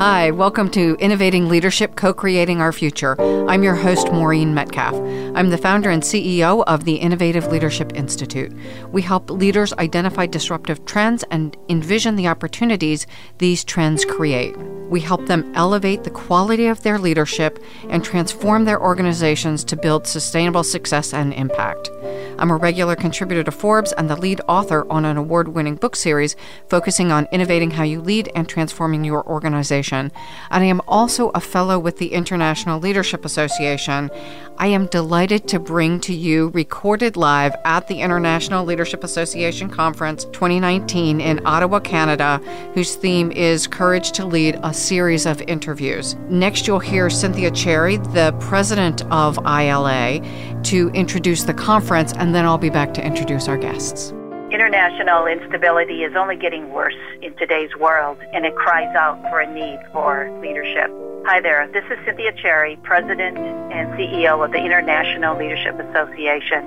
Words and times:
Hi, 0.00 0.30
welcome 0.30 0.70
to 0.70 0.96
Innovating 0.98 1.50
Leadership 1.50 1.94
Co 1.94 2.14
Creating 2.14 2.62
Our 2.62 2.72
Future. 2.72 3.20
I'm 3.20 3.62
your 3.62 3.74
host, 3.74 4.10
Maureen 4.10 4.54
Metcalf. 4.54 4.94
I'm 5.36 5.50
the 5.50 5.58
founder 5.58 5.90
and 5.90 6.02
CEO 6.02 6.64
of 6.66 6.84
the 6.84 6.94
Innovative 6.94 7.48
Leadership 7.48 7.92
Institute. 7.94 8.50
We 8.92 9.02
help 9.02 9.28
leaders 9.28 9.74
identify 9.74 10.24
disruptive 10.24 10.86
trends 10.86 11.22
and 11.30 11.54
envision 11.68 12.16
the 12.16 12.28
opportunities 12.28 13.06
these 13.36 13.62
trends 13.62 14.06
create. 14.06 14.56
We 14.90 15.00
help 15.00 15.26
them 15.26 15.52
elevate 15.54 16.02
the 16.02 16.10
quality 16.10 16.66
of 16.66 16.82
their 16.82 16.98
leadership 16.98 17.62
and 17.88 18.04
transform 18.04 18.64
their 18.64 18.82
organizations 18.82 19.62
to 19.64 19.76
build 19.76 20.06
sustainable 20.06 20.64
success 20.64 21.14
and 21.14 21.32
impact. 21.32 21.90
I'm 22.38 22.50
a 22.50 22.56
regular 22.56 22.96
contributor 22.96 23.44
to 23.44 23.50
Forbes 23.50 23.92
and 23.92 24.08
the 24.08 24.16
lead 24.16 24.40
author 24.48 24.90
on 24.90 25.04
an 25.04 25.16
award 25.16 25.48
winning 25.48 25.76
book 25.76 25.94
series 25.94 26.34
focusing 26.68 27.12
on 27.12 27.28
innovating 27.30 27.70
how 27.70 27.84
you 27.84 28.00
lead 28.00 28.32
and 28.34 28.48
transforming 28.48 29.04
your 29.04 29.24
organization. 29.28 30.10
And 30.50 30.64
I 30.64 30.66
am 30.66 30.80
also 30.88 31.28
a 31.30 31.40
fellow 31.40 31.78
with 31.78 31.98
the 31.98 32.12
International 32.12 32.80
Leadership 32.80 33.24
Association. 33.24 34.10
I 34.56 34.68
am 34.68 34.86
delighted 34.86 35.48
to 35.48 35.60
bring 35.60 36.00
to 36.00 36.14
you, 36.14 36.48
recorded 36.48 37.16
live 37.16 37.54
at 37.64 37.88
the 37.88 38.00
International 38.00 38.64
Leadership 38.64 39.04
Association 39.04 39.68
Conference 39.68 40.24
2019 40.26 41.20
in 41.20 41.46
Ottawa, 41.46 41.78
Canada, 41.78 42.40
whose 42.74 42.94
theme 42.94 43.30
is 43.32 43.66
Courage 43.66 44.12
to 44.12 44.24
Lead, 44.24 44.58
a 44.62 44.72
series 44.80 45.26
of 45.26 45.40
interviews. 45.42 46.16
Next, 46.28 46.66
you'll 46.66 46.78
hear 46.78 47.10
Cynthia 47.10 47.50
Cherry, 47.50 47.98
the 47.98 48.34
president 48.40 49.02
of 49.12 49.38
ILA, 49.38 50.20
to 50.64 50.88
introduce 50.90 51.44
the 51.44 51.54
conference, 51.54 52.12
and 52.14 52.34
then 52.34 52.44
I'll 52.44 52.58
be 52.58 52.70
back 52.70 52.94
to 52.94 53.04
introduce 53.04 53.48
our 53.48 53.58
guests. 53.58 54.12
International 54.50 55.26
instability 55.26 56.02
is 56.02 56.16
only 56.16 56.34
getting 56.34 56.72
worse 56.72 56.96
in 57.22 57.32
today's 57.36 57.70
world, 57.76 58.18
and 58.32 58.44
it 58.44 58.54
cries 58.56 58.92
out 58.96 59.20
for 59.30 59.38
a 59.40 59.54
need 59.54 59.78
for 59.92 60.28
leadership. 60.40 60.90
Hi 61.24 61.40
there, 61.40 61.68
this 61.72 61.84
is 61.84 62.04
Cynthia 62.04 62.32
Cherry, 62.32 62.76
President 62.82 63.38
and 63.38 63.92
CEO 63.92 64.44
of 64.44 64.50
the 64.50 64.58
International 64.58 65.36
Leadership 65.36 65.78
Association. 65.78 66.66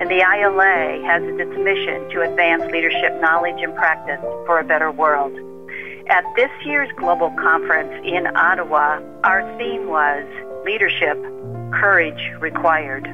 And 0.00 0.10
the 0.10 0.18
ILA 0.18 1.06
has 1.06 1.22
its 1.22 1.56
mission 1.58 2.08
to 2.10 2.22
advance 2.22 2.64
leadership 2.72 3.20
knowledge 3.20 3.62
and 3.62 3.72
practice 3.76 4.20
for 4.46 4.58
a 4.58 4.64
better 4.64 4.90
world. 4.90 5.32
At 6.08 6.24
this 6.36 6.50
year's 6.64 6.90
global 6.96 7.30
conference 7.30 7.92
in 8.04 8.26
Ottawa, 8.36 9.00
our 9.24 9.42
theme 9.58 9.88
was 9.88 10.24
Leadership, 10.64 11.16
Courage 11.72 12.32
Required 12.40 13.06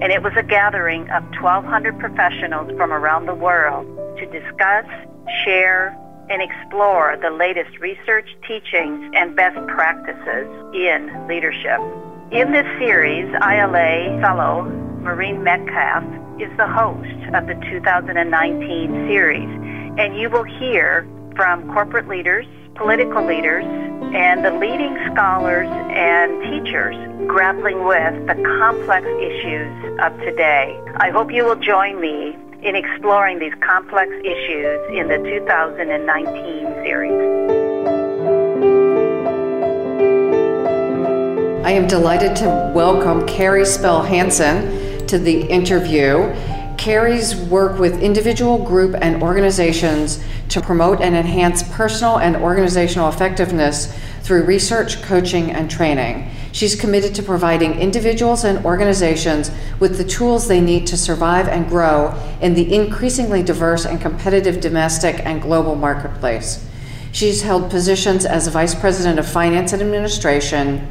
and 0.00 0.12
it 0.12 0.22
was 0.22 0.32
a 0.36 0.42
gathering 0.42 1.02
of 1.10 1.22
1,200 1.40 1.98
professionals 1.98 2.70
from 2.76 2.92
around 2.92 3.26
the 3.26 3.34
world 3.34 3.86
to 4.18 4.26
discuss, 4.26 4.86
share, 5.44 5.96
and 6.30 6.40
explore 6.40 7.18
the 7.20 7.30
latest 7.30 7.78
research, 7.80 8.28
teachings, 8.46 9.12
and 9.14 9.36
best 9.36 9.58
practices 9.68 10.48
in 10.74 11.26
leadership. 11.28 11.78
In 12.32 12.52
this 12.52 12.66
series, 12.78 13.26
ILA 13.42 14.20
fellow 14.22 14.62
Maureen 15.02 15.42
Metcalf 15.42 16.04
is 16.40 16.50
the 16.56 16.68
host 16.68 17.34
of 17.34 17.46
the 17.46 17.54
2019 17.70 19.08
series, 19.08 19.48
and 19.98 20.16
you 20.16 20.30
will 20.30 20.44
hear 20.44 21.06
from 21.40 21.72
corporate 21.72 22.06
leaders, 22.06 22.44
political 22.74 23.24
leaders, 23.24 23.64
and 23.64 24.44
the 24.44 24.50
leading 24.50 24.94
scholars 25.10 25.70
and 25.88 26.42
teachers 26.42 26.94
grappling 27.26 27.82
with 27.86 28.26
the 28.26 28.34
complex 28.58 29.06
issues 29.18 29.72
of 30.02 30.14
today. 30.18 30.78
I 30.96 31.08
hope 31.08 31.32
you 31.32 31.46
will 31.46 31.56
join 31.56 31.98
me 31.98 32.36
in 32.62 32.76
exploring 32.76 33.38
these 33.38 33.54
complex 33.62 34.10
issues 34.22 34.80
in 34.92 35.08
the 35.08 35.16
2019 35.16 36.74
series. 36.84 37.10
I 41.64 41.70
am 41.70 41.86
delighted 41.88 42.36
to 42.36 42.70
welcome 42.74 43.26
Carrie 43.26 43.64
Spell 43.64 44.02
Hansson 44.02 45.06
to 45.06 45.18
the 45.18 45.40
interview. 45.44 46.34
Carrie's 46.76 47.34
work 47.34 47.78
with 47.78 48.02
individual, 48.02 48.58
group, 48.62 48.94
and 49.00 49.22
organizations 49.22 50.22
to 50.50 50.60
promote 50.60 51.00
and 51.00 51.16
enhance 51.16 51.62
personal 51.62 52.18
and 52.18 52.36
organizational 52.36 53.08
effectiveness 53.08 53.96
through 54.22 54.44
research, 54.44 55.00
coaching, 55.02 55.50
and 55.50 55.70
training. 55.70 56.30
She's 56.52 56.74
committed 56.74 57.14
to 57.14 57.22
providing 57.22 57.78
individuals 57.78 58.44
and 58.44 58.64
organizations 58.64 59.50
with 59.78 59.96
the 59.96 60.04
tools 60.04 60.48
they 60.48 60.60
need 60.60 60.86
to 60.88 60.96
survive 60.96 61.48
and 61.48 61.68
grow 61.68 62.14
in 62.40 62.54
the 62.54 62.74
increasingly 62.74 63.42
diverse 63.42 63.86
and 63.86 64.00
competitive 64.00 64.60
domestic 64.60 65.24
and 65.24 65.40
global 65.40 65.76
marketplace. 65.76 66.66
She's 67.12 67.42
held 67.42 67.70
positions 67.70 68.24
as 68.24 68.48
Vice 68.48 68.74
President 68.74 69.18
of 69.18 69.28
Finance 69.28 69.72
and 69.72 69.82
Administration, 69.82 70.88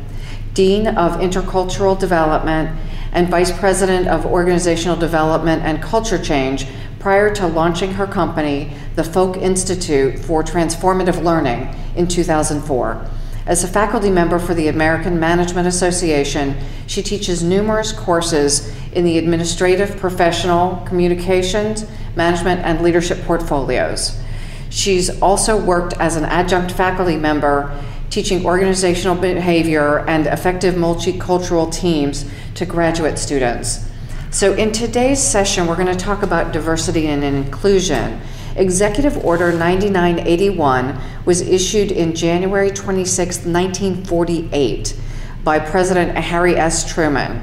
Dean 0.54 0.88
of 0.88 1.14
Intercultural 1.20 2.00
Development, 2.00 2.78
and 3.12 3.30
Vice 3.30 3.58
President 3.58 4.08
of 4.08 4.26
Organizational 4.26 4.96
Development 4.96 5.62
and 5.64 5.82
Culture 5.82 6.22
Change 6.22 6.68
prior 7.00 7.34
to 7.36 7.48
launching 7.48 7.94
her 7.94 8.06
company, 8.06 8.74
the 8.96 9.04
Folk 9.04 9.38
Institute 9.38 10.20
for 10.20 10.44
Transformative 10.44 11.24
Learning, 11.24 11.74
in 11.96 12.08
2004. 12.08 13.06
As 13.46 13.64
a 13.64 13.68
faculty 13.68 14.12
member 14.12 14.38
for 14.38 14.54
the 14.54 14.68
American 14.68 15.20
Management 15.20 15.68
Association, 15.68 16.56
she 16.86 17.02
teaches 17.02 17.42
numerous 17.42 17.92
courses 17.92 18.72
in 18.92 19.06
the 19.06 19.18
administrative, 19.18 19.98
professional, 19.98 20.78
communications, 20.86 21.86
management, 22.16 22.62
and 22.62 22.82
leadership 22.82 23.24
portfolios. 23.24 24.22
She's 24.70 25.20
also 25.22 25.60
worked 25.60 25.94
as 26.00 26.16
an 26.16 26.26
adjunct 26.26 26.72
faculty 26.72 27.18
member 27.18 27.76
teaching 28.10 28.46
organizational 28.46 29.16
behavior 29.16 30.00
and 30.08 30.28
effective 30.28 30.76
multicultural 30.76 31.72
teams 31.72 32.30
to 32.56 32.66
graduate 32.66 33.18
students. 33.18 33.88
So, 34.32 34.54
in 34.54 34.72
today's 34.72 35.20
session, 35.20 35.66
we're 35.66 35.76
going 35.76 35.88
to 35.88 35.96
talk 35.96 36.22
about 36.22 36.54
diversity 36.54 37.08
and 37.08 37.24
inclusion. 37.24 38.22
Executive 38.56 39.26
Order 39.26 39.52
9981 39.52 41.02
was 41.26 41.42
issued 41.42 41.92
in 41.92 42.14
January 42.14 42.70
26, 42.70 43.38
1948, 43.38 44.96
by 45.44 45.58
President 45.58 46.16
Harry 46.16 46.56
S. 46.56 46.88
Truman. 46.94 47.42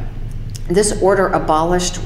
This 0.69 1.03
order 1.03 1.27
abolished 1.27 1.99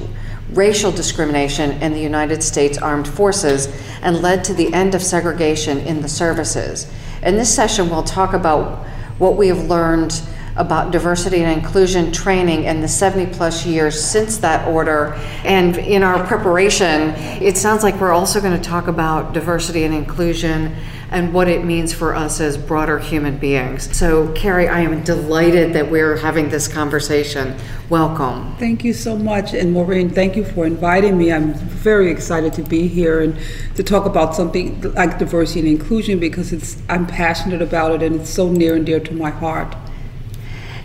racial 0.54 0.90
discrimination 0.90 1.72
in 1.82 1.92
the 1.92 2.00
United 2.00 2.42
States 2.42 2.78
Armed 2.78 3.06
Forces 3.06 3.68
and 4.00 4.22
led 4.22 4.44
to 4.44 4.54
the 4.54 4.72
end 4.72 4.94
of 4.94 5.02
segregation 5.02 5.76
in 5.80 6.00
the 6.00 6.08
services. 6.08 6.90
In 7.22 7.36
this 7.36 7.54
session, 7.54 7.90
we'll 7.90 8.02
talk 8.02 8.32
about 8.32 8.86
what 9.18 9.36
we 9.36 9.48
have 9.48 9.66
learned 9.66 10.22
about 10.56 10.90
diversity 10.90 11.42
and 11.42 11.60
inclusion 11.60 12.12
training 12.12 12.64
in 12.64 12.80
the 12.80 12.88
70 12.88 13.32
plus 13.34 13.64
years 13.64 14.02
since 14.02 14.38
that 14.38 14.66
order. 14.68 15.14
And 15.44 15.76
in 15.76 16.02
our 16.02 16.24
preparation, 16.26 17.10
it 17.42 17.56
sounds 17.56 17.82
like 17.82 18.00
we're 18.00 18.12
also 18.12 18.40
going 18.40 18.56
to 18.56 18.62
talk 18.62 18.88
about 18.88 19.32
diversity 19.32 19.84
and 19.84 19.94
inclusion 19.94 20.74
and 21.10 21.34
what 21.34 21.48
it 21.48 21.64
means 21.64 21.92
for 21.92 22.14
us 22.14 22.40
as 22.40 22.56
broader 22.56 22.98
human 22.98 23.36
beings. 23.36 23.96
So, 23.96 24.32
Carrie, 24.32 24.68
I 24.68 24.80
am 24.80 25.02
delighted 25.02 25.72
that 25.72 25.90
we're 25.90 26.16
having 26.16 26.50
this 26.50 26.68
conversation. 26.68 27.56
Welcome. 27.88 28.54
Thank 28.56 28.84
you 28.84 28.92
so 28.92 29.16
much. 29.16 29.52
And 29.52 29.72
Maureen, 29.72 30.08
thank 30.08 30.36
you 30.36 30.44
for 30.44 30.66
inviting 30.66 31.18
me. 31.18 31.32
I'm 31.32 31.54
very 31.54 32.12
excited 32.12 32.52
to 32.54 32.62
be 32.62 32.86
here 32.86 33.20
and 33.22 33.36
to 33.74 33.82
talk 33.82 34.06
about 34.06 34.36
something 34.36 34.80
like 34.94 35.18
diversity 35.18 35.60
and 35.60 35.68
inclusion 35.68 36.20
because 36.20 36.52
it's 36.52 36.80
I'm 36.88 37.06
passionate 37.06 37.60
about 37.60 37.92
it 37.92 38.02
and 38.02 38.20
it's 38.20 38.30
so 38.30 38.48
near 38.48 38.76
and 38.76 38.86
dear 38.86 39.00
to 39.00 39.12
my 39.12 39.30
heart. 39.30 39.74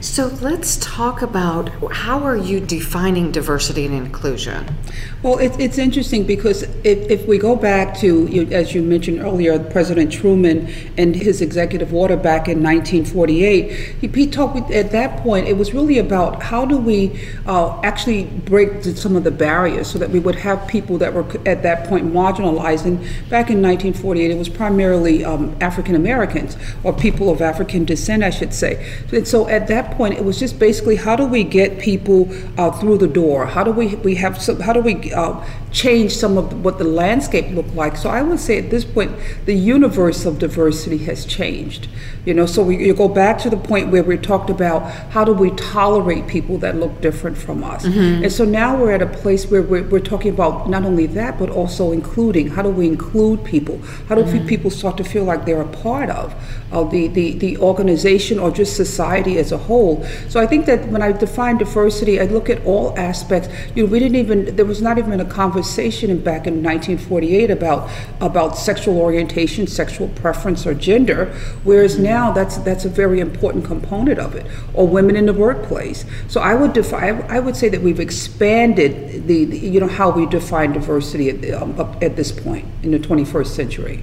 So 0.05 0.27
let's 0.39 0.77
talk 0.77 1.23
about 1.23 1.69
how 1.91 2.19
are 2.23 2.37
you 2.37 2.59
defining 2.59 3.31
diversity 3.31 3.87
and 3.87 3.95
inclusion? 3.95 4.77
Well, 5.23 5.39
it, 5.39 5.59
it's 5.59 5.79
interesting 5.79 6.27
because 6.27 6.61
if, 6.83 7.09
if 7.09 7.27
we 7.27 7.39
go 7.39 7.55
back 7.55 7.97
to, 7.97 8.27
as 8.51 8.75
you 8.75 8.83
mentioned 8.83 9.19
earlier, 9.19 9.57
President 9.57 10.13
Truman 10.13 10.71
and 10.95 11.15
his 11.15 11.41
executive 11.41 11.91
order 11.91 12.15
back 12.15 12.47
in 12.47 12.61
1948, 12.61 13.71
he, 13.99 14.07
he 14.07 14.27
talked 14.27 14.69
at 14.71 14.91
that 14.91 15.21
point, 15.21 15.47
it 15.47 15.57
was 15.57 15.73
really 15.73 15.97
about 15.97 16.43
how 16.43 16.65
do 16.65 16.77
we 16.77 17.19
uh, 17.47 17.81
actually 17.81 18.25
break 18.25 18.83
some 18.83 19.15
of 19.15 19.23
the 19.23 19.31
barriers 19.31 19.87
so 19.87 19.97
that 19.97 20.11
we 20.11 20.19
would 20.19 20.35
have 20.35 20.67
people 20.67 20.99
that 20.99 21.13
were 21.13 21.25
at 21.47 21.63
that 21.63 21.87
point 21.89 22.05
marginalized. 22.05 22.85
And 22.85 22.99
back 23.27 23.49
in 23.49 23.59
1948, 23.59 24.29
it 24.29 24.37
was 24.37 24.49
primarily 24.49 25.25
um, 25.25 25.57
African 25.59 25.95
Americans 25.95 26.55
or 26.83 26.93
people 26.93 27.31
of 27.31 27.41
African 27.41 27.85
descent, 27.85 28.21
I 28.21 28.29
should 28.29 28.53
say. 28.53 29.01
And 29.11 29.27
so 29.27 29.49
at 29.49 29.67
that 29.67 29.94
point, 29.95 30.15
it 30.15 30.23
was 30.23 30.39
just 30.39 30.59
basically 30.59 30.95
how 30.95 31.15
do 31.15 31.25
we 31.25 31.43
get 31.43 31.79
people 31.79 32.29
uh, 32.57 32.71
through 32.71 32.97
the 32.97 33.07
door? 33.07 33.45
How 33.45 33.63
do 33.63 33.71
we 33.71 33.95
we 33.95 34.15
have 34.15 34.41
some? 34.41 34.59
How 34.59 34.73
do 34.73 34.81
we 34.81 35.13
uh, 35.13 35.43
change 35.71 36.15
some 36.15 36.37
of 36.37 36.63
what 36.63 36.77
the 36.77 36.83
landscape 36.83 37.53
looked 37.53 37.75
like? 37.75 37.97
So 37.97 38.09
I 38.09 38.21
would 38.21 38.39
say 38.39 38.57
at 38.57 38.69
this 38.69 38.85
point, 38.85 39.11
the 39.45 39.55
universe 39.55 40.25
of 40.25 40.39
diversity 40.39 40.97
has 40.99 41.25
changed. 41.25 41.87
You 42.25 42.33
know, 42.33 42.47
so 42.47 42.63
we, 42.63 42.83
you 42.83 42.93
go 42.93 43.07
back 43.07 43.37
to 43.39 43.49
the 43.51 43.57
point 43.57 43.91
where 43.91 44.03
we 44.03 44.17
talked 44.17 44.49
about 44.49 44.89
how 45.11 45.23
do 45.23 45.31
we 45.31 45.51
tolerate 45.51 46.27
people 46.27 46.57
that 46.59 46.75
look 46.75 46.99
different 46.99 47.37
from 47.37 47.63
us, 47.63 47.85
mm-hmm. 47.85 48.23
and 48.23 48.31
so 48.31 48.45
now 48.45 48.75
we're 48.75 48.91
at 48.91 49.03
a 49.03 49.07
place 49.21 49.45
where 49.51 49.61
we're, 49.61 49.83
we're, 49.83 49.99
talking 49.99 50.31
about 50.31 50.69
not 50.69 50.83
only 50.83 51.05
that 51.07 51.37
but 51.37 51.49
also 51.49 51.91
including. 51.91 52.47
How 52.49 52.63
do 52.63 52.69
we 52.69 52.87
include 52.87 53.43
people? 53.43 53.79
How 54.07 54.15
do 54.15 54.23
mm-hmm. 54.23 54.47
people 54.47 54.71
start 54.71 54.97
to 54.97 55.03
feel 55.03 55.23
like 55.23 55.45
they're 55.45 55.61
a 55.61 55.67
part 55.67 56.09
of 56.09 56.33
uh, 56.71 56.83
the, 56.83 57.07
the 57.07 57.33
the 57.33 57.57
organization 57.57 58.39
or 58.39 58.49
just 58.49 58.75
society 58.75 59.37
as 59.37 59.51
a 59.51 59.57
whole? 59.57 59.84
So 60.27 60.39
I 60.39 60.47
think 60.47 60.65
that 60.65 60.87
when 60.89 61.01
I 61.01 61.11
define 61.11 61.57
diversity, 61.57 62.19
I 62.19 62.25
look 62.25 62.49
at 62.49 62.59
all 62.65 62.97
aspects. 62.97 63.47
You 63.75 63.83
know, 63.83 63.91
we 63.91 63.99
didn't 63.99 64.17
even 64.17 64.55
there 64.55 64.65
was 64.65 64.81
not 64.81 64.97
even 64.97 65.19
a 65.19 65.25
conversation 65.25 66.09
back 66.19 66.47
in 66.47 66.63
1948 66.63 67.51
about 67.51 67.89
about 68.19 68.57
sexual 68.57 68.97
orientation, 68.99 69.67
sexual 69.67 70.07
preference, 70.09 70.65
or 70.67 70.73
gender, 70.73 71.25
whereas 71.63 71.93
mm-hmm. 71.93 72.03
now 72.03 72.25
now 72.25 72.31
that's 72.31 72.57
that's 72.57 72.85
a 72.85 72.89
very 72.89 73.19
important 73.19 73.65
component 73.65 74.19
of 74.19 74.35
it, 74.35 74.45
or 74.73 74.87
women 74.87 75.15
in 75.15 75.25
the 75.25 75.33
workplace. 75.33 76.05
So 76.27 76.41
I 76.41 76.55
would 76.55 76.73
define, 76.73 77.21
I 77.37 77.39
would 77.39 77.55
say 77.55 77.69
that 77.69 77.81
we've 77.81 77.99
expanded 77.99 79.27
the, 79.27 79.45
the 79.45 79.57
you 79.57 79.79
know 79.79 79.87
how 79.87 80.09
we 80.09 80.25
define 80.25 80.71
diversity 80.73 81.29
at, 81.29 81.61
um, 81.61 81.71
at 82.01 82.15
this 82.15 82.31
point 82.31 82.65
in 82.83 82.91
the 82.91 82.99
21st 82.99 83.47
century. 83.47 83.97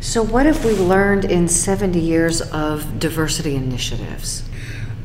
So 0.00 0.22
what 0.22 0.46
have 0.46 0.64
we 0.64 0.72
learned 0.72 1.24
in 1.24 1.48
70 1.48 1.98
years 1.98 2.40
of 2.40 2.98
diversity 2.98 3.56
initiatives? 3.56 4.44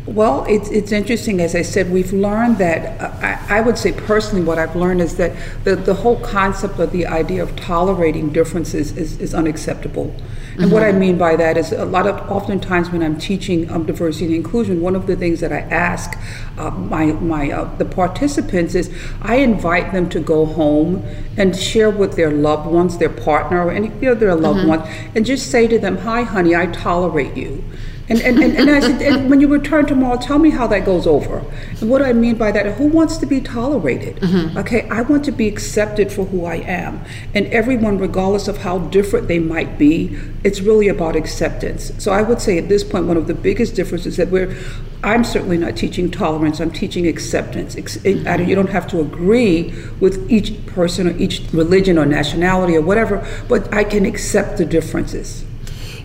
Well, 0.06 0.46
it's, 0.50 0.70
it's 0.70 0.92
interesting. 0.92 1.40
As 1.40 1.56
I 1.56 1.62
said, 1.62 1.92
we've 1.92 2.12
learned 2.12 2.58
that, 2.58 3.00
I, 3.24 3.58
I, 3.58 3.62
would 3.62 3.78
say 3.78 3.92
personally, 3.92 4.44
what 4.44 4.58
I've 4.58 4.76
learned 4.76 5.02
is 5.02 5.16
that 5.18 5.36
the, 5.64 5.76
the 5.76 5.94
whole 5.94 6.20
concept 6.22 6.80
of 6.80 6.92
the 6.92 7.06
idea 7.06 7.44
of 7.44 7.56
tolerating 7.56 8.30
differences 8.34 8.98
is, 8.98 9.20
is 9.20 9.34
unacceptable. 9.34 10.16
And 10.51 10.65
mm-hmm. 10.65 10.71
what 10.74 10.83
I 10.83 10.89
mm-hmm. 10.89 11.00
mean 11.00 11.18
by 11.18 11.36
that 11.38 11.57
is 11.57 11.71
a 11.71 11.86
lot 11.86 12.07
of, 12.07 12.30
oftentimes 12.30 12.89
when 12.89 13.01
I'm 13.01 13.18
teaching 13.18 13.69
um, 13.71 13.86
diversity 13.86 14.25
and 14.25 14.36
inclusion, 14.36 14.81
one 14.81 14.95
of 14.95 15.07
the 15.07 15.15
things 15.15 15.39
that 15.39 15.53
I 15.53 15.59
ask 15.59 16.19
uh, 16.57 16.71
my, 16.71 17.06
my, 17.13 17.51
uh, 17.51 17.75
the 17.77 17.86
participants 17.86 18.75
is 18.75 18.94
I 19.21 19.36
invite 19.36 19.94
them 19.94 20.09
to 20.09 20.19
go 20.19 20.45
home 20.45 21.06
and 21.38 21.56
share 21.56 21.89
with 21.89 22.15
their 22.15 22.31
loved 22.31 22.69
ones, 22.69 22.98
their 22.98 23.09
partner, 23.09 23.65
or 23.65 23.71
any 23.71 23.88
you 24.01 24.09
know, 24.09 24.15
their 24.15 24.36
loved 24.36 24.59
mm-hmm. 24.59 24.69
ones, 24.69 24.89
and 25.15 25.25
just 25.25 25.50
say 25.50 25.68
to 25.68 25.80
them, 25.80 25.98
Hi, 26.00 26.24
honey, 26.24 26.56
I 26.56 26.65
tolerate 26.68 27.38
you. 27.38 27.63
And, 28.12 28.19
and, 28.22 28.44
and, 28.44 28.58
and, 28.58 28.69
I 28.69 28.81
said, 28.81 29.02
and 29.02 29.30
when 29.30 29.40
you 29.40 29.48
return 29.48 29.86
tomorrow, 29.86 30.18
tell 30.18 30.38
me 30.38 30.50
how 30.50 30.68
that 30.68 30.84
goes 30.84 31.08
over. 31.08 31.46
And 31.80 31.90
what 31.90 32.02
I 32.02 32.12
mean 32.12 32.36
by 32.36 32.52
that, 32.52 32.66
who 32.75 32.88
wants 32.88 33.16
to 33.18 33.25
be 33.25 33.40
tolerated? 33.40 34.18
Mm-hmm. 34.18 34.58
Okay, 34.58 34.86
I 34.90 35.02
want 35.02 35.24
to 35.25 35.31
be 35.31 35.48
accepted 35.48 36.12
for 36.12 36.25
who 36.25 36.44
I 36.44 36.56
am. 36.56 37.06
And 37.34 37.48
everyone, 37.48 37.98
regardless 37.98 38.50
of 38.50 38.58
how 38.58 38.80
different 38.80 39.30
they 39.30 39.40
might 39.40 39.78
be, 39.78 40.19
it's 40.44 40.60
really 40.60 40.90
about 40.90 41.16
acceptance. 41.16 41.94
So 42.04 42.12
I 42.12 42.22
would 42.22 42.42
say 42.42 42.58
at 42.58 42.68
this 42.68 42.84
point, 42.84 43.06
one 43.06 43.16
of 43.16 43.28
the 43.28 43.34
biggest 43.34 43.75
differences 43.75 44.18
that 44.18 44.28
we're, 44.28 44.58
I'm 45.06 45.24
certainly 45.24 45.58
not 45.58 45.78
teaching 45.78 46.12
tolerance, 46.12 46.60
I'm 46.60 46.72
teaching 46.72 47.08
acceptance. 47.08 47.75
Mm-hmm. 47.75 48.50
You 48.50 48.56
don't 48.56 48.72
have 48.72 48.88
to 48.90 49.00
agree 49.00 49.74
with 50.02 50.30
each 50.30 50.66
person 50.66 51.08
or 51.08 51.18
each 51.18 51.44
religion 51.54 51.98
or 51.98 52.06
nationality 52.06 52.75
or 52.75 52.81
whatever, 52.81 53.25
but 53.48 53.74
I 53.74 53.86
can 53.86 54.06
accept 54.06 54.58
the 54.58 54.66
differences. 54.66 55.46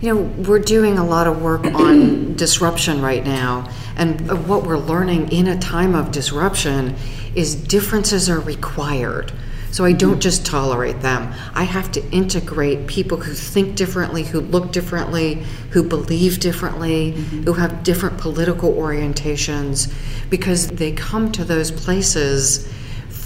You 0.00 0.14
know, 0.14 0.20
we're 0.48 0.58
doing 0.58 0.98
a 0.98 1.04
lot 1.04 1.26
of 1.26 1.43
work 1.43 1.64
on 1.64 2.34
disruption 2.37 3.00
right 3.00 3.25
now, 3.25 3.70
and 3.96 4.46
what 4.48 4.64
we're 4.64 4.78
learning 4.78 5.32
in 5.32 5.46
a 5.46 5.58
time 5.58 5.94
of 5.94 6.12
disruption 6.12 6.94
is 7.34 7.54
differences 7.54 8.28
are 8.28 8.40
required. 8.40 9.32
So 9.70 9.84
I 9.84 9.93
don't 9.93 10.20
just 10.20 10.46
tolerate 10.46 11.02
them. 11.02 11.34
I 11.54 11.64
have 11.64 11.93
to 11.93 12.10
integrate 12.10 12.87
people 12.87 13.19
who 13.19 13.34
think 13.34 13.75
differently, 13.76 14.22
who 14.22 14.40
look 14.40 14.72
differently, 14.72 15.44
who 15.70 15.82
believe 15.82 16.40
differently, 16.40 17.12
mm-hmm. 17.12 17.43
who 17.43 17.52
have 17.52 17.82
different 17.82 18.16
political 18.16 18.72
orientations, 18.72 19.93
because 20.31 20.69
they 20.69 20.93
come 20.93 21.31
to 21.32 21.44
those 21.44 21.70
places 21.70 22.72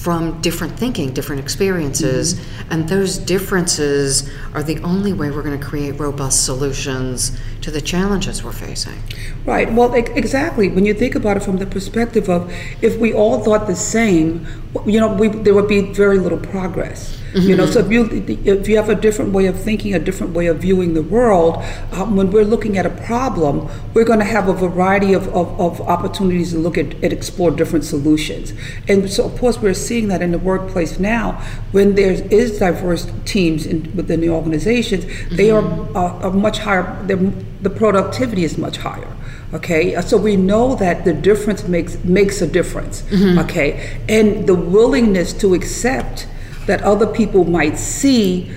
from 0.01 0.41
different 0.41 0.79
thinking, 0.79 1.13
different 1.13 1.43
experiences, 1.43 2.35
mm-hmm. 2.35 2.73
and 2.73 2.89
those 2.89 3.19
differences 3.19 4.31
are 4.55 4.63
the 4.63 4.79
only 4.79 5.13
way 5.13 5.31
we're 5.31 5.43
going 5.43 5.59
to 5.59 5.65
create 5.65 5.93
robust 6.01 6.47
solutions 6.47 7.39
to 7.61 7.71
the 7.71 7.83
challenges 7.83 8.43
we're 8.43 8.51
facing. 8.51 8.99
Right. 9.45 9.71
Well, 9.71 9.93
exactly. 9.93 10.71
When 10.71 10.87
you 10.87 10.95
think 10.95 11.15
about 11.17 11.37
it 11.37 11.43
from 11.43 11.59
the 11.59 11.67
perspective 11.67 12.31
of 12.31 12.51
if 12.81 12.99
we 12.99 13.13
all 13.13 13.45
thought 13.45 13.67
the 13.67 13.77
same, 13.77 14.47
you 14.87 15.01
know, 15.01 15.13
we, 15.13 15.29
there 15.29 15.53
would 15.55 15.69
be 15.69 15.93
very 15.93 16.19
little 16.19 16.39
progress. 16.39 17.20
Mm-hmm. 17.33 17.49
You 17.49 17.57
know, 17.57 17.67
so 17.67 17.81
if 17.81 17.91
you 17.93 18.09
if 18.45 18.69
you 18.69 18.77
have 18.77 18.89
a 18.89 18.95
different 18.95 19.33
way 19.33 19.47
of 19.47 19.59
thinking, 19.59 19.95
a 19.95 19.99
different 19.99 20.33
way 20.33 20.47
of 20.47 20.59
viewing 20.59 20.95
the 20.95 21.03
world, 21.03 21.63
um, 21.93 22.17
when 22.17 22.31
we're 22.31 22.45
looking 22.45 22.77
at 22.77 22.87
a 22.87 22.91
problem, 22.91 23.69
we're 23.95 24.05
going 24.05 24.19
to 24.19 24.25
have 24.25 24.49
a 24.49 24.53
variety 24.53 25.13
of, 25.13 25.29
of, 25.29 25.61
of 25.61 25.81
opportunities 25.83 26.53
to 26.53 26.59
look 26.59 26.77
at 26.77 26.95
and 26.95 27.13
explore 27.13 27.51
different 27.51 27.85
solutions. 27.85 28.53
And 28.89 29.11
so, 29.11 29.25
of 29.25 29.39
course, 29.39 29.59
we're 29.59 29.75
seeing 29.75 30.09
that 30.09 30.23
in 30.23 30.33
the 30.33 30.39
workplace 30.39 30.99
now 30.99 31.33
when 31.73 31.95
there 31.95 32.13
is 32.13 32.59
diverse 32.59 33.11
teams 33.25 33.67
in, 33.67 33.95
within 33.95 34.21
the 34.21 34.31
organizations, 34.31 35.05
mm-hmm. 35.05 35.37
they 35.37 35.51
are, 35.51 35.63
uh, 35.97 36.29
are 36.29 36.33
much 36.33 36.59
higher. 36.59 37.01
The 37.07 37.71
productivity 37.71 38.45
is 38.45 38.59
much 38.59 38.79
higher. 38.79 39.17
Okay, 39.53 40.01
so 40.03 40.17
we 40.17 40.37
know 40.37 40.77
that 40.77 41.05
the 41.05 41.13
difference 41.13 41.67
makes 41.67 42.03
makes 42.05 42.41
a 42.41 42.47
difference. 42.47 43.03
Mm-hmm. 43.03 43.39
Okay, 43.41 44.01
and 44.09 44.47
the 44.47 44.55
willingness 44.55 45.33
to 45.35 45.55
accept 45.55 46.29
that 46.71 46.83
other 46.83 47.07
people 47.07 47.43
might 47.45 47.77
see 47.77 48.49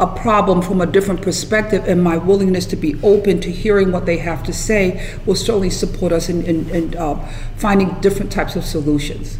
a 0.00 0.06
problem 0.06 0.60
from 0.60 0.80
a 0.80 0.86
different 0.86 1.22
perspective 1.22 1.86
and 1.86 2.02
my 2.02 2.16
willingness 2.16 2.66
to 2.66 2.74
be 2.74 3.00
open 3.02 3.40
to 3.40 3.48
hearing 3.52 3.92
what 3.92 4.06
they 4.06 4.16
have 4.16 4.42
to 4.42 4.52
say 4.52 5.16
will 5.24 5.36
certainly 5.36 5.70
support 5.70 6.10
us 6.10 6.28
in, 6.28 6.42
in, 6.46 6.68
in 6.70 6.96
uh, 6.96 7.14
finding 7.56 7.88
different 8.00 8.32
types 8.32 8.56
of 8.56 8.64
solutions. 8.64 9.38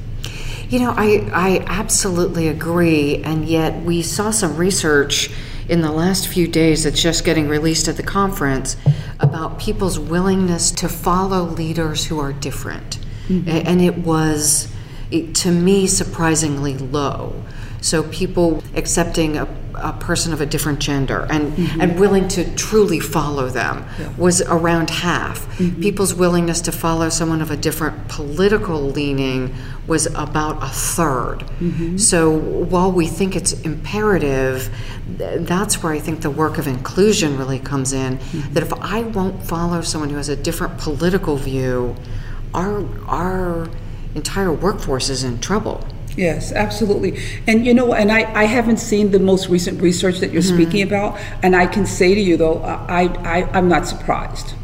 You 0.68 0.78
know, 0.78 0.94
I, 0.96 1.28
I 1.32 1.64
absolutely 1.66 2.46
agree, 2.46 3.16
and 3.24 3.48
yet 3.48 3.82
we 3.82 4.00
saw 4.00 4.30
some 4.30 4.56
research 4.56 5.28
in 5.68 5.80
the 5.80 5.90
last 5.90 6.28
few 6.28 6.46
days 6.46 6.84
that's 6.84 7.02
just 7.02 7.24
getting 7.24 7.48
released 7.48 7.88
at 7.88 7.96
the 7.96 8.04
conference 8.04 8.76
about 9.18 9.58
people's 9.58 9.98
willingness 9.98 10.70
to 10.70 10.88
follow 10.88 11.42
leaders 11.42 12.06
who 12.06 12.20
are 12.20 12.32
different. 12.32 13.00
Mm-hmm. 13.26 13.48
And 13.48 13.80
it 13.80 13.98
was, 13.98 14.72
to 15.10 15.50
me, 15.50 15.88
surprisingly 15.88 16.78
low. 16.78 17.42
So 17.80 18.02
people 18.04 18.62
accepting 18.74 19.36
a, 19.36 19.48
a 19.74 19.92
person 19.94 20.32
of 20.32 20.40
a 20.40 20.46
different 20.46 20.80
gender 20.80 21.26
and, 21.30 21.52
mm-hmm. 21.52 21.80
and 21.80 21.98
willing 21.98 22.28
to 22.28 22.54
truly 22.54 23.00
follow 23.00 23.48
them 23.48 23.86
yeah. 23.98 24.12
was 24.16 24.42
around 24.42 24.90
half. 24.90 25.46
Mm-hmm. 25.58 25.80
People's 25.80 26.14
willingness 26.14 26.60
to 26.62 26.72
follow 26.72 27.08
someone 27.08 27.40
of 27.40 27.50
a 27.50 27.56
different 27.56 28.08
political 28.08 28.80
leaning 28.80 29.54
was 29.86 30.06
about 30.06 30.58
a 30.58 30.66
3rd 30.66 31.40
mm-hmm. 31.40 31.96
So 31.96 32.30
while 32.30 32.92
we 32.92 33.06
think 33.06 33.34
it's 33.34 33.52
imperative, 33.62 34.72
that's 35.08 35.82
where 35.82 35.92
I 35.92 35.98
think 35.98 36.20
the 36.20 36.30
work 36.30 36.58
of 36.58 36.66
inclusion 36.66 37.38
really 37.38 37.58
comes 37.58 37.92
in. 37.92 38.18
Mm-hmm. 38.18 38.54
That 38.54 38.62
if 38.62 38.72
I 38.74 39.02
won't 39.02 39.42
follow 39.42 39.80
someone 39.80 40.10
who 40.10 40.16
has 40.16 40.28
a 40.28 40.36
different 40.36 40.78
political 40.78 41.36
view, 41.36 41.96
our 42.54 42.86
our 43.06 43.68
entire 44.14 44.52
workforce 44.52 45.08
is 45.08 45.24
in 45.24 45.40
trouble. 45.40 45.86
Yes, 46.16 46.52
absolutely. 46.52 47.18
And 47.46 47.64
you 47.64 47.74
know, 47.74 47.94
and 47.94 48.10
I, 48.10 48.32
I 48.34 48.44
haven't 48.44 48.78
seen 48.78 49.10
the 49.10 49.18
most 49.18 49.48
recent 49.48 49.80
research 49.80 50.18
that 50.18 50.32
you're 50.32 50.42
mm-hmm. 50.42 50.62
speaking 50.62 50.82
about, 50.82 51.18
and 51.42 51.54
I 51.54 51.66
can 51.66 51.86
say 51.86 52.14
to 52.14 52.20
you 52.20 52.36
though, 52.36 52.62
I, 52.62 53.04
I 53.24 53.50
I'm 53.52 53.68
not 53.68 53.86
surprised. 53.86 54.54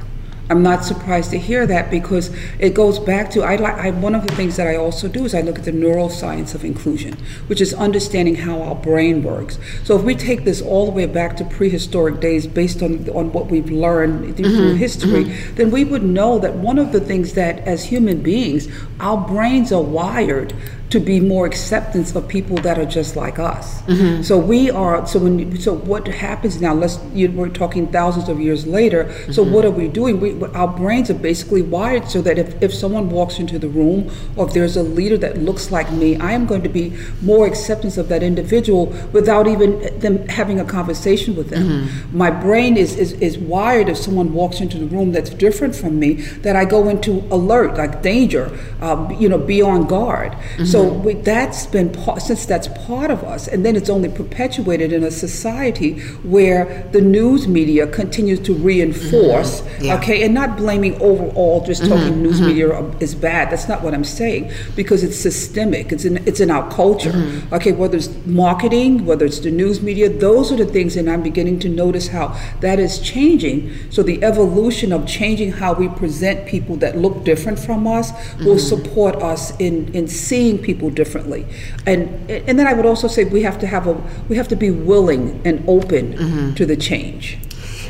I'm 0.48 0.62
not 0.62 0.84
surprised 0.84 1.32
to 1.32 1.38
hear 1.38 1.66
that 1.66 1.90
because 1.90 2.30
it 2.60 2.72
goes 2.72 2.98
back 3.00 3.30
to 3.30 3.42
I, 3.42 3.54
I, 3.54 3.90
one 3.90 4.14
of 4.14 4.26
the 4.26 4.34
things 4.36 4.56
that 4.56 4.68
I 4.68 4.76
also 4.76 5.08
do 5.08 5.24
is 5.24 5.34
I 5.34 5.40
look 5.40 5.58
at 5.58 5.64
the 5.64 5.72
neuroscience 5.72 6.54
of 6.54 6.64
inclusion, 6.64 7.16
which 7.48 7.60
is 7.60 7.74
understanding 7.74 8.36
how 8.36 8.62
our 8.62 8.76
brain 8.76 9.24
works. 9.24 9.58
So 9.82 9.96
if 9.96 10.04
we 10.04 10.14
take 10.14 10.44
this 10.44 10.62
all 10.62 10.86
the 10.86 10.92
way 10.92 11.06
back 11.06 11.36
to 11.38 11.44
prehistoric 11.44 12.20
days, 12.20 12.46
based 12.46 12.82
on 12.82 13.08
on 13.10 13.32
what 13.32 13.46
we've 13.46 13.70
learned 13.70 14.36
through 14.36 14.46
mm-hmm. 14.46 14.76
history, 14.76 15.24
mm-hmm. 15.24 15.54
then 15.56 15.70
we 15.70 15.84
would 15.84 16.04
know 16.04 16.38
that 16.38 16.54
one 16.54 16.78
of 16.78 16.92
the 16.92 17.00
things 17.00 17.32
that 17.32 17.58
as 17.60 17.84
human 17.84 18.22
beings 18.22 18.68
our 19.00 19.16
brains 19.26 19.72
are 19.72 19.82
wired 19.82 20.54
to 20.90 21.00
be 21.00 21.18
more 21.20 21.46
acceptance 21.46 22.14
of 22.14 22.28
people 22.28 22.56
that 22.58 22.78
are 22.78 22.86
just 22.86 23.16
like 23.16 23.38
us. 23.38 23.82
Mm-hmm. 23.82 24.22
So 24.22 24.38
we 24.38 24.70
are. 24.70 25.06
So 25.06 25.18
when 25.18 25.58
so 25.58 25.74
what 25.74 26.06
happens 26.06 26.60
now? 26.60 26.74
Let's 26.74 26.98
you, 27.12 27.30
we're 27.30 27.48
talking 27.48 27.88
thousands 27.88 28.28
of 28.28 28.40
years 28.40 28.66
later. 28.66 29.12
So 29.32 29.44
Mm-hmm. 29.46 29.54
what 29.54 29.64
are 29.64 29.70
we 29.70 29.88
doing? 29.88 30.20
We, 30.20 30.42
our 30.54 30.68
brains 30.68 31.10
are 31.10 31.14
basically 31.14 31.62
wired 31.62 32.08
so 32.08 32.20
that 32.22 32.38
if, 32.38 32.62
if 32.62 32.72
someone 32.74 33.10
walks 33.10 33.38
into 33.38 33.58
the 33.58 33.68
room 33.68 34.10
or 34.36 34.46
if 34.46 34.54
there's 34.54 34.76
a 34.76 34.82
leader 34.82 35.16
that 35.18 35.38
looks 35.38 35.70
like 35.70 35.90
me, 35.92 36.16
I 36.16 36.32
am 36.32 36.46
going 36.46 36.62
to 36.62 36.68
be 36.68 36.92
more 37.22 37.46
acceptance 37.46 37.96
of 37.98 38.08
that 38.08 38.22
individual 38.22 38.86
without 39.12 39.46
even 39.46 39.98
them 40.00 40.26
having 40.28 40.58
a 40.60 40.64
conversation 40.64 41.36
with 41.36 41.50
them. 41.50 41.62
Mm-hmm. 41.68 42.16
My 42.16 42.30
brain 42.30 42.76
is, 42.76 42.96
is 42.96 43.12
is 43.14 43.38
wired 43.38 43.88
if 43.88 43.96
someone 43.96 44.32
walks 44.32 44.60
into 44.60 44.78
the 44.78 44.86
room 44.86 45.12
that's 45.12 45.30
different 45.30 45.74
from 45.74 45.98
me 45.98 46.14
that 46.44 46.54
I 46.56 46.64
go 46.64 46.88
into 46.88 47.22
alert 47.30 47.76
like 47.76 48.02
danger, 48.02 48.50
um, 48.80 49.10
you 49.20 49.28
know, 49.28 49.38
be 49.38 49.62
on 49.62 49.86
guard. 49.86 50.36
So 50.64 50.85
we, 50.86 51.14
that's 51.14 51.66
been 51.66 51.92
part, 51.92 52.22
since 52.22 52.46
that's 52.46 52.68
part 52.86 53.10
of 53.10 53.22
us, 53.24 53.48
and 53.48 53.64
then 53.64 53.76
it's 53.76 53.90
only 53.90 54.08
perpetuated 54.08 54.92
in 54.92 55.02
a 55.04 55.10
society 55.10 56.00
where 56.22 56.88
the 56.92 57.00
news 57.00 57.46
media 57.46 57.86
continues 57.86 58.40
to 58.40 58.54
reinforce. 58.54 59.60
Mm-hmm. 59.60 59.84
Yeah. 59.84 59.96
Okay, 59.96 60.24
and 60.24 60.34
not 60.34 60.56
blaming 60.56 61.00
overall, 61.00 61.64
just 61.64 61.82
mm-hmm. 61.82 61.92
talking 61.92 62.22
news 62.22 62.40
mm-hmm. 62.40 62.48
media 62.48 62.82
is 63.00 63.14
bad. 63.14 63.50
That's 63.50 63.68
not 63.68 63.82
what 63.82 63.94
I'm 63.94 64.04
saying 64.04 64.52
because 64.74 65.02
it's 65.02 65.16
systemic. 65.16 65.92
It's 65.92 66.04
in 66.04 66.16
it's 66.26 66.40
in 66.40 66.50
our 66.50 66.70
culture. 66.70 67.12
Okay, 67.52 67.72
whether 67.72 67.96
it's 67.96 68.10
marketing, 68.26 69.04
whether 69.06 69.24
it's 69.26 69.40
the 69.40 69.50
news 69.50 69.80
media, 69.82 70.08
those 70.08 70.52
are 70.52 70.56
the 70.56 70.66
things, 70.66 70.96
and 70.96 71.08
I'm 71.08 71.22
beginning 71.22 71.58
to 71.60 71.68
notice 71.68 72.08
how 72.08 72.36
that 72.60 72.78
is 72.78 72.98
changing. 73.00 73.72
So 73.90 74.02
the 74.02 74.22
evolution 74.22 74.92
of 74.92 75.06
changing 75.06 75.52
how 75.52 75.74
we 75.74 75.88
present 75.88 76.46
people 76.46 76.76
that 76.76 76.96
look 76.96 77.24
different 77.24 77.58
from 77.58 77.86
us 77.86 78.12
will 78.38 78.58
support 78.58 79.16
us 79.16 79.56
in 79.58 79.94
in 79.94 80.08
seeing 80.08 80.58
people 80.66 80.90
differently. 80.90 81.46
And 81.86 82.30
and 82.30 82.58
then 82.58 82.66
I 82.66 82.74
would 82.74 82.86
also 82.86 83.08
say 83.08 83.24
we 83.24 83.42
have 83.42 83.58
to 83.60 83.66
have 83.66 83.86
a 83.86 83.94
we 84.28 84.36
have 84.36 84.48
to 84.48 84.56
be 84.56 84.70
willing 84.70 85.40
and 85.44 85.64
open 85.68 86.12
mm-hmm. 86.12 86.54
to 86.54 86.66
the 86.66 86.76
change. 86.76 87.38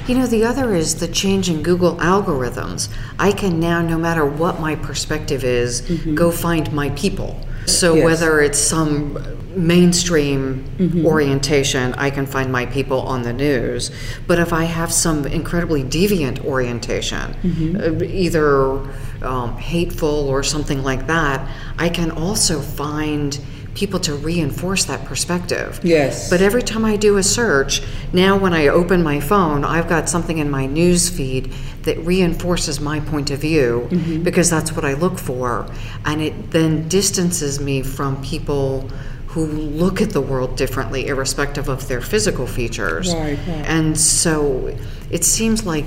You 0.07 0.15
know, 0.15 0.27
the 0.27 0.45
other 0.45 0.73
is 0.73 1.01
the 1.01 1.09
change 1.09 1.49
in 1.51 1.63
Google 1.65 1.97
algorithms. 1.97 2.89
I 3.19 3.33
can 3.33 3.59
now, 3.59 3.83
no 3.83 3.99
matter 3.99 4.25
what 4.25 4.61
my 4.61 4.77
perspective 4.77 5.43
is, 5.43 5.83
mm-hmm. 5.83 6.15
go 6.15 6.31
find 6.31 6.73
my 6.73 6.91
people. 6.91 7.41
So 7.67 7.95
Yes. 7.95 8.05
whether 8.05 8.41
it's 8.41 8.59
some 8.59 9.19
mainstream 9.57 10.65
orientation, 11.05 11.95
I 11.95 12.11
can 12.11 12.27
find 12.27 12.53
my 12.53 12.67
people 12.67 13.01
on 13.01 13.23
the 13.23 13.33
news. 13.33 13.91
But 14.27 14.39
if 14.39 14.53
I 14.53 14.65
have 14.65 14.93
some 14.93 15.25
incredibly 15.27 15.83
deviant 15.83 16.45
orientation, 16.45 17.35
uh, 17.81 18.05
either 18.05 18.81
um, 19.23 19.57
hateful 19.57 20.29
or 20.29 20.43
something 20.43 20.83
like 20.85 21.07
that, 21.07 21.49
I 21.79 21.89
can 21.89 22.11
also 22.11 22.61
find 22.61 23.39
people 23.77 24.01
to 24.01 24.15
reinforce 24.15 24.87
that 24.87 25.05
perspective. 25.05 25.79
Yes. 25.85 26.31
But 26.31 26.41
every 26.41 26.63
time 26.63 26.85
I 26.85 26.97
do 26.97 27.19
a 27.19 27.23
search, 27.23 27.83
now 28.13 28.37
when 28.39 28.55
I 28.55 28.69
open 28.69 29.03
my 29.03 29.21
phone, 29.21 29.65
I've 29.65 29.87
got 29.87 30.09
something 30.09 30.39
in 30.39 30.51
my 30.51 30.65
news 30.67 31.11
feed 31.11 31.53
that 31.83 31.99
reinforces 31.99 32.81
my 32.81 32.99
point 33.01 33.31
of 33.31 33.39
view 33.41 33.87
Mm-hmm. 33.91 34.23
because 34.23 34.49
that's 34.51 34.73
what 34.73 34.85
I 34.85 34.95
look 34.95 35.19
for. 35.19 35.69
And 36.05 36.21
it 36.23 36.51
then 36.51 36.89
distances 36.89 37.61
me 37.61 37.83
from 37.83 38.21
people 38.23 38.89
who 39.29 39.45
look 39.47 40.01
at 40.01 40.11
the 40.11 40.21
world 40.21 40.57
differently, 40.57 41.07
irrespective 41.09 41.69
of 41.69 41.87
their 41.89 42.01
physical 42.01 42.47
features. 42.47 43.13
Right, 43.15 43.39
right. 43.47 43.67
And 43.67 43.99
so 43.99 44.75
it 45.11 45.25
seems 45.25 45.67
like 45.67 45.85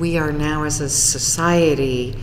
we 0.00 0.18
are 0.18 0.32
now, 0.32 0.64
as 0.64 0.80
a 0.80 0.88
society, 0.88 2.16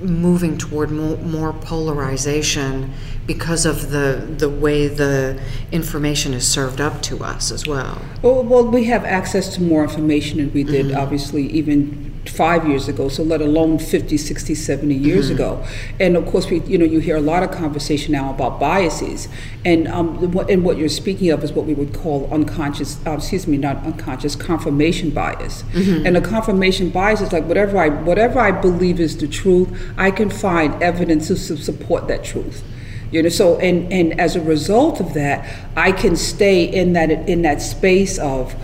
moving 0.00 0.56
toward 0.58 0.90
more, 0.90 1.16
more 1.18 1.52
polarization 1.52 2.92
because 3.26 3.64
of 3.64 3.90
the 3.90 4.26
the 4.38 4.48
way 4.48 4.88
the 4.88 5.40
information 5.70 6.34
is 6.34 6.46
served 6.46 6.80
up 6.80 7.00
to 7.02 7.22
us 7.22 7.50
as 7.52 7.66
well. 7.66 8.00
Well, 8.22 8.42
well, 8.42 8.64
we 8.68 8.84
have 8.84 9.04
access 9.04 9.54
to 9.54 9.62
more 9.62 9.82
information 9.84 10.38
than 10.38 10.52
we 10.52 10.64
did, 10.64 10.92
obviously, 10.92 11.46
even 11.48 12.10
five 12.26 12.68
years 12.68 12.86
ago, 12.88 13.08
so 13.08 13.22
let 13.24 13.40
alone 13.40 13.78
50, 13.80 14.16
60, 14.16 14.54
70 14.54 14.94
years 14.94 15.28
ago. 15.28 15.64
And 15.98 16.16
of 16.16 16.24
course, 16.26 16.48
we, 16.48 16.60
you 16.60 16.78
know, 16.78 16.84
you 16.84 17.00
hear 17.00 17.16
a 17.16 17.20
lot 17.20 17.42
of 17.42 17.50
conversation 17.50 18.12
now 18.12 18.30
about 18.30 18.60
biases. 18.60 19.26
And, 19.64 19.88
um, 19.88 20.30
what- 20.30 20.48
and 20.48 20.62
what 20.64 20.78
you're 20.78 20.88
speaking 20.88 21.30
of 21.30 21.42
is 21.42 21.52
what 21.52 21.66
we 21.66 21.74
would 21.74 21.92
call 21.92 22.28
unconscious, 22.30 22.96
uh, 23.08 23.12
excuse 23.14 23.48
me, 23.48 23.56
not 23.56 23.84
unconscious, 23.84 24.36
confirmation 24.36 25.10
bias. 25.10 25.64
And 26.06 26.14
the 26.14 26.20
confirmation 26.20 26.90
bias 26.90 27.20
is 27.20 27.32
like 27.32 27.44
whatever 27.48 27.76
I, 27.78 27.88
whatever 27.88 28.38
I 28.38 28.52
believe 28.52 29.00
is 29.00 29.16
the 29.16 29.26
truth, 29.26 29.68
I 29.98 30.12
can 30.12 30.30
find 30.30 30.80
evidence 30.80 31.26
to 31.26 31.36
support 31.36 32.06
that 32.06 32.22
truth. 32.22 32.62
You 33.12 33.22
know, 33.22 33.28
so 33.28 33.58
and 33.58 33.92
and 33.92 34.18
as 34.18 34.36
a 34.36 34.40
result 34.40 34.98
of 34.98 35.14
that, 35.14 35.48
I 35.76 35.92
can 35.92 36.16
stay 36.16 36.64
in 36.64 36.94
that 36.94 37.10
in 37.10 37.42
that 37.42 37.62
space 37.62 38.18
of 38.18 38.54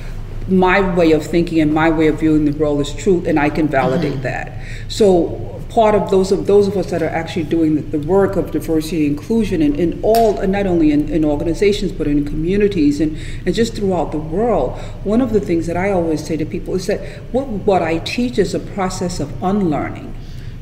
my 0.48 0.80
way 0.96 1.12
of 1.12 1.24
thinking 1.26 1.60
and 1.60 1.72
my 1.72 1.90
way 1.90 2.08
of 2.08 2.20
viewing 2.20 2.46
the 2.46 2.52
world 2.52 2.80
is 2.80 2.94
truth, 2.94 3.26
and 3.26 3.38
I 3.38 3.50
can 3.50 3.68
validate 3.68 4.14
mm-hmm. 4.14 4.22
that. 4.22 4.58
So 4.88 5.58
part 5.68 5.94
of 5.94 6.10
those 6.10 6.32
of 6.32 6.46
those 6.46 6.66
of 6.66 6.76
us 6.76 6.90
that 6.90 7.02
are 7.02 7.08
actually 7.08 7.44
doing 7.44 7.74
the, 7.74 7.82
the 7.82 8.06
work 8.06 8.36
of 8.36 8.50
diversity 8.50 9.06
and 9.06 9.18
inclusion 9.18 9.60
in, 9.60 9.74
in 9.74 10.00
all, 10.02 10.38
and 10.40 10.52
not 10.52 10.66
only 10.66 10.92
in, 10.92 11.08
in 11.08 11.24
organizations 11.24 11.92
but 11.92 12.06
in 12.06 12.24
communities 12.24 13.00
and, 13.00 13.16
and 13.44 13.54
just 13.54 13.74
throughout 13.74 14.10
the 14.10 14.18
world, 14.18 14.78
one 15.04 15.20
of 15.20 15.32
the 15.32 15.40
things 15.40 15.66
that 15.66 15.76
I 15.76 15.90
always 15.90 16.26
say 16.26 16.36
to 16.36 16.46
people 16.46 16.74
is 16.74 16.86
that 16.86 17.00
what, 17.32 17.46
what 17.46 17.82
I 17.82 17.98
teach 17.98 18.38
is 18.38 18.54
a 18.54 18.60
process 18.60 19.20
of 19.20 19.42
unlearning. 19.42 20.14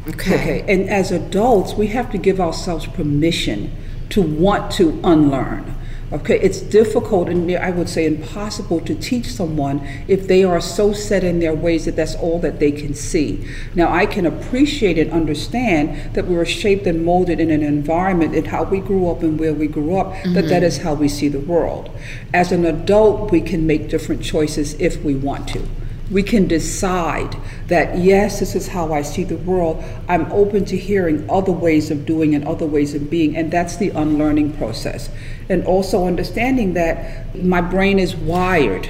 Okay. 0.08 0.64
And 0.68 0.88
as 0.88 1.10
adults, 1.10 1.74
we 1.74 1.88
have 1.88 2.10
to 2.12 2.18
give 2.18 2.40
ourselves 2.40 2.86
permission 2.86 3.72
to 4.10 4.22
want 4.22 4.70
to 4.72 5.00
unlearn. 5.02 5.74
Okay. 6.12 6.38
It's 6.38 6.60
difficult 6.60 7.28
and 7.28 7.50
I 7.56 7.70
would 7.70 7.88
say 7.88 8.06
impossible 8.06 8.80
to 8.82 8.94
teach 8.94 9.26
someone 9.26 9.84
if 10.06 10.28
they 10.28 10.44
are 10.44 10.60
so 10.60 10.92
set 10.92 11.24
in 11.24 11.40
their 11.40 11.54
ways 11.54 11.86
that 11.86 11.96
that's 11.96 12.14
all 12.14 12.38
that 12.40 12.60
they 12.60 12.70
can 12.70 12.94
see. 12.94 13.44
Now, 13.74 13.92
I 13.92 14.06
can 14.06 14.24
appreciate 14.24 14.98
and 14.98 15.10
understand 15.10 16.14
that 16.14 16.28
we 16.28 16.36
were 16.36 16.44
shaped 16.44 16.86
and 16.86 17.04
molded 17.04 17.40
in 17.40 17.50
an 17.50 17.64
environment 17.64 18.36
and 18.36 18.46
how 18.46 18.62
we 18.62 18.78
grew 18.78 19.10
up 19.10 19.24
and 19.24 19.40
where 19.40 19.54
we 19.54 19.66
grew 19.66 19.96
up, 19.96 20.14
that 20.34 20.48
that 20.48 20.62
is 20.62 20.78
how 20.78 20.94
we 20.94 21.08
see 21.08 21.26
the 21.26 21.40
world. 21.40 21.90
As 22.32 22.52
an 22.52 22.64
adult, 22.64 23.32
we 23.32 23.40
can 23.40 23.66
make 23.66 23.88
different 23.88 24.22
choices 24.22 24.74
if 24.74 25.02
we 25.02 25.16
want 25.16 25.48
to 25.48 25.66
we 26.10 26.22
can 26.22 26.46
decide 26.46 27.36
that 27.66 27.98
yes 27.98 28.38
this 28.40 28.54
is 28.54 28.68
how 28.68 28.92
i 28.92 29.02
see 29.02 29.24
the 29.24 29.36
world. 29.38 29.82
I'm 30.08 30.30
open 30.32 30.64
to 30.66 30.76
hearing 30.76 31.28
other 31.28 31.52
ways 31.52 31.90
of 31.90 32.06
doing 32.06 32.34
and 32.34 32.44
other 32.46 32.66
ways 32.66 32.94
of 32.94 33.10
being 33.10 33.36
and 33.36 33.50
that's 33.50 33.76
the 33.76 33.90
unlearning 33.90 34.52
process. 34.56 35.10
And 35.48 35.64
also 35.64 36.06
understanding 36.06 36.74
that 36.74 37.34
my 37.36 37.60
brain 37.60 37.98
is 37.98 38.14
wired 38.16 38.88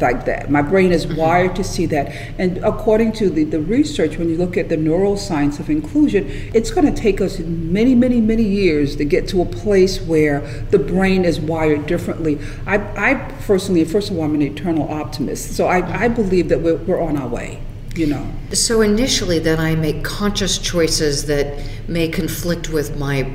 like 0.00 0.24
that. 0.26 0.50
My 0.50 0.62
brain 0.62 0.92
is 0.92 1.06
mm-hmm. 1.06 1.16
wired 1.16 1.56
to 1.56 1.64
see 1.64 1.86
that. 1.86 2.08
And 2.38 2.58
according 2.58 3.12
to 3.12 3.30
the, 3.30 3.44
the 3.44 3.60
research 3.60 4.16
when 4.18 4.28
you 4.28 4.36
look 4.36 4.56
at 4.56 4.68
the 4.68 4.76
neuroscience 4.76 5.58
of 5.60 5.70
inclusion 5.70 6.26
it's 6.54 6.70
going 6.70 6.92
to 6.92 7.00
take 7.00 7.20
us 7.20 7.38
many 7.38 7.94
many 7.94 8.20
many 8.20 8.42
years 8.42 8.96
to 8.96 9.04
get 9.04 9.28
to 9.28 9.42
a 9.42 9.44
place 9.44 10.00
where 10.00 10.40
the 10.70 10.78
brain 10.78 11.24
is 11.24 11.40
wired 11.40 11.86
differently. 11.86 12.38
I, 12.66 12.76
I 13.10 13.14
personally 13.46 13.84
first 13.84 14.10
of 14.10 14.16
all 14.16 14.24
i'm 14.24 14.34
an 14.34 14.42
eternal 14.42 14.88
optimist. 14.88 15.56
So 15.56 15.66
i, 15.66 16.04
I 16.04 16.08
believe 16.08 16.48
that 16.48 16.60
we're, 16.60 16.76
we're 16.76 17.00
on 17.00 17.16
our 17.16 17.28
way 17.28 17.60
you 17.94 18.06
know. 18.06 18.30
So 18.52 18.80
initially, 18.80 19.40
then 19.40 19.58
I 19.58 19.74
make 19.74 20.04
conscious 20.04 20.56
choices 20.58 21.26
that 21.26 21.60
may 21.88 22.06
conflict 22.06 22.68
with 22.68 22.96
my 22.96 23.34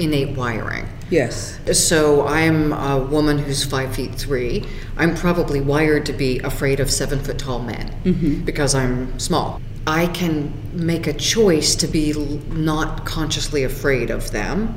innate 0.00 0.36
wiring. 0.36 0.86
yes 1.10 1.58
So 1.72 2.26
I'm 2.26 2.72
a 2.72 2.98
woman 2.98 3.36
who's 3.38 3.64
five 3.64 3.94
feet 3.94 4.14
three. 4.14 4.64
I'm 4.96 5.14
probably 5.14 5.60
wired 5.60 6.04
to 6.06 6.12
be 6.12 6.38
afraid 6.40 6.80
of 6.80 6.90
seven 6.90 7.18
foot 7.20 7.38
tall 7.38 7.60
men 7.60 8.42
because 8.44 8.74
I'm 8.74 9.18
small. 9.18 9.60
I 9.86 10.06
can 10.08 10.52
make 10.74 11.06
a 11.06 11.12
choice 11.14 11.74
to 11.76 11.86
be 11.86 12.12
not 12.50 13.04
consciously 13.06 13.64
afraid 13.64 14.10
of 14.10 14.30
them, 14.30 14.76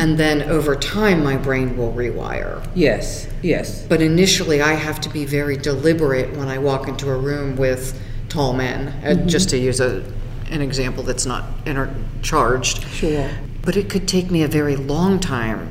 and 0.00 0.18
then 0.18 0.42
over 0.42 0.76
time, 0.76 1.24
my 1.24 1.36
brain 1.36 1.76
will 1.78 1.92
rewire. 1.92 2.54
yes 2.74 3.26
yes 3.42 3.86
But 3.88 4.00
initially, 4.02 4.60
I 4.60 4.74
have 4.74 5.00
to 5.00 5.08
be 5.08 5.24
very 5.24 5.56
deliberate 5.56 6.28
when 6.36 6.48
I 6.48 6.58
walk 6.58 6.88
into 6.88 7.06
a 7.10 7.16
room 7.16 7.56
with 7.56 7.98
tall 8.28 8.52
men, 8.52 8.88
uh, 9.04 9.14
just 9.26 9.48
to 9.50 9.56
use 9.58 9.80
a, 9.80 10.04
an 10.50 10.60
example 10.60 11.02
that's 11.08 11.26
not 11.26 11.42
inter- 11.66 11.94
charged. 12.22 12.84
sure 13.00 13.30
But 13.64 13.76
it 13.76 13.88
could 13.88 14.06
take 14.06 14.30
me 14.30 14.42
a 14.42 14.48
very 14.48 14.76
long 14.76 15.20
time 15.20 15.70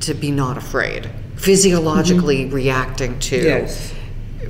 to 0.00 0.14
be 0.14 0.30
not 0.30 0.56
afraid, 0.56 1.10
physiologically 1.36 2.44
mm-hmm. 2.44 2.54
reacting 2.54 3.18
to 3.20 3.36
Yes. 3.36 3.94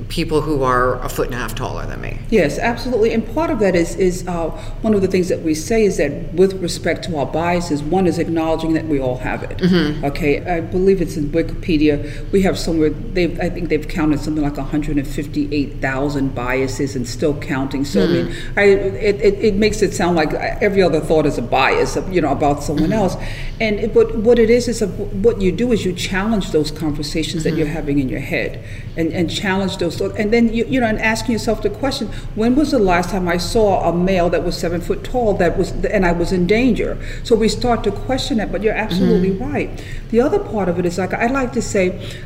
People 0.09 0.41
who 0.41 0.63
are 0.63 1.01
a 1.03 1.09
foot 1.09 1.27
and 1.27 1.35
a 1.35 1.37
half 1.37 1.55
taller 1.55 1.85
than 1.85 2.01
me. 2.01 2.17
Yes, 2.29 2.59
absolutely. 2.59 3.13
And 3.13 3.33
part 3.33 3.49
of 3.49 3.59
that 3.59 3.75
is 3.75 3.95
is 3.95 4.27
uh, 4.27 4.49
one 4.81 4.93
of 4.93 5.01
the 5.01 5.07
things 5.07 5.29
that 5.29 5.41
we 5.41 5.53
say 5.53 5.83
is 5.83 5.97
that 5.97 6.33
with 6.33 6.53
respect 6.61 7.03
to 7.05 7.17
our 7.17 7.25
biases, 7.25 7.83
one 7.83 8.07
is 8.07 8.19
acknowledging 8.19 8.73
that 8.73 8.85
we 8.85 8.99
all 8.99 9.17
have 9.17 9.43
it. 9.43 9.57
Mm-hmm. 9.57 10.05
Okay, 10.05 10.43
I 10.45 10.61
believe 10.61 11.01
it's 11.01 11.17
in 11.17 11.29
Wikipedia. 11.29 12.29
We 12.31 12.41
have 12.43 12.57
somewhere 12.57 12.89
they've 12.89 13.39
I 13.39 13.49
think 13.49 13.69
they've 13.69 13.87
counted 13.87 14.19
something 14.19 14.43
like 14.43 14.57
158,000 14.57 16.35
biases 16.35 16.95
and 16.95 17.07
still 17.07 17.39
counting. 17.39 17.85
So 17.85 18.07
mm-hmm. 18.07 18.59
I 18.59 18.65
mean, 18.65 18.77
I, 18.77 18.97
it, 18.97 19.21
it, 19.21 19.33
it, 19.45 19.55
makes 19.55 19.81
it 19.81 19.93
sound 19.93 20.15
like 20.15 20.33
every 20.33 20.81
other 20.81 20.99
thought 20.99 21.25
is 21.25 21.37
a 21.37 21.41
bias, 21.41 21.97
you 22.09 22.21
know, 22.21 22.31
about 22.31 22.63
someone 22.63 22.89
mm-hmm. 22.89 22.93
else. 22.93 23.15
And 23.59 23.79
it, 23.79 23.93
but 23.93 24.15
what 24.15 24.39
it 24.39 24.49
is 24.49 24.67
is 24.67 24.81
a, 24.81 24.87
what 24.87 25.41
you 25.41 25.51
do 25.51 25.71
is 25.71 25.85
you 25.85 25.93
challenge 25.93 26.51
those 26.51 26.71
conversations 26.71 27.43
that 27.43 27.51
mm-hmm. 27.51 27.59
you're 27.59 27.67
having 27.67 27.99
in 27.99 28.09
your 28.09 28.19
head, 28.19 28.63
and, 28.97 29.11
and 29.13 29.29
challenge 29.29 29.77
those 29.77 30.00
thoughts. 30.01 30.19
And 30.19 30.33
then 30.33 30.53
you 30.53 30.65
you 30.65 30.79
know, 30.79 30.87
and 30.87 30.99
asking 30.99 31.33
yourself 31.33 31.61
the 31.61 31.69
question: 31.69 32.07
When 32.35 32.55
was 32.55 32.71
the 32.71 32.79
last 32.79 33.09
time 33.09 33.27
I 33.27 33.37
saw 33.37 33.89
a 33.89 33.93
male 33.93 34.29
that 34.29 34.43
was 34.43 34.57
seven 34.57 34.81
foot 34.81 35.03
tall 35.03 35.33
that 35.35 35.57
was 35.57 35.71
and 35.85 36.05
I 36.05 36.11
was 36.11 36.31
in 36.31 36.47
danger? 36.47 36.97
So 37.23 37.35
we 37.35 37.47
start 37.47 37.83
to 37.85 37.91
question 37.91 38.39
it. 38.39 38.51
But 38.51 38.63
you're 38.63 38.73
absolutely 38.73 39.31
mm-hmm. 39.31 39.53
right. 39.53 39.85
The 40.09 40.21
other 40.21 40.39
part 40.39 40.69
of 40.69 40.79
it 40.79 40.85
is 40.85 40.97
like 40.97 41.13
I 41.13 41.27
like 41.27 41.53
to 41.53 41.61
say, 41.61 41.85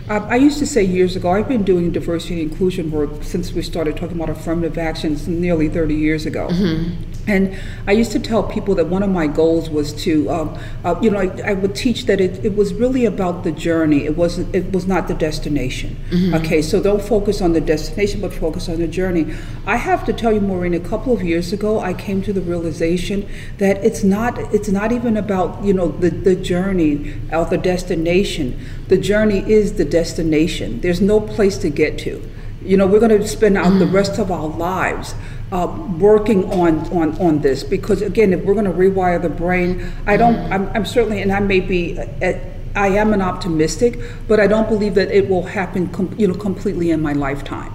uh, 0.10 0.26
I 0.30 0.36
used 0.38 0.60
to 0.60 0.68
say 0.68 0.84
years 0.84 1.16
ago. 1.16 1.32
I've 1.32 1.48
been 1.48 1.64
doing 1.64 1.92
diversity 1.92 2.42
and 2.42 2.52
inclusion 2.52 2.92
work 2.92 3.24
since 3.24 3.52
we 3.54 3.62
started 3.62 3.98
talking 3.98 4.16
about 4.16 4.30
affirmative 4.30 4.78
actions 4.78 5.28
nearly 5.28 5.70
30 5.70 5.96
years 5.96 6.26
ago. 6.26 6.48
Mm-hmm. 6.48 7.15
And 7.28 7.58
I 7.88 7.92
used 7.92 8.12
to 8.12 8.20
tell 8.20 8.44
people 8.44 8.76
that 8.76 8.88
one 8.88 9.02
of 9.02 9.10
my 9.10 9.28
goals 9.28 9.70
was 9.70 9.94
to, 10.04 10.30
um, 10.30 10.60
uh, 10.84 10.96
you 11.02 11.10
know, 11.10 11.20
I, 11.20 11.52
I, 11.52 11.54
would 11.54 11.76
teach 11.76 12.06
that 12.06 12.22
it, 12.22 12.46
it 12.46 12.56
was 12.56 12.74
really 12.74 13.06
about 13.06 13.44
the 13.44 13.52
journey. 13.52 14.06
It 14.06 14.16
wasn't. 14.16 14.54
It 14.54 14.72
was 14.72 14.86
not 14.86 15.08
the 15.08 15.16
destination. 15.16 15.98
Mm-hmm. 16.10 16.36
Okay, 16.36 16.62
so 16.62 16.82
don't 16.82 17.02
focus 17.02 17.42
on 17.42 17.54
the 17.54 17.62
destination, 17.62 18.22
but 18.22 18.34
focus 18.34 18.70
on 18.70 18.78
the 18.78 18.88
journey. 18.88 19.34
I 19.66 19.78
have 19.78 20.06
to 20.06 20.14
tell 20.14 20.32
you, 20.32 20.42
Maureen. 20.42 20.76
A 20.76 20.80
couple 20.80 21.14
of 21.14 21.24
years 21.24 21.52
ago, 21.52 21.80
I 21.80 21.94
came 21.94 22.22
to 22.24 22.34
the 22.34 22.42
realization 22.42 23.28
that 23.58 23.84
it's 23.84 24.04
not. 24.04 24.38
It's 24.54 24.70
not 24.70 24.92
even 24.92 25.18
about 25.18 25.64
you 25.64 25.74
know 25.74 25.88
the 25.88 26.10
the 26.10 26.36
journey 26.36 27.16
or 27.32 27.46
the 27.46 27.58
destination. 27.58 28.60
The 28.88 28.98
journey 28.98 29.40
is 29.52 29.74
the 29.74 29.86
destination. 29.86 30.82
There's 30.82 31.02
no 31.02 31.20
place 31.20 31.58
to 31.60 31.70
get 31.70 31.98
to. 32.00 32.22
You 32.62 32.78
know, 32.78 32.88
we're 32.88 33.00
going 33.00 33.20
to 33.20 33.28
spend 33.28 33.58
out 33.58 33.74
mm. 33.74 33.80
the 33.80 33.86
rest 33.86 34.18
of 34.18 34.32
our 34.32 34.48
lives 34.48 35.14
uh, 35.52 35.68
working 36.00 36.52
on, 36.52 36.80
on, 36.92 37.18
on 37.20 37.42
this 37.42 37.64
because, 37.64 38.02
again, 38.02 38.34
if 38.34 38.44
we're 38.44 38.54
going 38.54 38.66
to 38.66 38.72
rewire 38.72 39.22
the 39.22 39.30
brain, 39.30 39.92
I 40.06 40.18
don't, 40.18 40.36
mm. 40.36 40.52
I'm, 40.52 40.68
I'm 40.70 40.86
certainly, 40.86 41.22
and 41.22 41.32
I 41.32 41.40
may 41.40 41.60
be, 41.60 41.98
at, 41.98 42.42
I 42.76 42.90
am 42.90 43.14
an 43.14 43.22
optimistic, 43.22 44.00
but 44.28 44.40
I 44.40 44.48
don't 44.48 44.68
believe 44.68 44.96
that 44.96 45.10
it 45.10 45.30
will 45.30 45.44
happen, 45.44 45.88
com- 45.90 46.14
you 46.18 46.28
know, 46.28 46.34
completely 46.34 46.92
in 46.92 47.02
my 47.02 47.14
lifetime. 47.14 47.72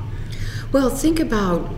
Well, 0.72 0.90
think 0.90 1.18
about 1.20 1.70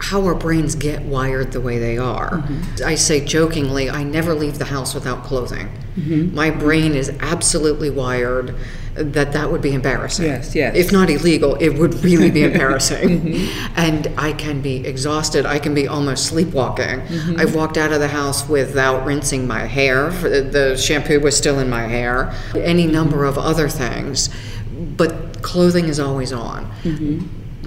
how 0.00 0.24
our 0.24 0.34
brains 0.34 0.74
get 0.74 1.02
wired 1.02 1.52
the 1.52 1.60
way 1.60 1.78
they 1.78 1.98
are. 1.98 2.30
Mm-hmm. 2.30 2.86
I 2.86 2.94
say 2.94 3.24
jokingly, 3.24 3.90
I 3.90 4.04
never 4.04 4.34
leave 4.34 4.58
the 4.58 4.64
house 4.66 4.94
without 4.94 5.24
clothing. 5.24 5.68
Mm-hmm. 5.96 6.34
My 6.34 6.50
brain 6.50 6.94
is 6.94 7.10
absolutely 7.20 7.90
wired 7.90 8.54
that 8.94 9.32
that 9.32 9.50
would 9.50 9.62
be 9.62 9.74
embarrassing. 9.74 10.26
Yes, 10.26 10.54
yes. 10.54 10.74
If 10.76 10.92
not 10.92 11.08
illegal, 11.10 11.54
it 11.56 11.70
would 11.70 11.94
really 12.02 12.30
be 12.30 12.42
embarrassing. 12.50 13.08
mm-hmm. 13.08 13.72
And 13.76 14.08
I 14.16 14.32
can 14.32 14.60
be 14.60 14.86
exhausted. 14.86 15.46
I 15.46 15.58
can 15.58 15.74
be 15.74 15.86
almost 15.86 16.26
sleepwalking. 16.26 17.00
Mm-hmm. 17.00 17.40
I've 17.40 17.54
walked 17.54 17.76
out 17.76 17.92
of 17.92 18.00
the 18.00 18.08
house 18.08 18.48
without 18.48 19.04
rinsing 19.04 19.46
my 19.46 19.66
hair. 19.66 20.10
The 20.10 20.76
shampoo 20.76 21.20
was 21.20 21.36
still 21.36 21.58
in 21.58 21.68
my 21.68 21.82
hair. 21.82 22.34
Any 22.54 22.86
number 22.86 23.24
of 23.24 23.38
other 23.38 23.68
things. 23.68 24.30
But 24.96 25.42
clothing 25.42 25.86
is 25.86 26.00
always 26.00 26.32
on. 26.32 26.70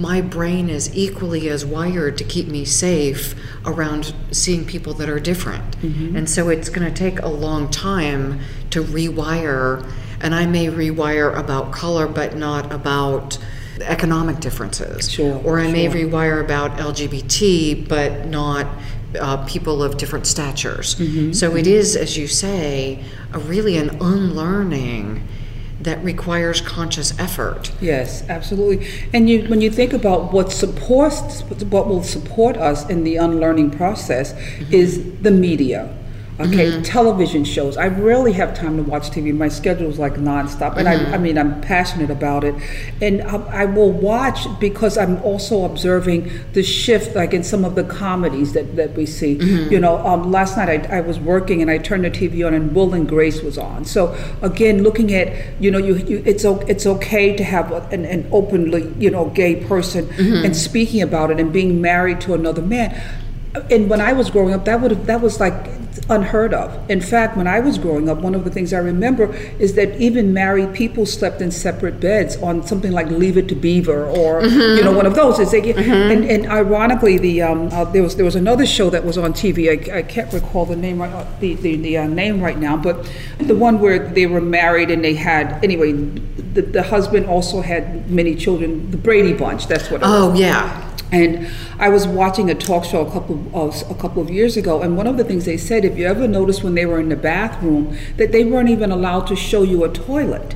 My 0.02 0.20
brain 0.20 0.70
is 0.70 0.96
equally 0.96 1.48
as 1.50 1.64
wired 1.64 2.18
to 2.18 2.24
keep 2.24 2.48
me 2.48 2.66
safe 2.66 3.36
around 3.66 4.14
seeing 4.32 4.66
people 4.66 4.94
that 4.96 5.08
are 5.10 5.20
different. 5.20 5.78
Mm-hmm. 5.78 6.16
And 6.16 6.30
so 6.30 6.50
it's 6.50 6.70
going 6.70 6.92
to 6.92 6.94
take 6.94 7.20
a 7.20 7.28
long 7.28 7.70
time 7.70 8.40
to 8.72 8.84
rewire. 8.84 9.88
And 10.20 10.34
I 10.34 10.48
may 10.48 10.68
rewire 10.68 11.38
about 11.38 11.72
color, 11.72 12.08
but 12.08 12.36
not 12.36 12.72
about 12.72 13.38
economic 13.82 14.40
differences. 14.40 15.12
Sure, 15.12 15.40
or 15.44 15.60
I 15.60 15.66
sure. 15.66 15.72
may 15.72 15.88
rewire 15.88 16.44
about 16.44 16.78
LGBT, 16.78 17.88
but 17.88 18.26
not 18.28 18.68
uh, 19.20 19.46
people 19.46 19.84
of 19.84 19.98
different 19.98 20.26
statures. 20.26 20.96
Mm-hmm. 20.96 21.34
So 21.34 21.56
it 21.56 21.68
is, 21.68 21.96
as 21.96 22.18
you 22.18 22.28
say, 22.28 23.04
a 23.34 23.40
really 23.40 23.78
an 23.78 23.90
unlearning 24.02 25.28
that 25.84 26.04
requires 26.04 26.62
conscious 26.62 27.18
effort. 27.20 27.72
Yes, 27.82 28.24
absolutely. 28.30 28.88
And 29.14 29.30
you, 29.30 29.48
when 29.50 29.62
you 29.62 29.72
think 29.72 29.94
about 29.94 30.32
what 30.32 30.52
supports, 30.52 31.42
what 31.42 31.88
will 31.88 32.04
support 32.04 32.58
us 32.58 32.90
in 32.90 33.04
the 33.04 33.18
unlearning 33.18 33.72
process, 33.72 34.34
mm-hmm. 34.34 34.74
is 34.74 35.22
the 35.22 35.32
media 35.32 35.98
Okay, 36.48 36.72
mm-hmm. 36.72 36.82
television 36.82 37.44
shows. 37.44 37.78
I 37.78 37.88
rarely 37.88 38.34
have 38.34 38.54
time 38.54 38.78
to 38.78 38.84
watch 38.84 39.12
TV. 39.12 39.34
My 39.34 39.48
schedule 39.48 39.90
is 39.90 40.00
like 40.00 40.14
nonstop, 40.16 40.78
and 40.78 40.88
mm-hmm. 40.88 41.12
I, 41.12 41.16
I 41.16 41.18
mean, 41.18 41.38
I'm 41.38 41.62
passionate 41.62 42.10
about 42.10 42.44
it, 42.44 42.56
and 43.02 43.22
I, 43.22 43.62
I, 43.62 43.66
will 43.66 43.92
watch 43.92 44.48
because 44.60 44.98
I'm 44.98 45.22
also 45.24 45.66
observing 45.66 46.32
the 46.54 46.64
shift, 46.64 47.16
like 47.16 47.34
in 47.34 47.44
some 47.44 47.64
of 47.64 47.76
the 47.76 47.84
comedies 47.84 48.54
that, 48.54 48.76
that 48.76 48.96
we 48.96 49.06
see. 49.06 49.38
Mm-hmm. 49.38 49.72
You 49.72 49.80
know, 49.80 49.98
um, 50.06 50.32
last 50.32 50.58
night 50.58 50.90
I, 50.90 50.98
I, 50.98 51.02
was 51.02 51.20
working 51.20 51.62
and 51.62 51.70
I 51.70 51.78
turned 51.78 52.06
the 52.06 52.12
TV 52.12 52.46
on, 52.46 52.54
and 52.54 52.74
Will 52.76 52.94
and 52.94 53.08
Grace 53.08 53.42
was 53.42 53.58
on. 53.58 53.86
So 53.86 54.18
again, 54.42 54.84
looking 54.84 55.14
at 55.14 55.62
you 55.62 55.70
know, 55.70 55.78
you, 55.78 55.96
you 55.96 56.24
it's 56.26 56.44
it's 56.44 56.86
okay 56.86 57.36
to 57.36 57.44
have 57.44 57.72
an, 57.94 58.06
an 58.06 58.28
openly 58.32 58.92
you 58.98 59.12
know 59.12 59.30
gay 59.30 59.56
person 59.56 60.08
mm-hmm. 60.08 60.46
and 60.46 60.56
speaking 60.56 61.02
about 61.02 61.30
it 61.30 61.40
and 61.40 61.54
being 61.54 61.82
married 61.82 62.22
to 62.22 62.34
another 62.34 62.62
man 62.62 63.00
and 63.70 63.90
when 63.90 64.00
I 64.00 64.14
was 64.14 64.30
growing 64.30 64.54
up, 64.54 64.66
that 64.66 64.80
would 64.82 65.06
that 65.08 65.22
was 65.22 65.40
like 65.40 65.54
unheard 66.10 66.54
of. 66.54 66.90
In 66.90 67.02
fact, 67.02 67.36
when 67.36 67.48
I 67.48 67.60
was 67.60 67.78
growing 67.78 68.08
up, 68.10 68.20
one 68.20 68.34
of 68.34 68.46
the 68.46 68.50
things 68.50 68.72
I 68.74 68.78
remember 68.78 69.34
is 69.60 69.74
that 69.76 70.00
even 70.00 70.34
married 70.34 70.74
people 70.74 71.06
slept 71.06 71.42
in 71.42 71.52
separate 71.52 72.00
beds 72.00 72.38
on 72.38 72.66
something 72.66 72.92
like 72.92 73.08
Leave 73.08 73.38
It 73.38 73.50
to 73.50 73.56
Beaver 73.56 74.06
or 74.06 74.42
mm-hmm. 74.42 74.78
you 74.78 74.84
know 74.84 74.94
one 74.94 75.06
of 75.06 75.16
those. 75.16 75.40
Is 75.40 75.52
they, 75.52 75.62
mm-hmm. 75.62 75.92
and, 75.92 76.24
and, 76.26 76.48
ironically, 76.48 77.18
the 77.18 77.42
um, 77.42 77.68
uh, 77.74 77.84
there 77.86 78.04
was 78.04 78.16
there 78.16 78.26
was 78.26 78.36
another 78.36 78.66
show 78.66 78.90
that 78.90 79.04
was 79.04 79.18
on 79.18 79.34
TV. 79.34 79.70
I, 79.70 79.98
I 79.98 80.02
can't 80.02 80.32
recall 80.32 80.66
the 80.66 80.78
name 80.78 81.02
right 81.02 81.12
uh, 81.12 81.26
the 81.40 81.56
the, 81.56 81.76
the 81.76 81.98
uh, 81.98 82.08
name 82.08 82.42
right 82.42 82.58
now, 82.58 82.78
but 82.78 83.12
the 83.38 83.56
one 83.56 83.80
where 83.80 84.00
they 84.00 84.28
were 84.28 84.42
married 84.42 84.92
and 84.92 85.04
they 85.04 85.16
had 85.16 85.64
anyway. 85.64 85.92
The, 86.52 86.64
the 86.64 86.84
husband 86.84 87.28
also 87.28 87.62
had 87.62 88.12
many 88.12 88.36
children. 88.36 88.92
The 88.92 88.98
Brady 88.98 89.32
Bunch. 89.32 89.68
That's 89.68 89.90
what. 89.90 90.02
oh 90.04 90.32
was. 90.32 90.40
yeah. 90.40 90.91
And 91.12 91.50
I 91.78 91.90
was 91.90 92.08
watching 92.08 92.50
a 92.50 92.56
talk 92.56 92.86
show 92.86 93.06
a 93.06 93.12
couple 93.12 93.46
of, 93.54 93.84
a 93.92 93.96
couple 93.96 94.22
of 94.22 94.30
years 94.30 94.56
ago, 94.56 94.82
and 94.82 94.96
one 94.96 95.08
of 95.08 95.18
the 95.18 95.26
things 95.26 95.46
they 95.46 95.58
said, 95.58 95.84
if 95.84 95.98
you 95.98 96.08
ever 96.08 96.28
noticed 96.28 96.64
when 96.64 96.76
they 96.76 96.86
were 96.86 97.00
in 97.00 97.10
the 97.10 97.18
bathroom, 97.18 97.98
that 98.18 98.32
they 98.32 98.46
weren't 98.46 98.70
even 98.70 98.92
allowed 98.92 99.28
to 99.28 99.36
show 99.36 99.64
you 99.64 99.84
a 99.84 99.90
toilet. 99.90 100.56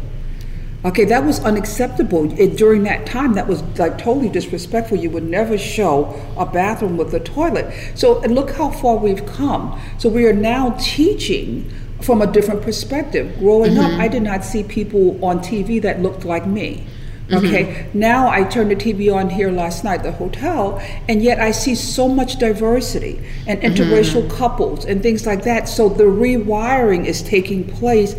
Okay, 0.85 1.03
that 1.05 1.25
was 1.25 1.39
unacceptable 1.39 2.31
it, 2.39 2.57
during 2.57 2.83
that 2.83 3.07
time. 3.07 3.33
That 3.33 3.47
was 3.47 3.63
like 3.79 3.97
totally 3.97 4.29
disrespectful. 4.29 4.97
You 4.97 5.09
would 5.09 5.23
never 5.23 5.57
show 5.57 6.21
a 6.37 6.45
bathroom 6.45 6.95
with 6.95 7.11
a 7.15 7.19
toilet. 7.19 7.73
So 7.95 8.19
look 8.19 8.51
how 8.51 8.69
far 8.69 8.97
we've 8.97 9.25
come. 9.25 9.81
So 9.97 10.09
we 10.09 10.27
are 10.27 10.33
now 10.33 10.77
teaching 10.79 11.71
from 12.01 12.21
a 12.21 12.27
different 12.27 12.61
perspective. 12.61 13.39
Growing 13.39 13.71
mm-hmm. 13.71 13.95
up, 13.95 13.99
I 13.99 14.07
did 14.07 14.21
not 14.21 14.45
see 14.45 14.61
people 14.61 15.23
on 15.25 15.39
TV 15.39 15.81
that 15.81 16.03
looked 16.03 16.23
like 16.23 16.45
me. 16.45 16.85
Okay, 17.33 17.65
mm-hmm. 17.65 17.99
now 17.99 18.27
I 18.27 18.43
turned 18.43 18.69
the 18.69 18.75
TV 18.75 19.13
on 19.13 19.31
here 19.31 19.49
last 19.49 19.83
night, 19.83 20.03
the 20.03 20.11
hotel, 20.11 20.79
and 21.09 21.23
yet 21.23 21.39
I 21.39 21.51
see 21.51 21.73
so 21.73 22.07
much 22.07 22.37
diversity 22.37 23.19
and 23.47 23.59
interracial 23.61 24.27
mm-hmm. 24.27 24.37
couples 24.37 24.85
and 24.85 25.01
things 25.01 25.25
like 25.25 25.43
that. 25.43 25.67
So 25.67 25.89
the 25.89 26.03
rewiring 26.03 27.05
is 27.05 27.23
taking 27.23 27.63
place 27.67 28.15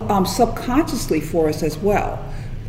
um, 0.00 0.26
subconsciously 0.26 1.20
for 1.20 1.48
us 1.48 1.62
as 1.62 1.78
well. 1.78 2.18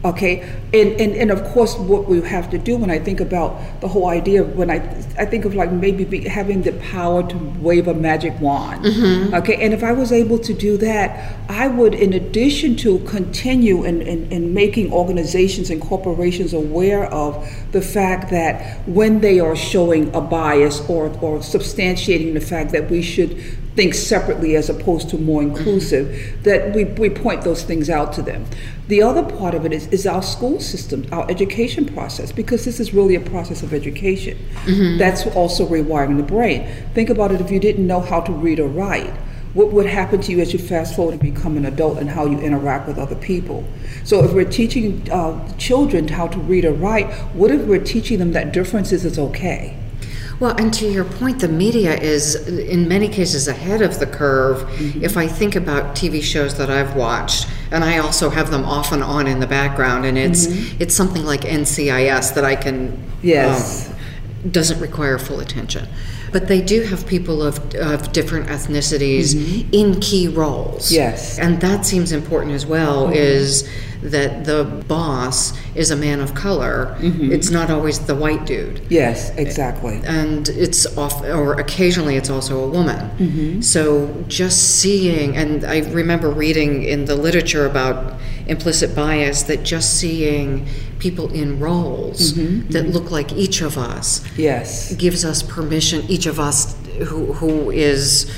Okay, 0.06 0.42
and, 0.74 0.92
and 1.00 1.16
and 1.16 1.32
of 1.32 1.46
course, 1.46 1.78
what 1.78 2.10
we 2.10 2.20
have 2.22 2.50
to 2.52 2.58
do 2.58 2.76
when 2.76 2.92
I 2.92 3.00
think 3.00 3.22
about 3.22 3.80
the 3.80 3.88
whole 3.88 4.10
idea, 4.10 4.44
when 4.44 4.70
I 4.70 4.76
I 5.18 5.26
think 5.26 5.46
of 5.46 5.56
like 5.56 5.72
maybe 5.72 6.04
be, 6.04 6.28
having 6.28 6.62
the 6.62 6.74
power 6.74 7.24
to 7.26 7.38
wave 7.62 7.88
a 7.88 7.94
magic 7.94 8.38
wand. 8.42 8.84
Mm-hmm. 8.84 9.34
Okay, 9.36 9.64
and 9.64 9.74
if 9.74 9.82
I 9.82 9.94
was 9.94 10.12
able 10.12 10.40
to 10.40 10.54
do 10.54 10.76
that, 10.78 11.38
I 11.48 11.70
would, 11.70 11.94
in 11.94 12.12
addition 12.12 12.76
to 12.78 13.00
continue 13.00 13.86
in, 13.86 14.02
in, 14.02 14.30
in 14.30 14.54
making 14.54 14.92
organizations 14.92 15.70
and 15.70 15.82
corporations 15.82 16.54
aware 16.54 17.06
of 17.06 17.48
the 17.72 17.82
fact 17.82 18.30
that 18.32 18.86
when 18.86 19.22
they 19.22 19.40
are 19.40 19.56
showing 19.56 20.14
a 20.14 20.20
bias 20.20 20.82
or 20.90 21.06
or 21.22 21.40
substantiating 21.40 22.34
the 22.34 22.42
fact 22.42 22.74
that 22.74 22.90
we 22.90 23.02
should 23.02 23.40
think 23.76 23.94
separately 23.94 24.56
as 24.56 24.70
opposed 24.70 25.10
to 25.10 25.18
more 25.18 25.42
inclusive, 25.42 26.38
that 26.44 26.76
we, 26.76 26.84
we 26.86 27.10
point 27.10 27.44
those 27.44 27.64
things 27.64 27.90
out 27.90 28.14
to 28.14 28.22
them. 28.22 28.46
The 28.88 29.02
other 29.02 29.24
part 29.24 29.56
of 29.56 29.66
it 29.66 29.72
is, 29.72 29.88
is 29.88 30.06
our 30.06 30.22
school 30.22 30.60
system, 30.60 31.06
our 31.12 31.30
education 31.32 31.86
process, 31.86 32.32
because 32.32 32.66
this 32.66 32.80
is 32.80 32.94
really 32.94 33.16
a 33.16 33.22
process 33.22 33.64
of 33.64 33.74
education. 33.74 34.38
Mm-hmm. 34.66 34.98
That's 34.98 35.26
also 35.28 35.66
rewiring 35.66 36.18
the 36.18 36.24
brain. 36.24 36.70
Think 36.94 37.10
about 37.10 37.32
it 37.32 37.40
if 37.40 37.50
you 37.50 37.60
didn't 37.60 37.88
know 37.88 38.02
how 38.02 38.20
to 38.22 38.32
read 38.32 38.60
or 38.60 38.68
write. 38.68 39.14
what 39.54 39.72
would 39.72 39.86
happen 39.86 40.20
to 40.22 40.32
you 40.32 40.40
as 40.40 40.52
you 40.52 40.60
fast 40.60 40.96
forward 40.96 41.14
and 41.14 41.22
become 41.22 41.58
an 41.58 41.66
adult 41.66 42.00
and 42.00 42.10
how 42.10 42.26
you 42.26 42.40
interact 42.40 42.88
with 42.88 42.98
other 42.98 43.16
people. 43.16 43.64
So 44.04 44.24
if 44.24 44.34
we're 44.34 44.50
teaching 44.50 45.08
uh, 45.12 45.48
children 45.58 46.08
how 46.08 46.28
to 46.28 46.40
read 46.40 46.66
or 46.66 46.74
write, 46.74 47.12
what 47.34 47.52
if 47.52 47.62
we're 47.62 47.84
teaching 47.84 48.20
them 48.20 48.32
that 48.32 48.52
differences 48.52 49.06
is 49.06 49.20
okay? 49.20 49.78
Well, 50.40 50.56
and 50.58 50.74
to 50.76 50.88
your 50.88 51.06
point, 51.06 51.40
the 51.40 51.48
media 51.48 51.96
is 51.96 52.36
in 52.48 52.88
many 52.88 53.08
cases 53.08 53.48
ahead 53.48 53.82
of 53.82 54.00
the 54.00 54.08
curve. 54.08 54.58
Mm-hmm. 54.58 55.04
If 55.04 55.18
I 55.18 55.28
think 55.28 55.56
about 55.56 55.96
TV 55.96 56.22
shows 56.22 56.58
that 56.58 56.70
I've 56.70 56.96
watched, 56.96 57.48
and 57.72 57.84
I 57.84 58.00
also 58.00 58.30
have 58.30 58.52
them 58.52 58.66
off 58.66 58.92
and 58.92 59.04
on 59.04 59.28
in 59.28 59.40
the 59.40 59.48
background, 59.48 60.06
and 60.06 60.18
it's 60.18 60.48
mm-hmm. 60.48 60.82
it's 60.82 60.96
something 60.96 61.26
like 61.26 61.42
NCIS 61.42 62.36
that 62.36 62.44
I 62.44 62.56
can 62.56 63.02
yes 63.22 63.90
um, 63.90 64.52
doesn't 64.52 64.80
require 64.80 65.18
full 65.18 65.40
attention. 65.40 65.88
But 66.32 66.48
they 66.48 66.62
do 66.62 66.82
have 66.84 67.06
people 67.06 67.44
of, 67.44 67.76
of 67.76 68.12
different 68.12 68.48
ethnicities 68.48 69.36
mm-hmm. 69.36 69.70
in 69.72 70.00
key 70.00 70.28
roles. 70.28 70.92
Yes. 70.92 71.38
And 71.38 71.62
that 71.62 71.86
seems 71.86 72.12
important 72.12 72.54
as 72.54 72.66
well, 72.66 73.06
mm-hmm. 73.06 73.14
is 73.14 73.70
that 74.04 74.46
the 74.46 74.66
boss 74.88 75.54
is 75.76 75.92
a 75.92 75.96
man 75.96 76.20
of 76.20 76.36
color. 76.36 76.96
Mm-hmm. 77.00 77.32
It's 77.32 77.50
not 77.50 77.70
always 77.70 78.00
the 78.00 78.16
white 78.16 78.46
dude. 78.46 78.82
Yes, 78.90 79.32
exactly. 79.38 80.02
And 80.06 80.50
it's 80.50 80.86
off, 80.98 81.24
or 81.24 81.54
occasionally 81.54 82.16
it's 82.18 82.30
also 82.30 82.64
a 82.64 82.68
woman. 82.68 83.10
Mm-hmm. 83.18 83.62
So 83.62 84.24
just 84.28 84.80
seeing, 84.80 85.36
and 85.38 85.64
I 85.66 85.80
remember 85.92 86.30
reading 86.30 86.84
in 86.84 87.06
the 87.06 87.16
literature 87.16 87.66
about 87.66 88.20
implicit 88.48 88.94
bias 88.96 89.44
that 89.44 89.64
just 89.64 90.00
seeing 90.00 90.68
people 91.00 91.32
in 91.34 91.60
roles 91.60 92.34
mm-hmm, 92.34 92.70
that 92.72 92.84
mm-hmm. 92.84 92.92
look 92.92 93.10
like 93.10 93.32
each 93.34 93.62
of 93.62 93.78
us 93.78 94.22
yes 94.38 94.94
gives 94.96 95.24
us 95.24 95.42
permission 95.42 96.02
each 96.10 96.26
of 96.26 96.40
us 96.42 96.76
who 97.08 97.32
who 97.34 97.72
is 97.72 98.30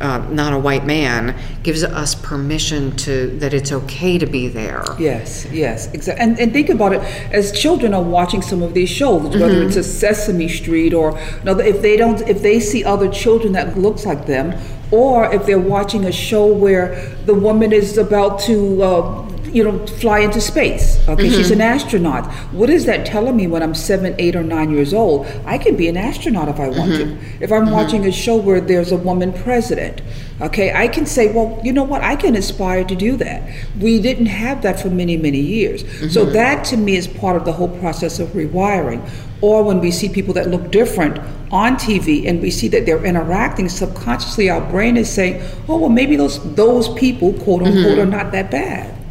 uh, 0.00 0.18
not 0.30 0.52
a 0.52 0.58
white 0.58 0.84
man 0.84 1.36
gives 1.62 1.82
us 1.84 2.14
permission 2.14 2.94
to 2.96 3.28
that 3.38 3.54
it's 3.54 3.72
okay 3.72 4.18
to 4.18 4.26
be 4.26 4.48
there. 4.48 4.84
Yes, 4.98 5.46
yes, 5.50 5.92
exactly. 5.92 6.22
And, 6.22 6.38
and 6.38 6.52
think 6.52 6.68
about 6.68 6.92
it 6.92 7.00
as 7.32 7.52
children 7.52 7.94
are 7.94 8.02
watching 8.02 8.42
some 8.42 8.62
of 8.62 8.74
these 8.74 8.90
shows, 8.90 9.22
whether 9.22 9.48
mm-hmm. 9.48 9.68
it's 9.68 9.76
a 9.76 9.82
Sesame 9.82 10.48
Street 10.48 10.94
or 10.94 11.18
if 11.44 11.82
they 11.82 11.96
don't, 11.96 12.20
if 12.22 12.42
they 12.42 12.60
see 12.60 12.84
other 12.84 13.10
children 13.10 13.52
that 13.52 13.78
looks 13.78 14.04
like 14.06 14.26
them, 14.26 14.58
or 14.90 15.32
if 15.32 15.46
they're 15.46 15.58
watching 15.58 16.04
a 16.04 16.12
show 16.12 16.46
where 16.46 17.14
the 17.24 17.34
woman 17.34 17.72
is 17.72 17.98
about 17.98 18.38
to 18.40 18.82
uh, 18.82 19.33
you 19.54 19.62
know, 19.62 19.86
fly 19.86 20.18
into 20.18 20.40
space. 20.40 20.98
Okay, 21.08 21.26
mm-hmm. 21.26 21.36
she's 21.36 21.52
an 21.52 21.60
astronaut. 21.60 22.26
What 22.52 22.68
is 22.68 22.86
that 22.86 23.06
telling 23.06 23.36
me 23.36 23.46
when 23.46 23.62
I'm 23.62 23.74
seven, 23.74 24.16
eight, 24.18 24.34
or 24.34 24.42
nine 24.42 24.72
years 24.72 24.92
old? 24.92 25.26
I 25.46 25.58
can 25.58 25.76
be 25.76 25.86
an 25.88 25.96
astronaut 25.96 26.48
if 26.48 26.58
I 26.58 26.68
want 26.68 26.90
mm-hmm. 26.90 27.38
to. 27.38 27.44
If 27.44 27.52
I'm 27.52 27.66
mm-hmm. 27.66 27.72
watching 27.72 28.04
a 28.04 28.10
show 28.10 28.36
where 28.36 28.60
there's 28.60 28.90
a 28.90 28.96
woman 28.96 29.32
president, 29.32 30.02
okay, 30.40 30.72
I 30.74 30.88
can 30.88 31.06
say, 31.06 31.32
well, 31.32 31.60
you 31.62 31.72
know 31.72 31.84
what? 31.84 32.02
I 32.02 32.16
can 32.16 32.34
aspire 32.34 32.82
to 32.82 32.96
do 32.96 33.16
that. 33.18 33.48
We 33.78 34.02
didn't 34.02 34.26
have 34.26 34.62
that 34.62 34.80
for 34.80 34.90
many, 34.90 35.16
many 35.16 35.40
years. 35.40 35.82
So 36.12 36.24
mm-hmm. 36.24 36.32
that 36.32 36.64
to 36.66 36.76
me 36.76 36.96
is 36.96 37.06
part 37.06 37.36
of 37.36 37.44
the 37.44 37.52
whole 37.52 37.78
process 37.78 38.18
of 38.18 38.30
rewiring. 38.30 39.08
Or 39.40 39.62
when 39.62 39.78
we 39.78 39.92
see 39.92 40.08
people 40.08 40.34
that 40.34 40.48
look 40.48 40.72
different 40.72 41.20
on 41.52 41.76
TV 41.76 42.26
and 42.26 42.42
we 42.42 42.50
see 42.50 42.66
that 42.68 42.86
they're 42.86 43.04
interacting 43.04 43.68
subconsciously, 43.68 44.50
our 44.50 44.62
brain 44.68 44.96
is 44.96 45.12
saying, 45.12 45.42
oh, 45.68 45.78
well, 45.78 45.90
maybe 45.90 46.16
those 46.16 46.42
those 46.54 46.88
people, 46.94 47.34
quote 47.34 47.62
unquote, 47.62 47.98
mm-hmm. 47.98 48.00
are 48.00 48.06
not 48.06 48.32
that 48.32 48.50
bad. 48.50 49.03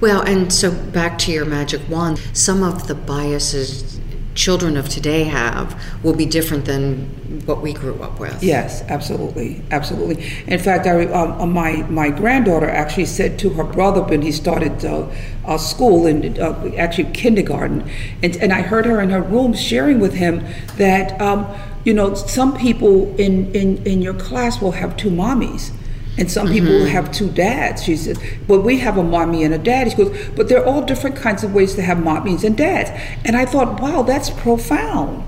Well, 0.00 0.22
and 0.22 0.52
so 0.52 0.70
back 0.70 1.18
to 1.20 1.32
your 1.32 1.44
magic 1.44 1.80
wand, 1.88 2.20
some 2.32 2.62
of 2.62 2.86
the 2.86 2.94
biases 2.94 3.98
children 4.38 4.76
of 4.76 4.88
today 4.88 5.24
have 5.24 5.82
will 6.04 6.14
be 6.14 6.24
different 6.24 6.64
than 6.64 6.98
what 7.44 7.60
we 7.60 7.72
grew 7.72 8.00
up 8.00 8.20
with. 8.20 8.40
Yes, 8.40 8.82
absolutely, 8.82 9.60
absolutely. 9.72 10.24
In 10.46 10.60
fact, 10.60 10.86
I, 10.86 11.06
um, 11.06 11.40
uh, 11.40 11.46
my 11.46 11.82
my 11.88 12.10
granddaughter 12.10 12.70
actually 12.70 13.06
said 13.06 13.38
to 13.40 13.50
her 13.50 13.64
brother 13.64 14.00
when 14.02 14.22
he 14.22 14.30
started 14.30 14.84
uh, 14.84 15.08
uh, 15.44 15.58
school 15.58 16.06
and 16.06 16.38
uh, 16.38 16.54
actually 16.76 17.10
kindergarten, 17.12 17.90
and, 18.22 18.36
and 18.36 18.52
I 18.52 18.62
heard 18.62 18.86
her 18.86 19.00
in 19.00 19.10
her 19.10 19.22
room 19.22 19.54
sharing 19.54 19.98
with 19.98 20.14
him 20.14 20.46
that 20.76 21.20
um, 21.20 21.52
you 21.84 21.92
know 21.92 22.14
some 22.14 22.56
people 22.56 23.14
in, 23.16 23.52
in 23.54 23.84
in 23.84 24.00
your 24.00 24.14
class 24.14 24.62
will 24.62 24.72
have 24.72 24.96
two 24.96 25.10
mommies 25.10 25.72
and 26.18 26.30
some 26.30 26.48
people 26.48 26.70
mm-hmm. 26.70 26.88
have 26.88 27.12
two 27.12 27.30
dads. 27.30 27.84
She 27.84 27.96
says, 27.96 28.20
but 28.46 28.62
we 28.62 28.78
have 28.78 28.98
a 28.98 29.04
mommy 29.04 29.44
and 29.44 29.54
a 29.54 29.58
daddy. 29.58 29.90
She 29.90 29.96
goes, 29.96 30.28
but 30.30 30.48
there 30.48 30.60
are 30.60 30.66
all 30.66 30.82
different 30.82 31.16
kinds 31.16 31.44
of 31.44 31.54
ways 31.54 31.74
to 31.76 31.82
have 31.82 31.98
mommies 31.98 32.44
and 32.44 32.56
dads. 32.56 32.90
And 33.24 33.36
I 33.36 33.46
thought, 33.46 33.80
wow, 33.80 34.02
that's 34.02 34.28
profound. 34.30 35.24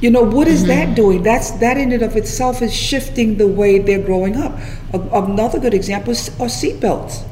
You 0.00 0.10
know, 0.10 0.22
what 0.22 0.48
is 0.48 0.60
mm-hmm. 0.60 0.68
that 0.68 0.96
doing? 0.96 1.22
That's 1.22 1.50
that 1.52 1.76
in 1.76 1.92
and 1.92 2.02
of 2.02 2.16
itself 2.16 2.62
is 2.62 2.74
shifting 2.74 3.36
the 3.36 3.46
way 3.46 3.78
they're 3.78 4.02
growing 4.02 4.36
up. 4.36 4.58
A, 4.94 4.98
another 5.22 5.60
good 5.60 5.74
example 5.74 6.12
is, 6.12 6.30
are 6.40 6.46
seatbelts. 6.46 7.22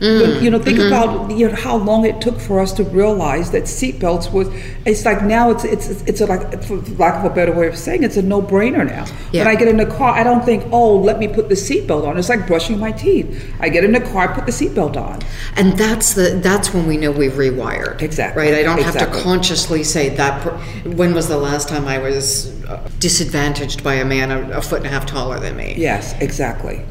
Mm, 0.00 0.40
you 0.40 0.50
know, 0.50 0.58
think 0.58 0.78
mm-hmm. 0.78 0.86
about 0.86 1.30
you 1.30 1.46
know 1.46 1.54
how 1.54 1.76
long 1.76 2.06
it 2.06 2.22
took 2.22 2.40
for 2.40 2.58
us 2.58 2.72
to 2.72 2.84
realize 2.84 3.50
that 3.50 3.64
seatbelts 3.64 4.32
was. 4.32 4.48
It's 4.86 5.04
like 5.04 5.22
now 5.22 5.50
it's 5.50 5.62
it's 5.64 6.02
it's 6.02 6.22
a, 6.22 6.26
like 6.26 6.62
for 6.64 6.76
lack 6.96 7.16
of 7.16 7.30
a 7.30 7.34
better 7.34 7.52
way 7.52 7.68
of 7.68 7.76
saying 7.76 8.02
it's 8.02 8.16
a 8.16 8.22
no 8.22 8.40
brainer 8.40 8.86
now. 8.86 9.04
Yeah. 9.30 9.44
When 9.44 9.54
I 9.54 9.58
get 9.58 9.68
in 9.68 9.76
the 9.76 9.84
car, 9.84 10.12
I 10.12 10.22
don't 10.22 10.42
think, 10.42 10.64
oh, 10.72 10.96
let 10.96 11.18
me 11.18 11.28
put 11.28 11.50
the 11.50 11.54
seatbelt 11.54 12.06
on. 12.06 12.16
It's 12.16 12.30
like 12.30 12.46
brushing 12.46 12.78
my 12.78 12.92
teeth. 12.92 13.54
I 13.60 13.68
get 13.68 13.84
in 13.84 13.92
the 13.92 14.00
car, 14.00 14.30
I 14.30 14.34
put 14.34 14.46
the 14.46 14.52
seatbelt 14.52 14.96
on. 14.96 15.20
And 15.56 15.74
that's 15.74 16.14
the 16.14 16.40
that's 16.42 16.72
when 16.72 16.86
we 16.86 16.96
know 16.96 17.10
we've 17.10 17.32
rewired. 17.32 18.00
Exactly. 18.00 18.42
Right. 18.42 18.54
I 18.54 18.62
don't 18.62 18.78
exactly. 18.78 19.00
have 19.00 19.12
to 19.12 19.22
consciously 19.22 19.84
say 19.84 20.08
that. 20.16 20.40
when 20.86 21.12
was 21.12 21.28
the 21.28 21.36
last 21.36 21.68
time 21.68 21.86
I 21.86 21.98
was 21.98 22.64
uh, 22.64 22.88
disadvantaged 22.98 23.84
by 23.84 23.94
a 23.96 24.04
man 24.06 24.30
a, 24.30 24.58
a 24.58 24.62
foot 24.62 24.78
and 24.78 24.86
a 24.86 24.90
half 24.90 25.04
taller 25.04 25.38
than 25.38 25.58
me? 25.58 25.74
Yes. 25.76 26.18
Exactly. 26.22 26.82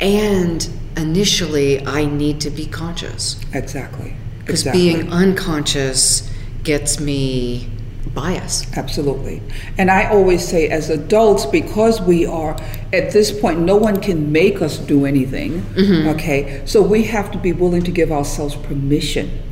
And 0.00 0.68
initially 0.98 1.84
I 1.86 2.04
need 2.04 2.40
to 2.42 2.50
be 2.50 2.66
conscious. 2.66 3.40
Exactly. 3.52 4.16
Because 4.40 4.60
exactly. 4.60 4.82
being 4.82 5.12
unconscious 5.12 6.30
gets 6.64 7.00
me 7.00 7.68
biased. 8.14 8.76
Absolutely. 8.76 9.42
And 9.76 9.90
I 9.90 10.08
always 10.08 10.46
say, 10.46 10.68
as 10.68 10.90
adults, 10.90 11.46
because 11.46 12.00
we 12.00 12.26
are 12.26 12.56
at 12.92 13.12
this 13.12 13.38
point, 13.38 13.60
no 13.60 13.76
one 13.76 14.00
can 14.00 14.32
make 14.32 14.60
us 14.62 14.78
do 14.78 15.06
anything. 15.06 15.62
Mm-hmm. 15.62 16.08
Okay. 16.08 16.62
So 16.66 16.82
we 16.82 17.04
have 17.04 17.30
to 17.32 17.38
be 17.38 17.52
willing 17.52 17.82
to 17.82 17.90
give 17.90 18.10
ourselves 18.10 18.56
permission. 18.56 19.42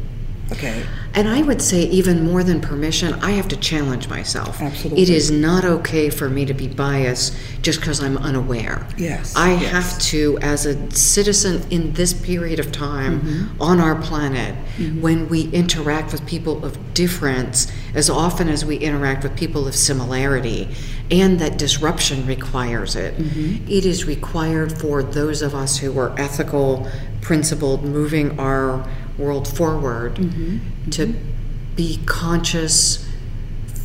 Okay. 0.53 0.85
And 1.17 1.31
I 1.31 1.41
would 1.41 1.63
say, 1.63 1.85
even 1.85 2.23
more 2.23 2.45
than 2.45 2.61
permission, 2.61 3.15
I 3.15 3.31
have 3.33 3.49
to 3.49 3.57
challenge 3.57 4.07
myself. 4.07 4.61
Absolutely. 4.61 5.03
It 5.03 5.09
is 5.09 5.31
not 5.31 5.65
okay 5.65 6.11
for 6.11 6.29
me 6.29 6.45
to 6.45 6.53
be 6.53 6.69
biased 6.69 7.35
just 7.63 7.81
because 7.81 8.03
I'm 8.03 8.19
unaware. 8.19 8.87
Yes. 8.99 9.35
I 9.35 9.55
yes. 9.55 9.73
have 9.73 9.99
to, 10.11 10.39
as 10.43 10.67
a 10.67 10.91
citizen 10.91 11.67
in 11.71 11.95
this 11.95 12.13
period 12.13 12.61
of 12.61 12.71
time 12.71 13.23
mm-hmm. 13.23 13.63
on 13.63 13.81
our 13.81 13.95
planet, 13.95 14.55
mm-hmm. 14.77 15.01
when 15.01 15.27
we 15.31 15.49
interact 15.53 16.13
with 16.13 16.27
people 16.27 16.63
of 16.63 16.93
difference, 16.93 17.73
as 17.95 18.11
often 18.11 18.51
as 18.51 18.67
we 18.67 18.77
interact 18.77 19.23
with 19.23 19.35
people 19.39 19.67
of 19.67 19.75
similarity, 19.75 20.69
and 21.11 21.39
that 21.39 21.57
disruption 21.57 22.27
requires 22.27 22.95
it, 22.95 23.17
mm-hmm. 23.17 23.65
it 23.67 23.87
is 23.87 24.05
required 24.05 24.79
for 24.79 25.03
those 25.03 25.41
of 25.41 25.55
us 25.55 25.79
who 25.79 25.99
are 25.99 26.15
ethical, 26.21 26.87
principled, 27.23 27.85
moving 27.85 28.39
our 28.39 28.87
world 29.19 29.49
forward 29.49 30.17
mm-hmm. 30.17 30.59
To 30.91 31.15
be 31.75 32.01
conscious 32.07 33.07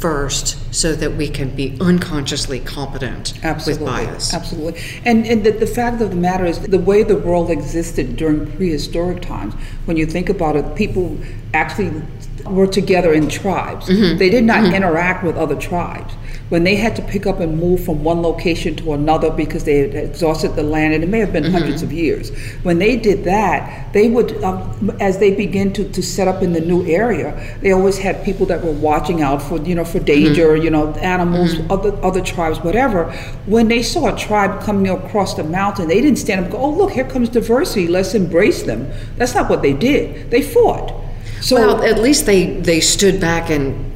first 0.01 0.73
so 0.73 0.95
that 0.95 1.13
we 1.13 1.29
can 1.29 1.55
be 1.55 1.77
unconsciously 1.79 2.59
competent 2.59 3.33
absolutely, 3.45 3.85
with 3.85 3.93
bias. 3.93 4.33
Absolutely. 4.33 4.81
And, 5.05 5.27
and 5.27 5.43
the, 5.43 5.51
the, 5.51 5.67
fact 5.67 6.01
of 6.01 6.09
the 6.09 6.15
matter 6.15 6.45
is, 6.45 6.59
the 6.59 6.79
way 6.79 7.03
the 7.03 7.17
world 7.17 7.51
existed 7.51 8.15
during 8.15 8.51
prehistoric 8.55 9.21
times, 9.21 9.53
when 9.85 9.97
you 9.97 10.07
think 10.07 10.29
about 10.29 10.55
it, 10.55 10.75
people 10.75 11.19
actually 11.53 12.01
were 12.45 12.65
together 12.65 13.13
in 13.13 13.29
tribes. 13.29 13.87
Mm-hmm. 13.87 14.17
They 14.17 14.31
did 14.31 14.43
not 14.43 14.63
mm-hmm. 14.63 14.73
interact 14.73 15.23
with 15.23 15.37
other 15.37 15.55
tribes 15.55 16.13
when 16.51 16.65
they 16.65 16.75
had 16.75 16.97
to 16.97 17.01
pick 17.01 17.25
up 17.25 17.39
and 17.39 17.57
move 17.57 17.81
from 17.81 18.03
one 18.03 18.21
location 18.21 18.75
to 18.75 18.91
another 18.91 19.31
because 19.31 19.63
they 19.63 19.77
had 19.77 19.95
exhausted 19.95 20.49
the 20.49 20.61
land, 20.61 20.93
and 20.93 21.01
it 21.01 21.07
may 21.07 21.19
have 21.19 21.31
been 21.31 21.45
mm-hmm. 21.45 21.53
hundreds 21.53 21.81
of 21.81 21.93
years. 21.93 22.29
When 22.63 22.77
they 22.77 22.97
did 22.97 23.23
that, 23.23 23.93
they 23.93 24.09
would, 24.09 24.43
um, 24.43 24.93
as 24.99 25.17
they 25.17 25.33
begin 25.33 25.71
to, 25.71 25.89
to 25.89 26.03
set 26.03 26.27
up 26.27 26.43
in 26.43 26.51
the 26.51 26.59
new 26.59 26.85
area, 26.85 27.57
they 27.61 27.71
always 27.71 27.97
had 27.97 28.25
people 28.25 28.45
that 28.47 28.61
were 28.65 28.73
watching 28.73 29.21
out 29.21 29.41
for, 29.41 29.61
you 29.61 29.75
know, 29.75 29.85
for 29.85 29.99
danger, 29.99 30.49
mm-hmm. 30.49 30.65
you 30.65 30.69
know, 30.69 30.91
animals, 30.95 31.55
mm-hmm. 31.55 31.71
other 31.71 31.95
other 32.03 32.19
tribes, 32.21 32.59
whatever. 32.59 33.09
When 33.45 33.69
they 33.69 33.81
saw 33.81 34.13
a 34.13 34.19
tribe 34.19 34.61
coming 34.61 34.89
across 34.91 35.35
the 35.35 35.45
mountain, 35.45 35.87
they 35.87 36.01
didn't 36.01 36.19
stand 36.19 36.41
up 36.41 36.45
and 36.47 36.51
go, 36.51 36.59
"Oh, 36.59 36.71
look, 36.71 36.91
here 36.91 37.05
comes 37.05 37.29
diversity. 37.29 37.87
Let's 37.87 38.13
embrace 38.13 38.63
them." 38.63 38.91
That's 39.15 39.33
not 39.33 39.49
what 39.49 39.61
they 39.61 39.71
did. 39.71 40.31
They 40.31 40.41
fought. 40.41 40.93
So, 41.39 41.55
well, 41.55 41.83
at 41.83 41.99
least 41.99 42.25
they 42.25 42.59
they 42.59 42.81
stood 42.81 43.21
back 43.21 43.49
and 43.49 43.89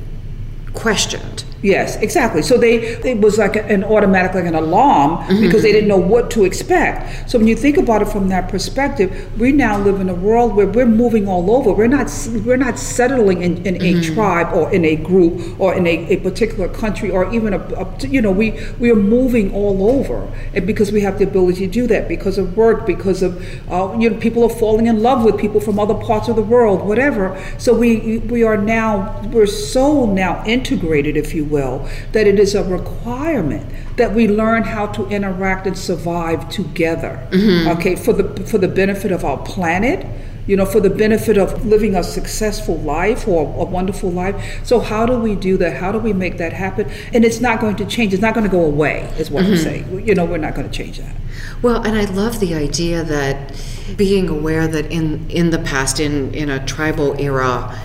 questioned 0.73 1.44
Yes, 1.65 1.95
exactly. 1.95 2.43
So 2.43 2.59
they 2.59 2.75
it 2.75 3.19
was 3.19 3.39
like 3.39 3.55
an 3.55 3.83
automatic, 3.83 4.35
like 4.35 4.45
an 4.45 4.53
alarm, 4.53 5.17
mm-hmm. 5.17 5.41
because 5.41 5.63
they 5.63 5.71
didn't 5.71 5.87
know 5.87 5.97
what 5.97 6.29
to 6.31 6.45
expect. 6.45 7.27
So 7.27 7.39
when 7.39 7.47
you 7.47 7.55
think 7.55 7.77
about 7.77 8.03
it 8.03 8.09
from 8.09 8.29
that 8.29 8.49
perspective, 8.49 9.09
we 9.39 9.51
now 9.51 9.79
live 9.79 9.99
in 9.99 10.07
a 10.07 10.13
world 10.13 10.55
where 10.55 10.67
we're 10.67 10.85
moving 10.85 11.27
all 11.27 11.49
over. 11.49 11.73
We're 11.73 11.87
not 11.87 12.07
we're 12.45 12.63
not 12.67 12.77
settling 12.77 13.41
in, 13.41 13.65
in 13.65 13.75
mm-hmm. 13.75 14.11
a 14.11 14.13
tribe 14.13 14.53
or 14.53 14.71
in 14.71 14.85
a 14.85 14.95
group 14.95 15.59
or 15.59 15.73
in 15.73 15.87
a, 15.87 15.95
a 16.13 16.17
particular 16.17 16.69
country 16.69 17.09
or 17.09 17.33
even 17.33 17.55
a, 17.55 17.59
a, 17.59 18.07
you 18.07 18.21
know 18.21 18.31
we 18.31 18.51
we 18.79 18.91
are 18.91 19.01
moving 19.17 19.51
all 19.51 19.89
over, 19.89 20.31
and 20.53 20.67
because 20.67 20.91
we 20.91 21.01
have 21.01 21.17
the 21.17 21.23
ability 21.23 21.65
to 21.65 21.73
do 21.73 21.87
that 21.87 22.07
because 22.07 22.37
of 22.37 22.55
work, 22.55 22.85
because 22.85 23.23
of 23.23 23.41
uh, 23.71 23.97
you 23.97 24.07
know 24.07 24.17
people 24.17 24.43
are 24.43 24.55
falling 24.63 24.85
in 24.85 25.01
love 25.01 25.23
with 25.23 25.35
people 25.39 25.59
from 25.59 25.79
other 25.79 25.95
parts 25.95 26.27
of 26.27 26.35
the 26.35 26.43
world, 26.43 26.85
whatever. 26.85 27.35
So 27.57 27.73
we 27.73 28.19
we 28.19 28.43
are 28.43 28.55
now 28.55 29.19
we're 29.33 29.47
so 29.47 30.05
now 30.05 30.45
integrated, 30.45 31.17
if 31.17 31.33
you 31.33 31.43
will, 31.43 31.54
that 32.11 32.27
it 32.27 32.39
is 32.39 32.55
a 32.55 32.63
requirement 32.63 33.65
that 33.97 34.13
we 34.13 34.27
learn 34.27 34.63
how 34.63 34.87
to 34.87 35.07
interact 35.07 35.67
and 35.67 35.77
survive 35.77 36.49
together. 36.49 37.27
Mm-hmm. 37.31 37.69
Okay, 37.77 37.95
for 37.95 38.13
the 38.13 38.43
for 38.45 38.57
the 38.57 38.67
benefit 38.67 39.11
of 39.11 39.23
our 39.23 39.37
planet, 39.37 40.05
you 40.47 40.55
know, 40.55 40.65
for 40.65 40.79
the 40.79 40.89
benefit 40.89 41.37
of 41.37 41.65
living 41.65 41.95
a 41.95 42.03
successful 42.03 42.77
life 42.79 43.27
or 43.27 43.41
a 43.61 43.65
wonderful 43.65 44.11
life. 44.11 44.65
So 44.65 44.79
how 44.79 45.05
do 45.05 45.17
we 45.17 45.35
do 45.35 45.57
that? 45.57 45.77
How 45.77 45.91
do 45.91 45.99
we 45.99 46.13
make 46.13 46.37
that 46.37 46.53
happen? 46.53 46.89
And 47.13 47.25
it's 47.25 47.41
not 47.41 47.59
going 47.59 47.75
to 47.77 47.85
change. 47.85 48.13
It's 48.13 48.21
not 48.21 48.33
going 48.33 48.45
to 48.45 48.51
go 48.51 48.63
away. 48.63 49.11
Is 49.17 49.31
what 49.31 49.43
mm-hmm. 49.43 49.53
I'm 49.53 49.59
saying. 49.59 50.07
You 50.07 50.15
know, 50.15 50.25
we're 50.25 50.37
not 50.37 50.55
going 50.55 50.69
to 50.69 50.73
change 50.73 50.99
that. 50.99 51.15
Well, 51.61 51.81
and 51.81 51.97
I 51.97 52.05
love 52.05 52.39
the 52.39 52.53
idea 52.53 53.03
that 53.03 53.53
being 53.97 54.29
aware 54.29 54.67
that 54.67 54.91
in 54.91 55.29
in 55.29 55.49
the 55.49 55.59
past, 55.59 55.99
in 55.99 56.33
in 56.33 56.49
a 56.49 56.63
tribal 56.65 57.19
era 57.19 57.75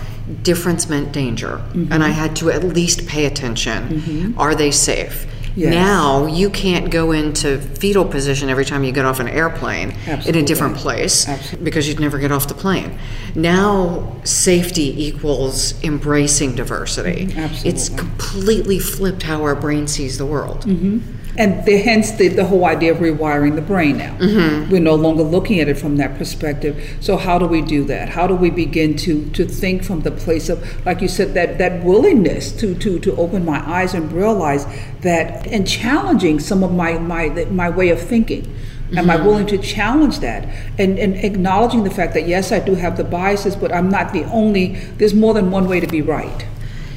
difference 0.43 0.89
meant 0.89 1.11
danger, 1.11 1.57
mm-hmm. 1.57 1.91
and 1.91 2.03
I 2.03 2.09
had 2.09 2.35
to 2.37 2.51
at 2.51 2.63
least 2.63 3.07
pay 3.07 3.25
attention. 3.25 3.87
Mm-hmm. 3.89 4.39
Are 4.39 4.55
they 4.55 4.71
safe? 4.71 5.27
Yes. 5.55 5.73
Now 5.73 6.27
you 6.27 6.49
can't 6.49 6.89
go 6.89 7.11
into 7.11 7.59
fetal 7.59 8.05
position 8.05 8.49
every 8.49 8.63
time 8.63 8.85
you 8.85 8.93
get 8.93 9.03
off 9.03 9.19
an 9.19 9.27
airplane 9.27 9.91
Absolutely. 10.07 10.29
in 10.29 10.45
a 10.45 10.47
different 10.47 10.77
place 10.77 11.27
Absolutely. 11.27 11.65
because 11.65 11.87
you'd 11.89 11.99
never 11.99 12.19
get 12.19 12.31
off 12.31 12.47
the 12.47 12.53
plane. 12.53 12.97
Now 13.35 14.15
safety 14.23 15.05
equals 15.07 15.81
embracing 15.83 16.55
diversity. 16.55 17.27
Mm-hmm. 17.27 17.39
Absolutely. 17.39 17.69
It's 17.69 17.89
completely 17.89 18.79
flipped 18.79 19.23
how 19.23 19.41
our 19.41 19.55
brain 19.55 19.87
sees 19.87 20.17
the 20.17 20.25
world. 20.25 20.65
Mm-hmm 20.65 21.17
and 21.37 21.65
the, 21.65 21.77
hence 21.77 22.11
the, 22.11 22.27
the 22.27 22.45
whole 22.45 22.65
idea 22.65 22.91
of 22.91 22.97
rewiring 22.97 23.55
the 23.55 23.61
brain 23.61 23.97
now. 23.97 24.17
Mm-hmm. 24.17 24.71
We're 24.71 24.81
no 24.81 24.95
longer 24.95 25.23
looking 25.23 25.59
at 25.59 25.67
it 25.67 25.77
from 25.77 25.97
that 25.97 26.17
perspective. 26.17 26.97
So 26.99 27.17
how 27.17 27.39
do 27.39 27.45
we 27.45 27.61
do 27.61 27.83
that? 27.85 28.09
How 28.09 28.27
do 28.27 28.35
we 28.35 28.49
begin 28.49 28.95
to 28.97 29.29
to 29.31 29.45
think 29.45 29.83
from 29.83 30.01
the 30.01 30.11
place 30.11 30.49
of, 30.49 30.85
like 30.85 31.01
you 31.01 31.07
said, 31.07 31.33
that 31.35 31.57
that 31.57 31.83
willingness 31.83 32.51
to 32.53 32.75
to 32.75 32.99
to 32.99 33.15
open 33.15 33.45
my 33.45 33.67
eyes 33.69 33.93
and 33.93 34.11
realize 34.11 34.65
that 35.01 35.47
and 35.47 35.67
challenging 35.67 36.39
some 36.39 36.63
of 36.63 36.73
my 36.73 36.97
my 36.97 37.29
my 37.49 37.69
way 37.69 37.89
of 37.89 37.99
thinking. 38.01 38.53
Am 38.97 39.09
I 39.09 39.15
mm-hmm. 39.15 39.25
willing 39.25 39.47
to 39.47 39.57
challenge 39.57 40.19
that 40.19 40.49
and, 40.77 40.99
and 40.99 41.15
acknowledging 41.15 41.85
the 41.85 41.89
fact 41.89 42.13
that 42.13 42.27
yes, 42.27 42.51
I 42.51 42.59
do 42.59 42.75
have 42.75 42.97
the 42.97 43.05
biases, 43.05 43.55
but 43.55 43.73
I'm 43.73 43.89
not 43.89 44.11
the 44.11 44.25
only. 44.25 44.75
There's 44.97 45.13
more 45.13 45.33
than 45.33 45.49
one 45.49 45.69
way 45.69 45.79
to 45.79 45.87
be 45.87 46.01
right. 46.01 46.45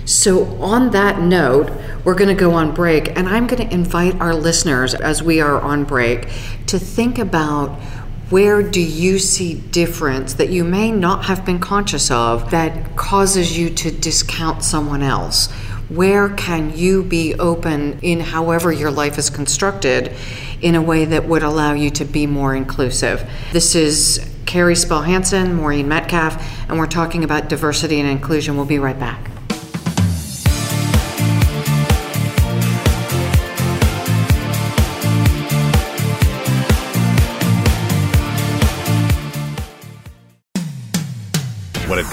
So, 0.07 0.45
on 0.61 0.90
that 0.90 1.21
note, 1.21 1.71
we're 2.05 2.14
going 2.14 2.29
to 2.29 2.38
go 2.38 2.53
on 2.53 2.75
break, 2.75 3.17
and 3.17 3.27
I'm 3.27 3.47
going 3.47 3.67
to 3.67 3.75
invite 3.75 4.21
our 4.21 4.35
listeners 4.35 4.93
as 4.93 5.23
we 5.23 5.40
are 5.40 5.59
on 5.59 5.85
break 5.85 6.29
to 6.67 6.79
think 6.79 7.19
about 7.19 7.81
where 8.29 8.62
do 8.62 8.83
you 8.83 9.19
see 9.19 9.55
difference 9.55 10.35
that 10.35 10.51
you 10.51 10.64
may 10.64 10.90
not 10.90 11.25
have 11.27 11.47
been 11.47 11.59
conscious 11.59 12.11
of 12.11 12.51
that 12.51 12.97
causes 12.97 13.57
you 13.57 13.71
to 13.71 13.90
discount 13.90 14.62
someone 14.62 15.03
else? 15.03 15.51
Where 15.88 16.29
can 16.31 16.77
you 16.77 17.03
be 17.03 17.35
open 17.35 17.99
in 18.01 18.21
however 18.21 18.73
your 18.73 18.90
life 18.90 19.19
is 19.19 19.31
constructed 19.31 20.12
in 20.61 20.75
a 20.75 20.83
way 20.83 21.05
that 21.05 21.27
would 21.27 21.43
allow 21.43 21.75
you 21.75 21.90
to 21.90 22.05
be 22.05 22.27
more 22.27 22.55
inclusive? 22.55 23.27
This 23.53 23.75
is 23.75 24.27
Carrie 24.47 24.77
Spell 24.77 25.03
Hansson, 25.03 25.55
Maureen 25.55 25.88
Metcalf, 25.88 26.69
and 26.69 26.79
we're 26.79 26.87
talking 26.87 27.25
about 27.25 27.49
diversity 27.49 28.01
and 28.01 28.09
inclusion. 28.09 28.57
We'll 28.57 28.67
be 28.67 28.79
right 28.79 28.99
back. 28.99 29.34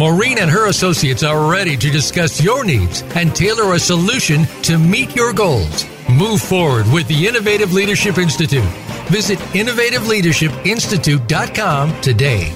Maureen 0.00 0.38
and 0.38 0.50
her 0.50 0.68
associates 0.68 1.22
are 1.22 1.52
ready 1.52 1.76
to 1.76 1.90
discuss 1.90 2.42
your 2.42 2.64
needs 2.64 3.02
and 3.14 3.36
tailor 3.36 3.74
a 3.74 3.78
solution 3.78 4.46
to 4.62 4.78
meet 4.78 5.14
your 5.14 5.34
goals. 5.34 5.84
Move 6.08 6.40
forward 6.40 6.90
with 6.90 7.06
the 7.06 7.28
Innovative 7.28 7.74
Leadership 7.74 8.16
Institute. 8.16 8.64
Visit 9.10 9.38
innovativeleadershipinstitute.com 9.52 12.00
today. 12.00 12.50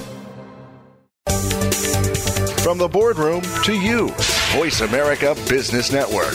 From 2.63 2.79
the 2.79 2.89
boardroom 2.91 3.43
to 3.65 3.79
you, 3.79 4.07
Voice 4.55 4.81
America 4.81 5.35
Business 5.47 5.91
Network. 5.91 6.33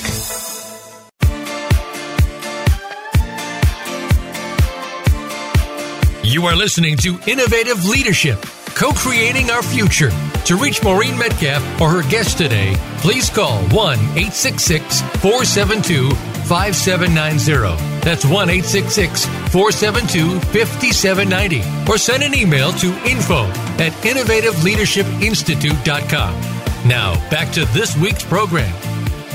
You 6.23 6.47
are 6.47 6.55
listening 6.55 6.97
to 6.99 7.19
Innovative 7.27 7.85
Leadership, 7.85 8.39
co 8.81 8.91
creating 8.93 9.51
our 9.51 9.63
future. 9.63 10.11
To 10.47 10.57
reach 10.57 10.83
Maureen 10.83 11.19
Metcalf 11.19 11.63
or 11.83 11.91
her 11.91 12.03
guest 12.09 12.39
today, 12.39 12.75
please 13.03 13.29
call 13.29 13.59
1 13.69 13.99
866 13.99 15.03
472 15.21 16.09
5790. 16.49 17.77
That's 18.01 18.25
1 18.25 18.49
866 18.49 19.27
472 19.53 20.41
5790. 20.41 21.61
Or 21.91 21.99
send 21.99 22.23
an 22.23 22.35
email 22.35 22.73
to 22.73 22.87
info 23.07 23.45
at 23.79 23.93
innovativeleadershipinstitute.com. 24.01 26.41
Now, 26.89 27.21
back 27.29 27.53
to 27.53 27.67
this 27.67 27.95
week's 27.99 28.25
program. 28.25 28.73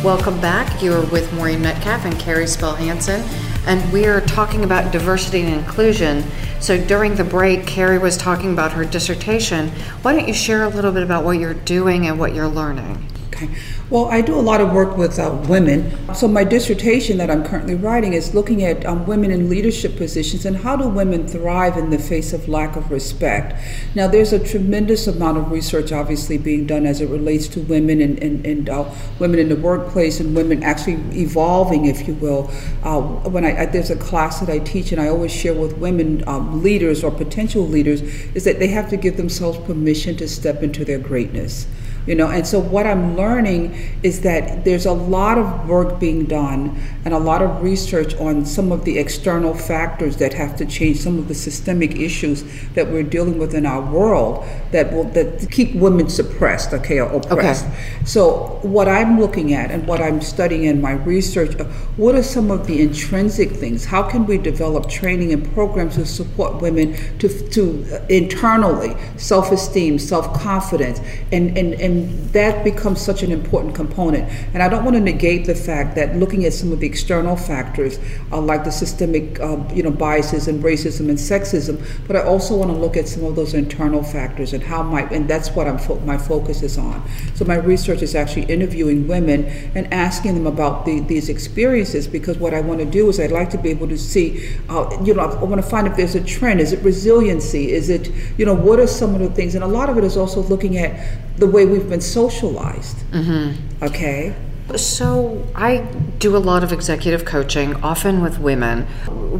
Welcome 0.04 0.42
back. 0.42 0.82
You're 0.82 1.06
with 1.06 1.32
Maureen 1.34 1.62
Metcalf 1.62 2.06
and 2.06 2.18
Carrie 2.18 2.48
Spell 2.48 2.74
Hansson 2.74 3.22
and 3.68 3.92
we 3.92 4.06
are 4.06 4.22
talking 4.22 4.64
about 4.64 4.92
diversity 4.92 5.42
and 5.42 5.54
inclusion. 5.54 6.24
So 6.60 6.84
during 6.84 7.16
the 7.16 7.24
break, 7.24 7.66
Carrie 7.66 7.98
was 7.98 8.18
talking 8.18 8.54
about 8.54 8.72
her 8.74 8.86
dissertation. 8.86 9.70
Why 10.02 10.14
don't 10.14 10.28
you 10.28 10.34
share 10.34 10.64
a 10.64 10.70
little 10.70 10.92
bit 10.92 11.04
about 11.04 11.24
what 11.24 11.40
you're 11.40 11.54
doing 11.54 12.08
and 12.08 12.20
what 12.20 12.34
you're 12.34 12.48
learning? 12.48 13.08
Okay. 13.28 13.50
Well, 13.88 14.06
I 14.06 14.22
do 14.22 14.34
a 14.34 14.42
lot 14.42 14.62
of 14.62 14.74
work 14.74 14.98
with 14.98 15.20
uh, 15.20 15.40
women. 15.48 15.96
So, 16.16 16.28
my 16.28 16.44
dissertation 16.44 17.20
that 17.20 17.30
I'm 17.30 17.44
currently 17.44 17.76
writing 17.76 18.14
is 18.14 18.34
looking 18.34 18.64
at 18.64 18.84
um, 18.84 19.06
women 19.06 19.30
in 19.30 19.48
leadership 19.48 19.96
positions 19.96 20.44
and 20.44 20.58
how 20.58 20.76
do 20.76 20.88
women 20.88 21.28
thrive 21.28 21.78
in 21.78 21.92
the 21.92 22.00
face 22.00 22.34
of 22.34 22.48
lack 22.48 22.76
of 22.76 22.90
respect. 22.90 23.54
Now, 23.94 24.08
there's 24.08 24.34
a 24.34 24.40
tremendous 24.44 25.06
amount 25.06 25.38
of 25.38 25.52
research 25.52 25.92
obviously 25.92 26.40
being 26.40 26.66
done 26.66 26.88
as 26.88 27.00
it 27.00 27.12
relates 27.12 27.48
to 27.50 27.60
women 27.60 28.02
and, 28.02 28.18
and, 28.24 28.44
and 28.44 28.70
uh, 28.70 28.90
women 29.20 29.40
in 29.40 29.50
the 29.50 29.56
workplace 29.56 30.20
and 30.20 30.36
women 30.36 30.64
actually 30.64 30.96
evolving, 31.16 31.86
if 31.86 32.08
you 32.08 32.16
will. 32.16 32.50
Uh, 32.82 33.02
when 33.02 33.46
I, 33.46 33.62
I, 33.62 33.66
there's 33.68 33.92
a 33.92 33.96
class 33.96 34.40
that 34.40 34.50
I 34.50 34.58
teach, 34.58 34.94
and 34.94 35.00
I 35.00 35.10
always 35.10 35.32
share 35.32 35.54
with 35.54 35.78
women 35.78 36.28
um, 36.28 36.64
leaders 36.64 37.04
or 37.04 37.12
potential 37.12 37.68
leaders, 37.68 38.02
is 38.02 38.46
that 38.46 38.58
they 38.58 38.70
have 38.70 38.90
to 38.90 38.98
give 38.98 39.16
themselves 39.16 39.60
permission 39.60 40.18
to 40.18 40.28
step 40.28 40.64
into 40.64 40.84
their 40.84 40.98
greatness. 40.98 41.68
You 42.06 42.16
know. 42.16 42.30
And 42.30 42.46
so 42.46 42.60
what 42.60 42.86
I'm 42.86 43.16
learning 43.16 43.74
is 44.04 44.22
that 44.22 44.66
there's 44.66 44.86
a 44.86 44.94
lot 44.94 45.38
of 45.38 45.68
work 45.68 46.00
being 46.00 46.26
done 46.26 46.82
and 47.06 47.14
a 47.14 47.20
lot 47.20 47.42
of 47.42 47.64
research 47.64 48.16
on 48.16 48.46
some 48.46 48.72
of 48.72 48.86
the 48.86 48.98
external 48.98 49.54
factors 49.54 50.18
that 50.18 50.34
have 50.34 50.56
to 50.58 50.66
change 50.66 50.98
some 50.98 51.18
of 51.18 51.28
the 51.28 51.36
systemic 51.36 51.96
issues 51.96 52.44
that 52.74 52.88
we're 52.88 53.04
dealing 53.04 53.38
with 53.38 53.54
in 53.54 53.66
our 53.66 53.82
world 53.82 54.46
that 54.72 54.92
will 54.92 55.06
that 55.06 55.50
keep 55.52 55.76
women 55.76 56.10
suppressed, 56.10 56.74
okay, 56.74 57.00
or 57.00 57.12
oppressed. 57.12 57.66
Okay. 57.66 57.76
So 58.06 58.60
what 58.62 58.88
I'm 58.88 59.20
looking 59.20 59.54
at 59.54 59.72
and 59.72 59.88
what 59.88 60.02
I'm 60.02 60.22
studying 60.22 60.66
in 60.66 60.82
my 60.82 60.94
research, 60.94 61.60
uh, 61.60 61.66
what 61.98 62.16
are 62.16 62.24
some 62.24 62.52
of 62.52 62.68
the 62.68 62.82
intrinsic 62.82 63.52
things? 63.52 63.86
How 63.86 64.04
can 64.04 64.26
we 64.26 64.38
develop 64.38 64.90
training 64.90 65.32
and 65.34 65.54
programs 65.54 65.96
to 65.96 66.06
support 66.06 66.62
women 66.62 66.96
to 67.20 67.28
to 67.50 67.86
uh, 67.94 68.06
internally 68.10 68.96
self-esteem, 69.18 70.00
self-confidence, 70.00 71.00
and 71.32 71.58
and 71.58 71.74
and 71.76 71.95
that 72.32 72.64
becomes 72.64 73.02
such 73.02 73.24
an 73.24 73.32
important 73.32 73.76
component. 73.76 74.30
And 74.54 74.62
I 74.62 74.70
don't 74.70 74.84
want 74.84 74.96
to 74.96 75.02
negate 75.02 75.46
the 75.46 75.56
fact 75.56 75.96
that 75.96 76.16
looking 76.16 76.46
at 76.46 76.54
some 76.54 76.72
of 76.72 76.80
the 76.80 76.88
external 76.88 77.36
factors, 77.36 78.00
uh, 78.32 78.42
like 78.42 78.64
the 78.64 78.72
systemic, 78.72 79.40
uh, 79.40 79.58
you 79.74 79.84
know, 79.84 79.92
biases 79.92 80.48
and 80.48 80.64
racism 80.64 81.10
and 81.10 81.18
sexism, 81.18 81.84
but 82.08 82.16
I 82.16 82.24
also 82.24 82.56
want 82.56 82.72
to 82.72 82.78
look 82.78 82.98
at 82.98 83.08
some 83.08 83.24
of 83.24 83.36
those 83.36 83.54
internal 83.54 84.04
factors 84.04 84.54
and 84.54 84.64
how 84.64 84.84
my 84.84 85.04
and 85.10 85.28
that's 85.28 85.50
what 85.52 85.68
I'm 85.68 85.78
fo- 85.78 86.00
my 86.00 86.18
focus 86.18 86.62
is 86.62 86.78
on. 86.78 87.04
So 87.36 87.46
my 87.46 87.56
research 87.56 88.02
is 88.02 88.16
actually 88.16 88.44
interviewing 88.44 89.08
women 89.08 89.46
and 89.76 89.92
asking 89.94 90.36
them 90.36 90.48
about 90.48 90.86
the, 90.86 91.00
these 91.02 91.30
experiences 91.30 92.08
because 92.08 92.38
what 92.38 92.54
I 92.54 92.62
want 92.62 92.80
to 92.80 92.86
do 92.86 93.10
is 93.10 93.20
I'd 93.20 93.32
like 93.32 93.50
to 93.52 93.58
be 93.58 93.70
able 93.70 93.88
to 93.90 93.98
see, 93.98 94.56
uh, 94.70 94.90
you 95.04 95.14
know, 95.14 95.22
I 95.22 95.44
want 95.44 95.62
to 95.62 95.68
find 95.68 95.88
if 95.88 95.96
there's 95.96 96.16
a 96.16 96.24
trend. 96.24 96.60
Is 96.60 96.74
it 96.74 96.84
resiliency? 96.84 97.72
Is 97.72 97.90
it, 97.90 98.12
you 98.38 98.46
know, 98.46 98.54
what 98.54 98.80
are 98.80 98.88
some 98.88 99.14
of 99.14 99.22
the 99.22 99.30
things? 99.30 99.56
And 99.56 99.64
a 99.64 99.68
lot 99.68 99.90
of 99.90 99.98
it 99.98 100.04
is 100.04 100.18
also 100.18 100.42
looking 100.44 100.78
at 100.78 101.35
the 101.38 101.48
way 101.48 101.66
we've 101.66 101.90
been 101.90 102.02
socialized. 102.02 102.98
Mm-hmm. 103.12 103.84
Okay. 103.84 104.36
So, 104.76 105.46
I 105.54 105.78
do 106.18 106.36
a 106.36 106.40
lot 106.40 106.64
of 106.64 106.74
executive 106.74 107.24
coaching, 107.24 107.76
often 107.84 108.24
with 108.24 108.40
women. 108.40 108.88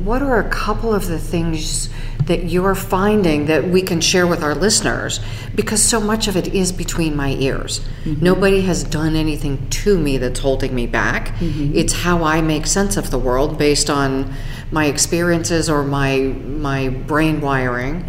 What 0.06 0.22
are 0.22 0.40
a 0.40 0.48
couple 0.50 0.94
of 0.94 1.08
the 1.08 1.18
things 1.18 1.90
that 2.26 2.44
you're 2.44 2.76
finding 2.76 3.48
that 3.48 3.68
we 3.68 3.82
can 3.82 4.02
share 4.02 4.28
with 4.28 4.44
our 4.44 4.54
listeners? 4.54 5.20
Because 5.56 5.82
so 5.82 6.00
much 6.00 6.28
of 6.28 6.38
it 6.38 6.50
is 6.54 6.72
between 6.72 7.16
my 7.16 7.32
ears. 7.32 7.80
Mm-hmm. 8.04 8.24
Nobody 8.24 8.62
has 8.62 8.84
done 8.84 9.16
anything 9.16 9.68
to 9.70 9.98
me 9.98 10.18
that's 10.18 10.40
holding 10.42 10.76
me 10.76 10.86
back. 10.86 11.30
Mm-hmm. 11.38 11.76
It's 11.76 11.94
how 11.94 12.24
I 12.24 12.42
make 12.42 12.68
sense 12.68 12.96
of 12.96 13.10
the 13.10 13.20
world 13.20 13.58
based 13.58 13.90
on 13.90 14.32
my 14.72 14.86
experiences 14.86 15.70
or 15.70 15.84
my 15.84 16.18
my 16.18 16.90
brain 16.90 17.40
wiring. 17.40 18.02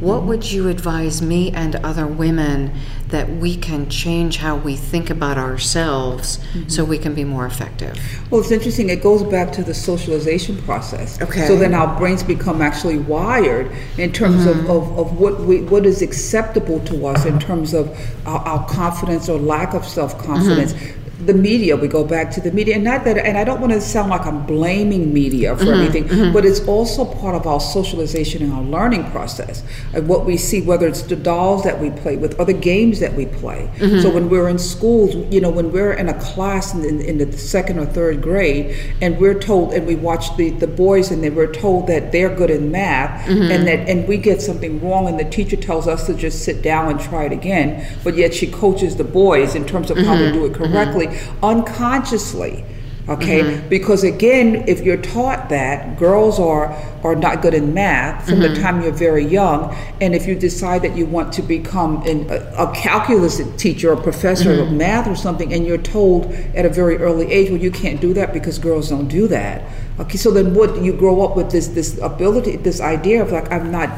What 0.00 0.22
would 0.24 0.50
you 0.50 0.68
advise 0.68 1.20
me 1.20 1.50
and 1.52 1.76
other 1.76 2.06
women 2.06 2.72
that 3.08 3.28
we 3.28 3.56
can 3.56 3.88
change 3.88 4.36
how 4.36 4.56
we 4.56 4.76
think 4.76 5.10
about 5.10 5.38
ourselves 5.38 6.38
mm-hmm. 6.38 6.68
so 6.68 6.84
we 6.84 6.98
can 6.98 7.14
be 7.14 7.24
more 7.24 7.46
effective? 7.46 7.98
Well, 8.30 8.40
it's 8.40 8.50
interesting. 8.50 8.90
It 8.90 9.02
goes 9.02 9.22
back 9.22 9.52
to 9.52 9.62
the 9.62 9.74
socialization 9.74 10.60
process. 10.62 11.20
Okay. 11.20 11.46
So 11.46 11.56
then 11.56 11.74
our 11.74 11.98
brains 11.98 12.22
become 12.22 12.60
actually 12.60 12.98
wired 12.98 13.72
in 13.96 14.12
terms 14.12 14.46
of, 14.46 14.56
mm-hmm. 14.56 14.70
of, 14.70 14.98
of 14.98 15.18
what 15.18 15.40
we 15.40 15.62
what 15.62 15.86
is 15.86 16.02
acceptable 16.02 16.80
to 16.80 17.06
us 17.06 17.24
in 17.24 17.38
terms 17.38 17.74
of 17.74 17.96
our, 18.26 18.40
our 18.40 18.68
confidence 18.68 19.28
or 19.28 19.38
lack 19.38 19.74
of 19.74 19.86
self 19.86 20.18
confidence. 20.18 20.72
Mm-hmm. 20.72 20.97
The 21.24 21.34
media, 21.34 21.76
we 21.76 21.88
go 21.88 22.04
back 22.04 22.30
to 22.32 22.40
the 22.40 22.52
media, 22.52 22.76
and 22.76 22.84
not 22.84 23.04
that, 23.04 23.18
and 23.18 23.36
I 23.36 23.44
don't 23.44 23.60
want 23.60 23.72
to 23.72 23.80
sound 23.80 24.10
like 24.10 24.24
I'm 24.24 24.46
blaming 24.46 25.12
media 25.12 25.56
for 25.56 25.64
mm-hmm, 25.64 25.80
anything, 25.80 26.04
mm-hmm. 26.04 26.32
but 26.32 26.44
it's 26.44 26.60
also 26.66 27.04
part 27.04 27.34
of 27.34 27.46
our 27.46 27.60
socialization 27.60 28.42
and 28.42 28.52
our 28.52 28.62
learning 28.62 29.10
process. 29.10 29.64
And 29.94 30.08
what 30.08 30.26
we 30.26 30.36
see, 30.36 30.62
whether 30.62 30.86
it's 30.86 31.02
the 31.02 31.16
dolls 31.16 31.64
that 31.64 31.80
we 31.80 31.90
play 31.90 32.16
with 32.16 32.38
or 32.38 32.44
the 32.44 32.52
games 32.52 33.00
that 33.00 33.14
we 33.14 33.26
play. 33.26 33.68
Mm-hmm. 33.78 34.00
So 34.00 34.10
when 34.10 34.28
we're 34.28 34.48
in 34.48 34.58
schools, 34.58 35.14
you 35.32 35.40
know, 35.40 35.50
when 35.50 35.72
we're 35.72 35.92
in 35.92 36.08
a 36.08 36.20
class 36.20 36.72
in, 36.72 36.84
in, 36.84 37.00
in 37.00 37.18
the 37.18 37.36
second 37.36 37.80
or 37.80 37.86
third 37.86 38.22
grade, 38.22 38.76
and 39.00 39.18
we're 39.18 39.38
told, 39.38 39.72
and 39.72 39.86
we 39.86 39.96
watch 39.96 40.36
the, 40.36 40.50
the 40.50 40.68
boys, 40.68 41.10
and 41.10 41.22
they 41.22 41.30
were 41.30 41.48
told 41.48 41.88
that 41.88 42.12
they're 42.12 42.34
good 42.34 42.50
in 42.50 42.70
math, 42.70 43.28
and 43.28 43.66
that 43.66 43.88
and 43.88 44.06
we 44.06 44.16
get 44.18 44.40
something 44.40 44.80
wrong, 44.80 45.08
and 45.08 45.18
the 45.18 45.28
teacher 45.28 45.56
tells 45.56 45.88
us 45.88 46.06
to 46.06 46.14
just 46.14 46.44
sit 46.44 46.62
down 46.62 46.90
and 46.90 47.00
try 47.00 47.24
it 47.24 47.32
again, 47.32 47.84
but 48.04 48.16
yet 48.16 48.32
she 48.32 48.46
coaches 48.46 48.96
the 48.96 49.04
boys 49.04 49.54
in 49.54 49.66
terms 49.66 49.90
of 49.90 49.98
how 49.98 50.16
to 50.16 50.30
do 50.32 50.46
it 50.46 50.54
correctly, 50.54 51.07
unconsciously. 51.42 52.64
Okay, 53.08 53.40
mm-hmm. 53.40 53.68
because 53.70 54.04
again, 54.04 54.68
if 54.68 54.82
you're 54.82 55.00
taught 55.00 55.48
that 55.48 55.98
girls 55.98 56.38
are 56.38 56.66
are 57.02 57.16
not 57.16 57.40
good 57.40 57.54
in 57.54 57.72
math 57.72 58.28
from 58.28 58.40
the 58.40 58.48
mm-hmm. 58.48 58.62
time 58.62 58.82
you're 58.82 58.92
very 58.92 59.24
young, 59.24 59.74
and 60.02 60.14
if 60.14 60.26
you 60.26 60.34
decide 60.34 60.82
that 60.82 60.94
you 60.94 61.06
want 61.06 61.32
to 61.32 61.40
become 61.40 62.06
an, 62.06 62.28
a, 62.28 62.68
a 62.68 62.74
calculus 62.74 63.40
teacher 63.56 63.94
or 63.94 63.96
professor 63.96 64.52
of 64.52 64.68
mm-hmm. 64.68 64.76
math 64.76 65.08
or 65.08 65.16
something, 65.16 65.54
and 65.54 65.66
you're 65.66 65.78
told 65.78 66.26
at 66.54 66.66
a 66.66 66.68
very 66.68 66.98
early 66.98 67.32
age, 67.32 67.48
well, 67.48 67.58
you 67.58 67.70
can't 67.70 67.98
do 67.98 68.12
that 68.12 68.34
because 68.34 68.58
girls 68.58 68.90
don't 68.90 69.08
do 69.08 69.26
that. 69.26 69.64
Okay, 70.00 70.18
so 70.18 70.30
then 70.30 70.52
what? 70.52 70.82
You 70.82 70.92
grow 70.92 71.22
up 71.22 71.34
with 71.34 71.50
this 71.50 71.68
this 71.68 71.98
ability, 72.02 72.56
this 72.56 72.78
idea 72.78 73.22
of 73.22 73.32
like 73.32 73.50
I'm 73.50 73.72
not. 73.72 73.88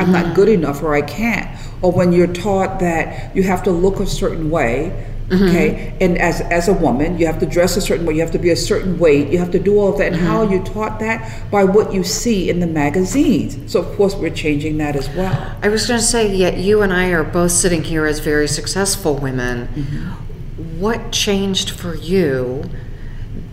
I'm 0.00 0.12
not 0.12 0.36
good 0.36 0.48
enough 0.48 0.80
or 0.84 0.94
I 0.94 1.02
can't. 1.02 1.48
Or 1.82 1.90
when 1.90 2.12
you're 2.12 2.32
taught 2.32 2.78
that 2.78 3.34
you 3.34 3.42
have 3.42 3.64
to 3.64 3.72
look 3.72 3.98
a 3.98 4.06
certain 4.06 4.48
way, 4.48 4.92
Mm-hmm. 5.28 5.44
okay, 5.44 5.96
and 6.00 6.16
as 6.16 6.40
as 6.40 6.68
a 6.68 6.72
woman, 6.72 7.18
you 7.18 7.26
have 7.26 7.38
to 7.40 7.46
dress 7.46 7.76
a 7.76 7.82
certain 7.82 8.06
way, 8.06 8.14
you 8.14 8.20
have 8.20 8.30
to 8.30 8.38
be 8.38 8.48
a 8.48 8.56
certain 8.56 8.98
weight, 8.98 9.28
you 9.28 9.36
have 9.36 9.50
to 9.50 9.58
do 9.58 9.78
all 9.78 9.92
of 9.92 9.98
that. 9.98 10.12
And 10.12 10.16
how 10.16 10.42
mm-hmm. 10.42 10.52
are 10.52 10.56
you 10.56 10.64
taught 10.64 10.98
that? 11.00 11.50
By 11.50 11.64
what 11.64 11.92
you 11.92 12.02
see 12.02 12.48
in 12.48 12.60
the 12.60 12.66
magazines. 12.66 13.70
So 13.70 13.80
of 13.80 13.94
course 13.94 14.14
we're 14.14 14.34
changing 14.34 14.78
that 14.78 14.96
as 14.96 15.06
well. 15.10 15.56
I 15.62 15.68
was 15.68 15.86
going 15.86 16.00
to 16.00 16.06
say, 16.06 16.34
yet 16.34 16.56
you 16.56 16.80
and 16.80 16.94
I 16.94 17.10
are 17.10 17.24
both 17.24 17.52
sitting 17.52 17.84
here 17.84 18.06
as 18.06 18.20
very 18.20 18.48
successful 18.48 19.16
women. 19.16 19.68
Mm-hmm. 19.68 20.80
What 20.80 21.12
changed 21.12 21.70
for 21.70 21.94
you 21.94 22.64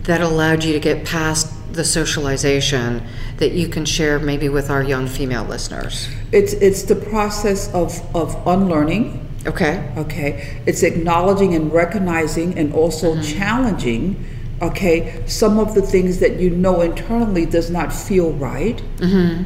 that 0.04 0.22
allowed 0.22 0.64
you 0.64 0.72
to 0.72 0.80
get 0.80 1.04
past 1.04 1.52
the 1.74 1.84
socialization 1.84 3.06
that 3.36 3.52
you 3.52 3.68
can 3.68 3.84
share 3.84 4.18
maybe 4.18 4.48
with 4.48 4.70
our 4.70 4.82
young 4.82 5.06
female 5.06 5.44
listeners? 5.44 6.08
It's 6.32 6.54
it's 6.54 6.84
the 6.84 6.96
process 6.96 7.72
of, 7.74 8.00
of 8.16 8.34
unlearning. 8.46 9.25
Okay. 9.46 9.92
Okay. 9.96 10.60
It's 10.66 10.82
acknowledging 10.82 11.54
and 11.54 11.72
recognizing 11.72 12.58
and 12.58 12.72
also 12.74 13.20
challenging, 13.22 14.24
okay, 14.62 15.22
some 15.26 15.58
of 15.58 15.74
the 15.74 15.82
things 15.82 16.18
that 16.20 16.40
you 16.40 16.50
know 16.50 16.80
internally 16.80 17.46
does 17.46 17.70
not 17.70 17.92
feel 17.92 18.32
right. 18.32 18.82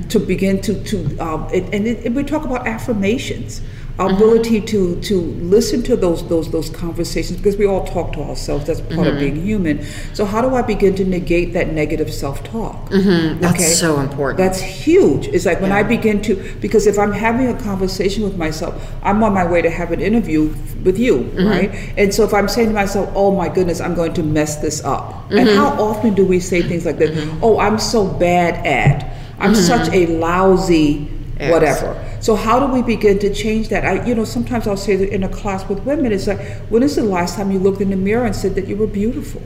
To 0.08 0.18
begin 0.18 0.60
to 0.62 0.82
to 0.84 1.18
um, 1.18 1.48
it, 1.52 1.64
and, 1.74 1.86
it, 1.86 2.06
and 2.06 2.14
we 2.16 2.22
talk 2.24 2.44
about 2.44 2.66
affirmations, 2.66 3.60
our 4.00 4.10
ability 4.10 4.62
to 4.62 4.98
to 5.02 5.20
listen 5.20 5.82
to 5.82 5.94
those 5.94 6.26
those 6.28 6.50
those 6.50 6.70
conversations 6.70 7.36
because 7.36 7.58
we 7.58 7.66
all 7.66 7.84
talk 7.84 8.14
to 8.14 8.22
ourselves. 8.22 8.66
That's 8.66 8.80
part 8.80 9.06
of 9.06 9.14
mm-hmm. 9.14 9.18
being 9.18 9.42
human. 9.44 9.84
So 10.14 10.24
how 10.24 10.40
do 10.40 10.54
I 10.54 10.62
begin 10.62 10.94
to 10.96 11.04
negate 11.04 11.52
that 11.52 11.74
negative 11.74 12.12
self 12.12 12.42
talk? 12.42 12.88
Mm-hmm. 12.88 13.40
That's 13.40 13.78
so 13.78 14.00
important. 14.00 14.38
That's 14.38 14.60
huge. 14.60 15.28
It's 15.28 15.44
like 15.44 15.60
when 15.60 15.70
I 15.70 15.82
begin 15.82 16.22
to, 16.22 16.34
because 16.60 16.86
if 16.86 16.98
I'm 16.98 17.12
having 17.12 17.48
a 17.48 17.60
conversation 17.60 18.24
with 18.24 18.38
myself, 18.38 18.90
I'm 19.02 19.22
on 19.22 19.34
my 19.34 19.46
way 19.46 19.60
to 19.60 19.68
have 19.68 19.92
an 19.92 20.00
interview 20.00 20.54
with 20.82 20.98
you, 20.98 21.24
right? 21.38 21.70
And 21.98 22.14
so 22.14 22.24
if 22.24 22.32
I'm 22.32 22.48
saying 22.48 22.68
to 22.68 22.74
myself, 22.74 23.12
oh 23.14 23.36
my 23.36 23.50
goodness, 23.50 23.82
I'm 23.82 23.94
going 23.94 24.14
to 24.14 24.22
mess 24.22 24.56
this 24.56 24.82
up. 24.82 25.30
And 25.30 25.46
how 25.46 25.68
often 25.82 26.14
do 26.14 26.24
we 26.24 26.40
say 26.40 26.62
things 26.62 26.86
like 26.86 26.96
that? 26.98 27.38
Oh, 27.42 27.58
I'm 27.58 27.78
so 27.78 28.06
bad 28.06 28.66
at, 28.66 29.14
I'm 29.38 29.54
such 29.54 29.92
a 29.92 30.06
lousy 30.06 31.08
Yes. 31.40 31.52
whatever. 31.52 32.09
So 32.20 32.37
how 32.37 32.61
do 32.61 32.72
we 32.72 32.83
begin 32.83 33.18
to 33.20 33.33
change 33.33 33.70
that? 33.70 33.85
I, 33.85 34.06
you 34.06 34.14
know, 34.14 34.24
sometimes 34.24 34.66
I'll 34.66 34.76
say 34.76 35.11
in 35.11 35.22
a 35.24 35.28
class 35.28 35.66
with 35.68 35.80
women, 35.80 36.12
it's 36.12 36.26
like, 36.26 36.40
when 36.68 36.83
is 36.83 36.96
the 36.96 37.02
last 37.02 37.37
time 37.37 37.50
you 37.50 37.59
looked 37.59 37.80
in 37.80 37.90
the 37.90 37.96
mirror 37.96 38.26
and 38.26 38.37
said 38.37 38.54
that 38.56 38.68
you 38.68 38.76
were 38.76 38.87
beautiful? 38.87 39.42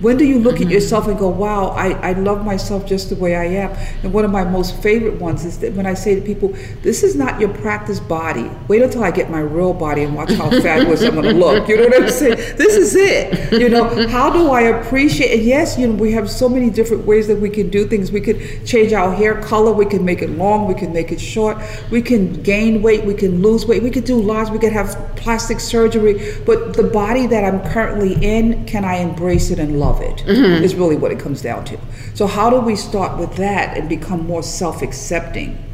When 0.00 0.16
do 0.16 0.24
you 0.24 0.38
look 0.38 0.50
Mm-hmm. 0.60 0.64
at 0.66 0.72
yourself 0.72 1.06
and 1.08 1.18
go, 1.18 1.28
wow, 1.28 1.68
I, 1.68 1.92
I 2.10 2.12
love 2.12 2.44
myself 2.44 2.84
just 2.86 3.08
the 3.08 3.16
way 3.16 3.34
I 3.36 3.44
am? 3.44 3.70
And 4.02 4.12
one 4.12 4.24
of 4.24 4.30
my 4.30 4.44
most 4.44 4.76
favorite 4.82 5.18
ones 5.20 5.44
is 5.44 5.58
that 5.60 5.72
when 5.74 5.86
I 5.86 5.94
say 5.94 6.14
to 6.14 6.20
people, 6.20 6.54
this 6.82 7.02
is 7.02 7.14
not 7.16 7.40
your 7.40 7.48
practice 7.50 7.98
body. 8.00 8.50
Wait 8.68 8.82
until 8.82 9.04
I 9.04 9.10
get 9.10 9.30
my 9.30 9.40
real 9.40 9.72
body 9.72 10.02
and 10.02 10.14
watch 10.14 10.32
how 10.32 10.50
fabulous 10.60 11.02
I'm 11.02 11.14
going 11.14 11.24
to 11.24 11.32
look. 11.32 11.68
You 11.68 11.76
know 11.76 11.84
what 11.84 12.02
I'm 12.02 12.10
saying? 12.10 12.36
This 12.58 12.76
is 12.76 12.94
it. 12.96 13.52
You 13.52 13.68
know, 13.70 14.08
how 14.08 14.30
do 14.30 14.50
I 14.50 14.62
appreciate? 14.62 15.32
And 15.38 15.42
yes, 15.42 15.78
you 15.78 15.86
know, 15.86 15.94
we 15.94 16.12
have 16.12 16.30
so 16.30 16.48
many 16.48 16.68
different 16.68 17.06
ways 17.06 17.26
that 17.28 17.40
we 17.40 17.48
can 17.48 17.70
do 17.70 17.86
things. 17.86 18.12
We 18.12 18.20
could 18.20 18.66
change 18.66 18.92
our 18.92 19.14
hair 19.14 19.40
color. 19.40 19.72
We 19.72 19.86
can 19.86 20.04
make 20.04 20.20
it 20.20 20.30
long. 20.30 20.66
We 20.66 20.74
can 20.74 20.92
make 20.92 21.10
it 21.10 21.20
short. 21.20 21.56
We 21.90 22.02
can 22.02 22.42
gain 22.42 22.82
weight. 22.82 23.04
We 23.04 23.14
can 23.14 23.40
lose 23.40 23.64
weight. 23.66 23.82
We 23.82 23.90
could 23.90 24.04
do 24.04 24.20
lots. 24.20 24.50
We 24.50 24.58
could 24.58 24.72
have 24.72 24.94
plastic 25.16 25.58
surgery. 25.60 26.36
But 26.44 26.74
the 26.74 26.84
body 26.84 27.26
that 27.28 27.44
I'm 27.44 27.60
currently 27.72 28.14
in, 28.22 28.66
can 28.66 28.84
I 28.84 28.96
embrace 28.96 29.50
it 29.50 29.58
and 29.58 29.80
love 29.80 29.89
it? 29.98 30.18
Mm-hmm. 30.18 30.62
Is 30.62 30.76
really 30.76 30.96
what 30.96 31.10
it 31.10 31.18
comes 31.18 31.42
down 31.42 31.64
to. 31.64 31.78
So 32.14 32.28
how 32.28 32.50
do 32.50 32.60
we 32.60 32.76
start 32.76 33.18
with 33.18 33.34
that 33.36 33.76
and 33.76 33.88
become 33.88 34.26
more 34.26 34.42
self-accepting? 34.42 35.66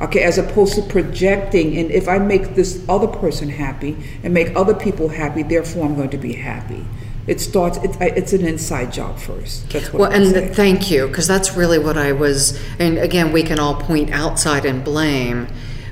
Okay, 0.00 0.22
as 0.24 0.38
opposed 0.38 0.74
to 0.74 0.82
projecting, 0.82 1.78
and 1.78 1.90
if 1.90 2.08
I 2.08 2.18
make 2.18 2.56
this 2.56 2.84
other 2.88 3.06
person 3.06 3.48
happy 3.48 3.96
and 4.24 4.34
make 4.34 4.56
other 4.56 4.74
people 4.74 5.08
happy, 5.08 5.42
therefore 5.42 5.84
I'm 5.84 5.94
going 5.94 6.10
to 6.10 6.18
be 6.18 6.32
happy. 6.32 6.84
It 7.26 7.40
starts. 7.40 7.78
It, 7.78 7.96
it's 8.00 8.32
an 8.32 8.44
inside 8.44 8.92
job 8.92 9.18
first. 9.18 9.70
That's 9.70 9.92
what 9.92 10.00
Well, 10.00 10.12
and 10.12 10.26
say. 10.26 10.48
thank 10.48 10.90
you, 10.90 11.06
because 11.06 11.26
that's 11.28 11.56
really 11.56 11.78
what 11.78 11.96
I 11.96 12.12
was. 12.12 12.60
And 12.78 12.98
again, 12.98 13.32
we 13.32 13.42
can 13.42 13.58
all 13.58 13.76
point 13.76 14.10
outside 14.10 14.66
and 14.66 14.84
blame, 14.84 15.46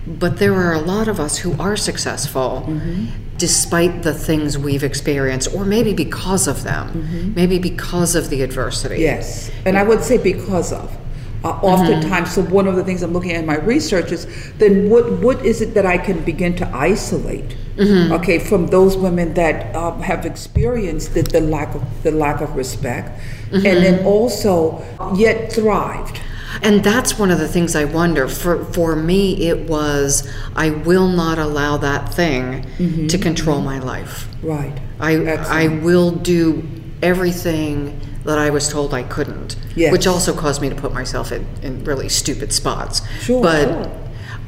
but 0.06 0.38
there 0.38 0.54
are 0.54 0.74
a 0.74 0.80
lot 0.80 1.08
of 1.08 1.20
us 1.20 1.38
who 1.38 1.58
are 1.60 1.76
successful. 1.76 2.64
Mm-hmm. 2.66 3.31
Despite 3.42 4.04
the 4.04 4.14
things 4.14 4.56
we've 4.56 4.84
experienced, 4.84 5.52
or 5.52 5.64
maybe 5.64 5.92
because 5.92 6.46
of 6.46 6.62
them, 6.62 7.34
maybe 7.34 7.58
because 7.58 8.14
of 8.14 8.30
the 8.30 8.40
adversity. 8.40 8.98
Yes, 9.00 9.50
and 9.66 9.76
I 9.76 9.82
would 9.82 10.04
say 10.04 10.16
because 10.16 10.72
of. 10.72 10.96
Uh, 11.44 11.48
oftentimes, 11.60 12.32
so 12.32 12.42
one 12.42 12.68
of 12.68 12.76
the 12.76 12.84
things 12.84 13.02
I'm 13.02 13.12
looking 13.12 13.32
at 13.32 13.40
in 13.40 13.46
my 13.46 13.58
research 13.58 14.12
is 14.12 14.28
then 14.58 14.88
what 14.88 15.10
what 15.26 15.44
is 15.44 15.60
it 15.60 15.74
that 15.74 15.84
I 15.84 15.98
can 15.98 16.22
begin 16.22 16.54
to 16.62 16.66
isolate? 16.72 17.56
Okay, 18.12 18.38
from 18.38 18.68
those 18.68 18.96
women 18.96 19.34
that 19.34 19.74
um, 19.74 20.00
have 20.02 20.24
experienced 20.24 21.14
the, 21.14 21.22
the 21.22 21.40
lack 21.40 21.74
of 21.74 21.82
the 22.04 22.12
lack 22.12 22.40
of 22.40 22.54
respect, 22.54 23.08
and 23.50 23.64
then 23.64 24.06
also 24.06 24.84
yet 25.16 25.52
thrived. 25.52 26.20
And 26.60 26.84
that's 26.84 27.18
one 27.18 27.30
of 27.30 27.38
the 27.38 27.48
things 27.48 27.74
I 27.74 27.84
wonder. 27.84 28.28
For 28.28 28.64
for 28.66 28.94
me, 28.96 29.48
it 29.48 29.68
was 29.68 30.28
I 30.54 30.70
will 30.70 31.08
not 31.08 31.38
allow 31.38 31.76
that 31.78 32.12
thing 32.12 32.66
to 33.08 33.18
control 33.18 33.60
my 33.62 33.78
life. 33.78 34.28
Right. 34.42 34.76
I 35.00 35.16
I 35.64 35.68
will 35.68 36.10
do 36.10 36.62
everything 37.02 37.98
that 38.24 38.38
I 38.38 38.50
was 38.50 38.68
told 38.68 38.94
I 38.94 39.02
couldn't, 39.02 39.56
Yes. 39.74 39.90
which 39.90 40.06
also 40.06 40.32
caused 40.34 40.62
me 40.62 40.68
to 40.68 40.76
put 40.76 40.92
myself 40.94 41.32
in, 41.32 41.44
in 41.62 41.82
really 41.84 42.08
stupid 42.08 42.52
spots. 42.52 43.02
Sure, 43.20 43.42
but 43.42 43.64
sure. 43.66 43.90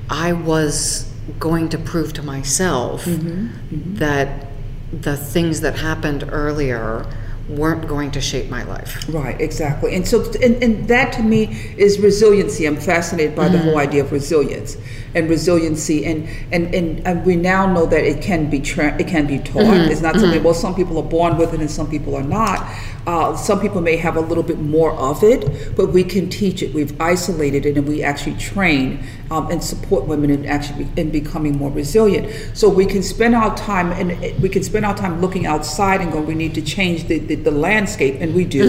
I 0.09 0.33
was 0.33 1.11
going 1.41 1.69
to 1.71 1.79
prove 1.79 2.13
to 2.13 2.23
myself 2.23 3.05
Mm-hmm, 3.07 3.95
that 3.97 4.47
the 4.93 5.17
things 5.17 5.61
that 5.63 5.75
happened 5.79 6.29
earlier 6.31 7.05
weren't 7.49 7.87
going 7.87 8.11
to 8.13 8.21
shape 8.21 8.49
my 8.49 8.63
life. 8.65 9.05
Right, 9.09 9.39
exactly. 9.41 9.95
And 9.95 10.07
so, 10.07 10.25
and, 10.43 10.63
and 10.63 10.89
that 10.89 11.13
to 11.15 11.23
me 11.23 11.45
is 11.77 11.99
resiliency. 11.99 12.67
I'm 12.67 12.77
fascinated 12.77 13.37
by 13.37 13.49
the 13.49 13.59
whole 13.59 13.73
mm-hmm. 13.73 13.89
idea 13.89 14.03
of 14.03 14.13
resilience 14.13 14.77
and 15.15 15.29
resiliency. 15.29 16.07
And, 16.07 16.29
and, 16.53 16.75
and, 16.75 17.07
and 17.07 17.27
we 17.27 17.37
now 17.37 17.71
know 17.73 17.87
that 17.87 18.03
it 18.03 18.23
can 18.23 18.49
be 18.49 18.61
tra- 18.61 18.97
it 18.99 19.09
can 19.09 19.27
be 19.27 19.39
taught. 19.39 19.63
Mm-hmm. 19.63 19.91
It's 19.91 20.01
not 20.01 20.15
something, 20.15 20.31
mm-hmm. 20.31 20.45
well, 20.45 20.55
some 20.55 20.75
people 20.75 20.99
are 20.99 21.09
born 21.09 21.37
with 21.37 21.53
it 21.53 21.61
and 21.61 21.71
some 21.71 21.91
people 21.91 22.17
are 22.17 22.23
not. 22.23 22.61
Uh, 23.07 23.37
some 23.37 23.61
people 23.61 23.81
may 23.81 23.97
have 23.97 24.17
a 24.17 24.21
little 24.21 24.43
bit 24.43 24.59
more 24.59 24.93
of 24.93 25.23
it, 25.23 25.77
but 25.77 25.93
we 25.93 26.03
can 26.03 26.29
teach 26.29 26.63
it. 26.63 26.73
We've 26.73 26.99
isolated 27.01 27.67
it 27.67 27.77
and 27.77 27.87
we 27.87 28.03
actually 28.03 28.37
train 28.37 29.05
um, 29.31 29.51
and 29.51 29.63
support 29.63 30.07
women 30.07 30.31
in 30.31 30.47
actually 30.47 30.89
in 30.97 31.11
becoming 31.11 31.57
more 31.59 31.71
resilient. 31.71 32.57
So 32.57 32.69
we 32.69 32.87
can 32.87 33.03
spend 33.03 33.35
our 33.35 33.55
time 33.57 33.93
and 33.93 34.41
we 34.43 34.49
can 34.49 34.63
spend 34.63 34.87
our 34.87 34.97
time 34.97 35.21
looking 35.21 35.47
outside 35.47 36.01
and 36.01 36.13
going, 36.13 36.27
we 36.27 36.35
need 36.35 36.55
to 36.55 36.63
change 36.63 37.07
the, 37.09 37.19
the, 37.19 37.35
the 37.35 37.51
landscape, 37.51 38.17
and 38.21 38.35
we 38.35 38.45
do. 38.45 38.65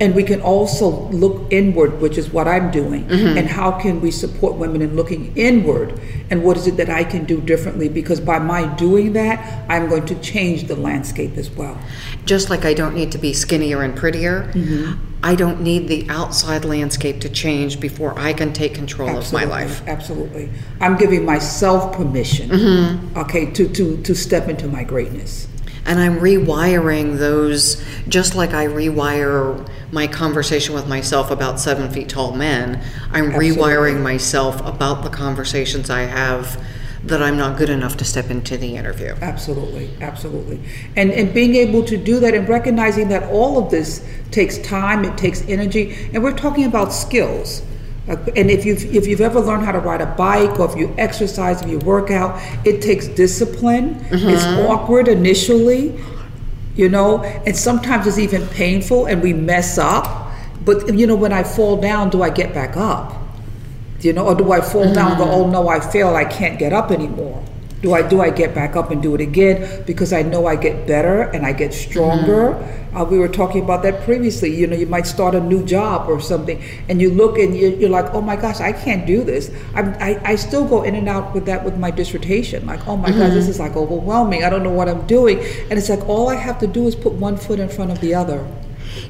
And 0.00 0.14
we 0.14 0.22
can 0.22 0.40
also 0.40 1.08
look 1.10 1.46
inward, 1.50 2.00
which 2.00 2.18
is 2.18 2.30
what 2.30 2.46
I'm 2.46 2.70
doing. 2.70 3.04
And 3.38 3.48
how 3.48 3.72
can 3.72 4.00
we 4.00 4.10
support 4.10 4.54
women 4.56 4.82
in 4.82 4.96
looking 4.96 5.32
inward? 5.36 6.00
And 6.30 6.44
what 6.44 6.56
is 6.56 6.66
it 6.66 6.76
that 6.76 6.88
I 6.90 7.02
can 7.04 7.24
do 7.24 7.40
differently? 7.40 7.88
Because 7.88 8.20
by 8.20 8.38
my 8.38 8.66
doing 8.76 9.12
that, 9.14 9.64
I'm 9.68 9.88
going 9.88 10.06
to 10.06 10.14
change 10.20 10.68
the 10.68 10.76
landscape 10.76 11.36
as 11.36 11.50
well. 11.50 11.76
Just 12.24 12.50
like 12.50 12.64
I 12.64 12.74
don't 12.74 12.94
need 12.94 13.10
to 13.12 13.18
be 13.18 13.32
skinnier 13.40 13.82
and 13.82 13.96
prettier, 13.96 14.50
Mm-hmm. 14.52 15.06
I 15.22 15.34
don't 15.34 15.60
need 15.60 15.86
the 15.88 16.06
outside 16.08 16.64
landscape 16.64 17.20
to 17.20 17.28
change 17.28 17.78
before 17.78 18.18
I 18.18 18.32
can 18.32 18.54
take 18.54 18.74
control 18.74 19.18
of 19.18 19.30
my 19.34 19.44
life. 19.44 19.82
Absolutely. 19.86 20.48
I'm 20.80 20.96
giving 20.96 21.26
myself 21.26 21.94
permission, 21.94 22.48
Mm-hmm. 22.48 23.18
okay, 23.18 23.50
to, 23.52 23.68
to, 23.68 24.02
to 24.02 24.14
step 24.14 24.48
into 24.48 24.66
my 24.66 24.82
greatness. 24.82 25.46
And 25.84 25.98
I'm 25.98 26.20
rewiring 26.20 27.18
those, 27.18 27.82
just 28.08 28.34
like 28.34 28.54
I 28.54 28.66
rewire 28.66 29.68
my 29.92 30.06
conversation 30.06 30.74
with 30.74 30.86
myself 30.88 31.30
about 31.30 31.60
seven 31.60 31.90
feet 31.90 32.08
tall 32.08 32.34
men. 32.34 32.82
I'm 33.12 33.30
rewiring 33.32 34.02
myself 34.02 34.64
about 34.64 35.02
the 35.02 35.10
conversations 35.10 35.90
I 35.90 36.02
have 36.02 36.62
that 37.04 37.22
I'm 37.22 37.36
not 37.36 37.56
good 37.56 37.70
enough 37.70 37.96
to 37.98 38.04
step 38.04 38.30
into 38.30 38.56
the 38.58 38.76
interview. 38.76 39.14
Absolutely, 39.22 39.90
absolutely. 40.00 40.60
And 40.96 41.10
and 41.10 41.32
being 41.32 41.54
able 41.56 41.82
to 41.84 41.96
do 41.96 42.20
that 42.20 42.34
and 42.34 42.48
recognizing 42.48 43.08
that 43.08 43.22
all 43.30 43.58
of 43.62 43.70
this 43.70 44.04
takes 44.30 44.58
time, 44.58 45.04
it 45.04 45.16
takes 45.16 45.42
energy, 45.48 46.10
and 46.12 46.22
we're 46.22 46.36
talking 46.36 46.64
about 46.64 46.92
skills. 46.92 47.62
Uh, 48.08 48.16
And 48.36 48.50
if 48.50 48.64
you've 48.66 48.84
if 48.94 49.06
you've 49.06 49.20
ever 49.20 49.40
learned 49.40 49.64
how 49.64 49.72
to 49.72 49.78
ride 49.78 50.00
a 50.00 50.06
bike 50.16 50.58
or 50.60 50.68
if 50.70 50.76
you 50.76 50.94
exercise, 50.98 51.62
if 51.62 51.68
you 51.70 51.78
work 51.78 52.10
out, 52.10 52.38
it 52.64 52.82
takes 52.82 53.06
discipline. 53.08 54.04
It's 54.10 54.44
awkward 54.44 55.08
initially, 55.08 55.98
you 56.76 56.88
know, 56.88 57.22
and 57.46 57.56
sometimes 57.56 58.06
it's 58.06 58.18
even 58.18 58.46
painful 58.48 59.06
and 59.06 59.22
we 59.22 59.32
mess 59.32 59.78
up. 59.78 60.32
But 60.64 60.94
you 60.98 61.06
know, 61.06 61.16
when 61.16 61.32
I 61.32 61.42
fall 61.44 61.76
down, 61.80 62.10
do 62.10 62.22
I 62.22 62.30
get 62.30 62.52
back 62.52 62.76
up? 62.76 63.16
You 64.00 64.12
know, 64.12 64.26
or 64.26 64.34
do 64.34 64.50
I 64.52 64.60
fall 64.60 64.92
down 64.92 65.18
go, 65.18 65.24
mm-hmm. 65.24 65.34
oh 65.34 65.50
no, 65.50 65.68
I 65.68 65.80
failed, 65.80 66.16
I 66.16 66.24
can't 66.24 66.58
get 66.58 66.72
up 66.72 66.90
anymore? 66.90 67.44
Do 67.82 67.94
I 67.94 68.06
do 68.06 68.20
I 68.20 68.28
get 68.28 68.54
back 68.54 68.76
up 68.76 68.90
and 68.90 69.02
do 69.02 69.14
it 69.14 69.22
again 69.22 69.84
because 69.86 70.12
I 70.12 70.20
know 70.20 70.46
I 70.46 70.56
get 70.56 70.86
better 70.86 71.22
and 71.22 71.46
I 71.46 71.52
get 71.52 71.72
stronger? 71.72 72.52
Mm-hmm. 72.52 72.96
Uh, 72.96 73.04
we 73.04 73.18
were 73.18 73.28
talking 73.28 73.62
about 73.62 73.82
that 73.84 74.02
previously. 74.02 74.54
You 74.54 74.66
know, 74.66 74.76
you 74.76 74.86
might 74.86 75.06
start 75.06 75.34
a 75.34 75.40
new 75.40 75.64
job 75.64 76.08
or 76.08 76.20
something, 76.20 76.62
and 76.88 77.00
you 77.00 77.10
look 77.10 77.38
and 77.38 77.56
you're, 77.56 77.70
you're 77.70 77.88
like, 77.88 78.12
oh 78.12 78.20
my 78.20 78.36
gosh, 78.36 78.60
I 78.60 78.72
can't 78.72 79.06
do 79.06 79.24
this. 79.24 79.50
I'm, 79.74 79.94
I 79.94 80.20
I 80.24 80.34
still 80.36 80.66
go 80.68 80.82
in 80.82 80.94
and 80.94 81.08
out 81.08 81.32
with 81.32 81.46
that 81.46 81.64
with 81.64 81.78
my 81.78 81.90
dissertation. 81.90 82.66
Like, 82.66 82.86
oh 82.86 82.96
my 82.98 83.10
gosh, 83.10 83.32
this 83.32 83.44
mm-hmm. 83.44 83.50
is 83.50 83.60
like 83.60 83.76
overwhelming. 83.76 84.44
I 84.44 84.50
don't 84.50 84.62
know 84.62 84.72
what 84.72 84.88
I'm 84.88 85.06
doing, 85.06 85.38
and 85.38 85.78
it's 85.78 85.88
like 85.88 86.06
all 86.06 86.28
I 86.28 86.34
have 86.34 86.58
to 86.60 86.66
do 86.66 86.86
is 86.86 86.94
put 86.94 87.14
one 87.14 87.38
foot 87.38 87.60
in 87.60 87.70
front 87.70 87.92
of 87.92 88.00
the 88.00 88.14
other. 88.14 88.46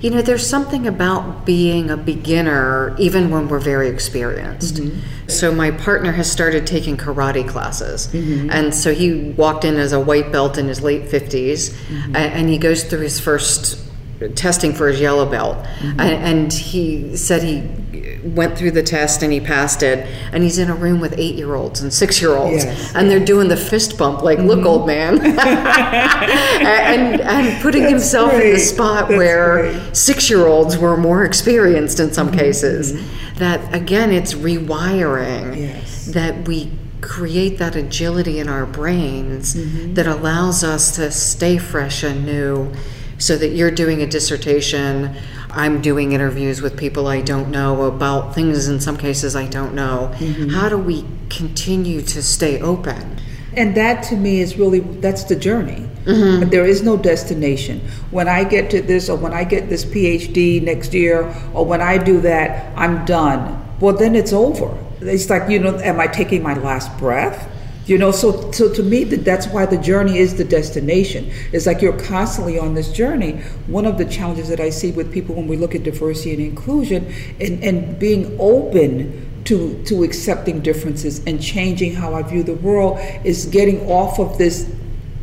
You 0.00 0.10
know, 0.10 0.22
there's 0.22 0.46
something 0.46 0.86
about 0.86 1.44
being 1.44 1.90
a 1.90 1.96
beginner, 1.96 2.96
even 2.98 3.30
when 3.30 3.48
we're 3.48 3.58
very 3.58 3.88
experienced. 3.88 4.76
Mm-hmm. 4.76 5.28
So, 5.28 5.52
my 5.52 5.70
partner 5.70 6.12
has 6.12 6.30
started 6.30 6.66
taking 6.66 6.96
karate 6.96 7.46
classes. 7.46 8.08
Mm-hmm. 8.08 8.50
And 8.50 8.74
so, 8.74 8.94
he 8.94 9.30
walked 9.36 9.64
in 9.64 9.76
as 9.76 9.92
a 9.92 10.00
white 10.00 10.32
belt 10.32 10.56
in 10.58 10.66
his 10.68 10.80
late 10.80 11.02
50s, 11.04 11.70
mm-hmm. 11.70 12.16
a- 12.16 12.18
and 12.18 12.48
he 12.48 12.56
goes 12.58 12.82
through 12.84 13.00
his 13.00 13.20
first 13.20 13.78
testing 14.34 14.72
for 14.74 14.88
his 14.88 15.00
yellow 15.00 15.24
belt. 15.30 15.56
A- 15.98 16.02
And 16.02 16.52
he 16.52 17.16
said 17.16 17.42
he 17.42 17.62
went 18.24 18.56
through 18.58 18.70
the 18.72 18.82
test 18.82 19.22
and 19.22 19.32
he 19.32 19.40
passed 19.40 19.82
it. 19.82 20.06
And 20.32 20.42
he's 20.42 20.58
in 20.58 20.70
a 20.70 20.74
room 20.74 21.00
with 21.00 21.14
eight 21.18 21.34
year 21.36 21.54
olds 21.54 21.80
and 21.80 21.92
six 21.92 22.20
year 22.20 22.34
olds. 22.36 22.64
Yes, 22.64 22.94
and 22.94 23.10
they're 23.10 23.24
doing 23.24 23.48
the 23.48 23.56
fist 23.56 23.96
bump, 23.98 24.22
like, 24.22 24.38
look, 24.38 24.64
old 24.64 24.86
man. 24.86 25.18
and, 25.24 27.20
and 27.20 27.62
putting 27.62 27.84
himself 27.84 28.32
in 28.34 28.52
the 28.52 28.58
spot 28.58 29.08
That's 29.08 29.18
where 29.18 29.94
six 29.94 30.28
year 30.30 30.46
olds 30.46 30.76
were 30.78 30.96
more 30.96 31.24
experienced 31.24 32.00
in 32.00 32.12
some 32.12 32.28
Mm-hmm. 32.28 32.38
cases. 32.38 33.10
That 33.38 33.74
again, 33.74 34.12
it's 34.12 34.34
rewiring 34.34 35.56
Yes. 35.56 36.06
that 36.06 36.46
we 36.46 36.70
create 37.00 37.58
that 37.58 37.74
agility 37.76 38.38
in 38.38 38.48
our 38.48 38.66
brains 38.66 39.54
Mm-hmm. 39.54 39.94
that 39.94 40.06
allows 40.06 40.62
us 40.62 40.94
to 40.96 41.10
stay 41.10 41.56
fresh 41.58 42.02
and 42.02 42.24
new. 42.26 42.72
So 43.18 43.36
that 43.36 43.48
you're 43.48 43.70
doing 43.70 44.00
a 44.00 44.06
dissertation, 44.06 45.14
I'm 45.52 45.80
doing 45.80 46.12
interviews 46.12 46.62
with 46.62 46.76
people 46.76 47.06
I 47.06 47.20
don't 47.20 47.50
know 47.50 47.82
about 47.82 48.34
things 48.34 48.68
in 48.68 48.80
some 48.80 48.96
cases 48.96 49.36
I 49.36 49.46
don't 49.46 49.74
know. 49.74 50.10
Mm-hmm. 50.14 50.48
How 50.50 50.68
do 50.68 50.78
we 50.78 51.04
continue 51.28 52.02
to 52.02 52.22
stay 52.22 52.60
open? 52.60 53.20
And 53.56 53.76
that 53.76 54.04
to 54.04 54.16
me 54.16 54.40
is 54.40 54.56
really 54.56 54.80
that's 54.80 55.24
the 55.24 55.36
journey. 55.36 55.88
But 56.40 56.50
there 56.50 56.66
is 56.66 56.82
no 56.82 56.96
destination. 56.96 57.80
When 58.10 58.28
I 58.28 58.44
get 58.44 58.70
to 58.70 58.80
this, 58.80 59.08
or 59.08 59.16
when 59.16 59.32
I 59.32 59.44
get 59.44 59.68
this 59.68 59.84
PhD 59.84 60.62
next 60.62 60.94
year, 60.94 61.34
or 61.52 61.64
when 61.64 61.80
I 61.80 61.98
do 61.98 62.20
that, 62.22 62.72
I'm 62.76 63.04
done. 63.04 63.62
Well, 63.80 63.96
then 63.96 64.14
it's 64.14 64.32
over. 64.32 64.76
It's 65.00 65.28
like 65.30 65.48
you 65.50 65.58
know, 65.58 65.78
am 65.78 66.00
I 66.00 66.06
taking 66.06 66.42
my 66.42 66.54
last 66.54 66.96
breath? 66.98 67.48
You 67.90 67.98
know, 67.98 68.12
so 68.12 68.52
so 68.52 68.72
to 68.72 68.84
me, 68.84 69.02
that 69.02 69.24
that's 69.24 69.48
why 69.48 69.66
the 69.66 69.76
journey 69.76 70.18
is 70.18 70.36
the 70.36 70.44
destination. 70.44 71.28
It's 71.50 71.66
like 71.66 71.82
you're 71.82 71.98
constantly 71.98 72.56
on 72.56 72.74
this 72.74 72.92
journey. 72.92 73.32
One 73.66 73.84
of 73.84 73.98
the 73.98 74.04
challenges 74.04 74.48
that 74.48 74.60
I 74.60 74.70
see 74.70 74.92
with 74.92 75.12
people 75.12 75.34
when 75.34 75.48
we 75.48 75.56
look 75.56 75.74
at 75.74 75.82
diversity 75.82 76.34
and 76.34 76.40
inclusion, 76.40 77.12
and, 77.40 77.64
and 77.64 77.98
being 77.98 78.36
open 78.38 79.42
to 79.46 79.82
to 79.86 80.04
accepting 80.04 80.60
differences 80.60 81.20
and 81.26 81.42
changing 81.42 81.96
how 81.96 82.14
I 82.14 82.22
view 82.22 82.44
the 82.44 82.54
world 82.54 83.00
is 83.24 83.46
getting 83.46 83.84
off 83.90 84.20
of 84.20 84.38
this 84.38 84.72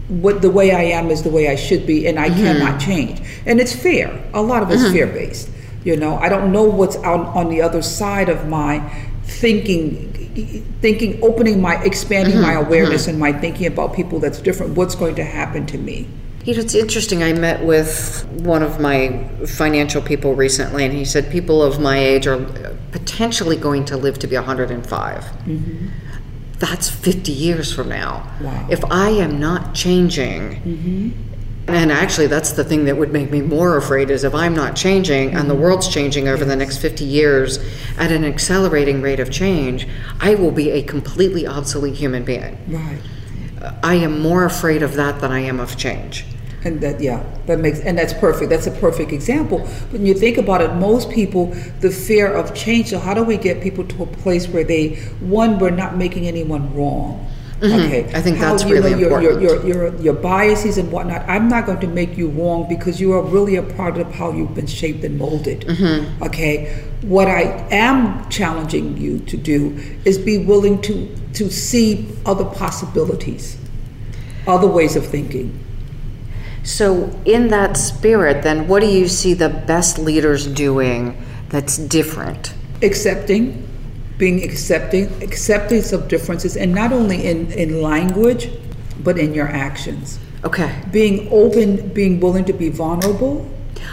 what 0.10 0.42
the 0.42 0.52
way 0.52 0.74
I 0.74 0.84
am 1.00 1.10
is 1.10 1.24
the 1.24 1.30
way 1.30 1.48
I 1.48 1.56
should 1.56 1.88
be 1.88 2.06
and 2.06 2.20
I 2.20 2.28
mm-hmm. 2.30 2.44
cannot 2.44 2.82
change. 2.82 3.22
And 3.46 3.62
it's 3.62 3.74
fair. 3.74 4.30
A 4.34 4.42
lot 4.42 4.62
of 4.62 4.72
it's 4.72 4.84
mm-hmm. 4.84 4.92
fear 4.92 5.08
based. 5.08 5.50
You 5.86 5.96
know, 5.96 6.18
I 6.18 6.28
don't 6.28 6.52
know 6.52 6.66
what's 6.66 6.98
out 6.98 7.28
on 7.34 7.48
the 7.48 7.62
other 7.62 7.82
side 7.82 8.28
of 8.28 8.50
my 8.50 8.82
thinking 9.24 10.17
thinking 10.46 11.20
opening 11.24 11.62
my 11.62 11.82
expanding 11.84 12.42
my 12.42 12.54
mm-hmm. 12.54 12.68
awareness 12.68 13.04
mm-hmm. 13.04 13.12
and 13.12 13.20
my 13.20 13.34
thinking 13.34 13.68
about 13.68 13.94
people 13.94 14.20
that's 14.20 14.40
different 14.40 14.76
what's 14.76 14.96
going 14.96 15.16
to 15.16 15.24
happen 15.24 15.66
to 15.68 15.78
me. 15.78 16.08
You 16.46 16.54
know, 16.54 16.62
it's 16.62 16.76
interesting. 16.76 17.24
I 17.24 17.34
met 17.34 17.66
with 17.66 18.26
one 18.32 18.64
of 18.64 18.80
my 18.80 19.28
financial 19.46 20.02
people 20.02 20.34
recently, 20.34 20.86
and 20.86 20.94
he 20.94 21.04
said 21.04 21.30
people 21.30 21.62
of 21.62 21.82
my 21.82 21.98
age 21.98 22.26
are 22.26 22.38
potentially 22.92 23.58
going 23.58 23.84
to 23.86 23.98
live 23.98 24.18
to 24.20 24.28
be 24.28 24.36
105. 24.36 25.24
Mm-hmm. 25.24 25.88
That's 26.60 26.90
50 26.90 27.32
years 27.34 27.74
from 27.74 27.90
now. 27.90 28.32
Wow. 28.42 28.68
If 28.70 28.84
I 28.86 29.10
am 29.10 29.40
not 29.40 29.76
changing, 29.76 31.27
and 31.68 31.92
actually, 31.92 32.28
that's 32.28 32.54
the 32.54 32.64
thing 32.64 32.86
that 32.86 32.96
would 32.96 33.12
make 33.12 33.30
me 33.30 33.42
more 33.42 33.76
afraid 33.76 34.10
is 34.10 34.24
if 34.24 34.34
I'm 34.34 34.56
not 34.56 34.76
changing 34.76 35.36
and 35.36 35.50
the 35.50 35.54
mm-hmm. 35.54 35.64
world's 35.64 35.88
changing 35.90 36.28
over 36.30 36.46
the 36.46 36.56
next 36.56 36.78
50 36.78 37.04
years 37.04 37.60
at 37.98 38.12
an 38.12 38.24
accelerating 38.24 39.02
rate 39.02 39.20
of 39.20 39.30
change, 39.30 39.88
I 40.22 40.36
will 40.36 40.52
be 40.52 40.72
a 40.72 40.82
completely 40.82 41.46
obsolete 41.46 41.96
human 41.96 42.24
being 42.24 42.58
Right. 42.68 43.02
I 43.84 43.96
am 43.96 44.22
more 44.22 44.46
afraid 44.46 44.82
of 44.82 44.94
that 44.94 45.20
than 45.20 45.32
I 45.32 45.40
am 45.40 45.60
of 45.60 45.78
change. 45.78 46.26
And 46.64 46.80
that, 46.82 47.02
yeah, 47.02 47.24
that 47.46 47.60
makes, 47.60 47.80
and 47.80 47.98
that's 47.98 48.14
perfect. 48.14 48.50
That's 48.50 48.68
a 48.68 48.72
perfect 48.72 49.12
example. 49.12 49.60
When 49.92 50.06
you 50.06 50.14
think 50.14 50.38
about 50.38 50.62
it, 50.62 50.74
most 50.76 51.10
people, 51.10 51.48
the 51.82 51.90
fear 51.90 52.32
of 52.32 52.56
change. 52.56 52.88
So, 52.90 53.00
how 53.00 53.14
do 53.14 53.24
we 53.24 53.38
get 53.38 53.62
people 53.62 53.86
to 53.86 54.04
a 54.04 54.06
place 54.06 54.48
where 54.48 54.64
they, 54.64 54.96
one, 55.20 55.60
we're 55.60 55.70
not 55.70 55.98
making 55.98 56.28
anyone 56.28 56.74
wrong. 56.76 57.27
Okay, 57.58 58.04
Mm-hmm. 58.04 58.16
I 58.16 58.22
think 58.22 58.38
How, 58.38 58.52
that's 58.52 58.64
you 58.64 58.76
know, 58.76 58.82
really 58.82 58.90
your, 58.92 59.22
your, 59.22 59.32
important. 59.32 59.66
your, 59.66 59.90
your, 59.90 60.02
your 60.02 60.14
biases 60.14 60.78
and 60.78 60.92
whatnot. 60.92 61.28
I'm 61.28 61.50
not 61.50 61.66
going 61.66 61.80
to 61.80 61.88
make 61.88 62.16
you 62.16 62.30
wrong 62.30 62.70
because 62.70 63.02
you 63.02 63.14
are 63.14 63.22
really 63.24 63.56
a 63.56 63.64
part 63.64 63.98
of 63.98 64.14
how 64.14 64.32
you've 64.32 64.54
been 64.54 64.68
shaped 64.68 65.04
and 65.04 65.18
molded. 65.18 65.62
Mm-hmm. 65.62 66.24
Okay, 66.24 66.84
what 67.02 67.28
I 67.28 67.42
am 67.72 68.30
challenging 68.30 68.98
you 68.98 69.20
to 69.22 69.38
do 69.38 69.76
is 70.06 70.20
be 70.20 70.38
willing 70.38 70.82
to 70.84 71.16
to 71.34 71.50
see 71.52 72.08
other 72.26 72.46
possibilities, 72.46 73.58
other 74.48 74.68
ways 74.68 74.96
of 74.96 75.06
thinking. 75.06 75.64
So, 76.64 77.18
in 77.26 77.48
that 77.48 77.78
spirit, 77.78 78.44
then, 78.44 78.68
what 78.68 78.82
do 78.82 78.88
you 78.88 79.08
see 79.08 79.34
the 79.34 79.50
best 79.50 79.98
leaders 79.98 80.46
doing 80.46 81.20
that's 81.50 81.78
different? 81.78 82.54
accepting 82.82 83.67
being 84.18 84.44
accepting 84.44 85.06
acceptance 85.22 85.94
of 85.94 86.08
differences 86.08 86.58
and 86.58 86.74
not 86.74 86.92
only 86.92 87.26
in 87.26 87.52
in 87.52 87.82
language 87.82 88.50
but 89.04 89.18
in 89.18 89.34
your 89.34 89.48
actions. 89.48 90.20
Okay, 90.44 90.84
being 90.92 91.28
open 91.32 91.90
being 91.90 92.20
willing 92.20 92.46
to 92.46 92.54
be 92.54 92.70
vulnerable. 92.70 93.50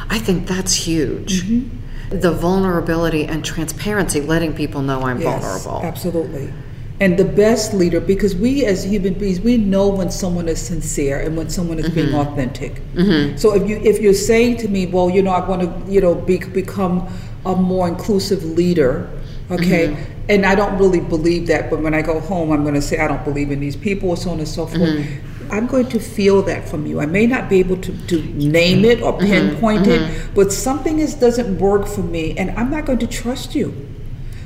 I 0.08 0.18
think 0.18 0.46
that's 0.46 0.74
huge. 0.74 1.42
Mm-hmm. 1.42 2.18
The 2.20 2.32
vulnerability 2.32 3.24
and 3.24 3.44
transparency, 3.44 4.20
letting 4.20 4.54
people 4.54 4.82
know 4.82 5.02
I'm 5.02 5.20
Yes, 5.20 5.42
vulnerable. 5.42 5.86
absolutely. 5.86 6.52
And 7.00 7.18
the 7.18 7.24
best 7.24 7.74
leader 7.74 8.00
because 8.00 8.36
we 8.36 8.64
as 8.64 8.84
human 8.84 9.14
beings 9.14 9.40
we 9.40 9.56
know 9.56 9.88
when 9.88 10.10
someone 10.10 10.48
is 10.48 10.60
sincere 10.60 11.18
and 11.18 11.36
when 11.36 11.50
someone 11.50 11.78
is 11.78 11.88
being 11.90 12.08
mm-hmm. 12.08 12.32
authentic. 12.32 12.74
Mm-hmm. 12.94 13.36
So 13.36 13.54
if 13.54 13.68
you 13.68 13.76
if 13.78 14.00
you're 14.00 14.14
saying 14.14 14.58
to 14.58 14.68
me 14.68 14.86
well 14.86 15.10
you 15.10 15.22
know 15.22 15.32
i 15.32 15.46
want 15.46 15.62
to 15.62 15.92
you 15.92 16.00
know 16.00 16.14
be, 16.14 16.38
become 16.38 17.08
a 17.44 17.54
more 17.56 17.88
inclusive 17.88 18.44
leader 18.44 19.10
okay? 19.50 19.88
Mm-hmm. 19.88 20.12
And 20.28 20.46
i 20.46 20.54
don't 20.54 20.78
really 20.78 21.00
believe 21.00 21.46
that 21.48 21.70
but 21.70 21.80
when 21.80 21.94
i 21.94 22.02
go 22.02 22.18
home 22.20 22.50
i'm 22.50 22.62
going 22.62 22.74
to 22.74 22.82
say 22.82 22.98
i 22.98 23.06
don't 23.06 23.24
believe 23.24 23.50
in 23.50 23.60
these 23.60 23.76
people 23.76 24.16
so 24.16 24.30
on 24.30 24.38
and 24.38 24.48
so 24.48 24.66
forth. 24.66 24.80
Mm-hmm. 24.80 25.52
I'm 25.52 25.66
going 25.66 25.90
to 25.90 26.00
feel 26.00 26.40
that 26.44 26.66
from 26.66 26.86
you. 26.86 27.00
I 27.00 27.06
may 27.06 27.26
not 27.26 27.50
be 27.50 27.60
able 27.60 27.76
to, 27.76 28.06
to 28.06 28.22
name 28.32 28.82
it 28.84 29.02
or 29.02 29.12
mm-hmm. 29.12 29.26
pinpoint 29.26 29.86
it 29.86 30.34
but 30.34 30.52
something 30.52 30.98
is 30.98 31.14
doesn't 31.14 31.58
work 31.58 31.86
for 31.86 32.02
me 32.02 32.36
and 32.38 32.50
i'm 32.58 32.70
not 32.70 32.86
going 32.86 32.98
to 33.00 33.06
trust 33.06 33.54
you. 33.54 33.88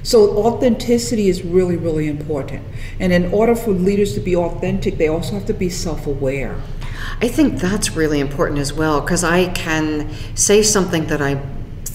So 0.02 0.38
authenticity 0.38 1.28
is 1.28 1.42
really, 1.42 1.76
really 1.76 2.08
important. 2.08 2.64
And 2.98 3.12
in 3.12 3.30
order 3.32 3.54
for 3.54 3.72
leaders 3.72 4.14
to 4.14 4.20
be 4.20 4.34
authentic, 4.34 4.96
they 4.96 5.08
also 5.08 5.34
have 5.34 5.44
to 5.46 5.52
be 5.52 5.68
self-aware. 5.68 6.58
I 7.20 7.28
think 7.28 7.60
that's 7.60 7.94
really 7.94 8.20
important 8.20 8.58
as 8.58 8.72
well 8.72 9.00
because 9.00 9.22
I 9.22 9.48
can 9.52 10.10
say 10.34 10.62
something 10.62 11.08
that 11.08 11.20
I 11.20 11.34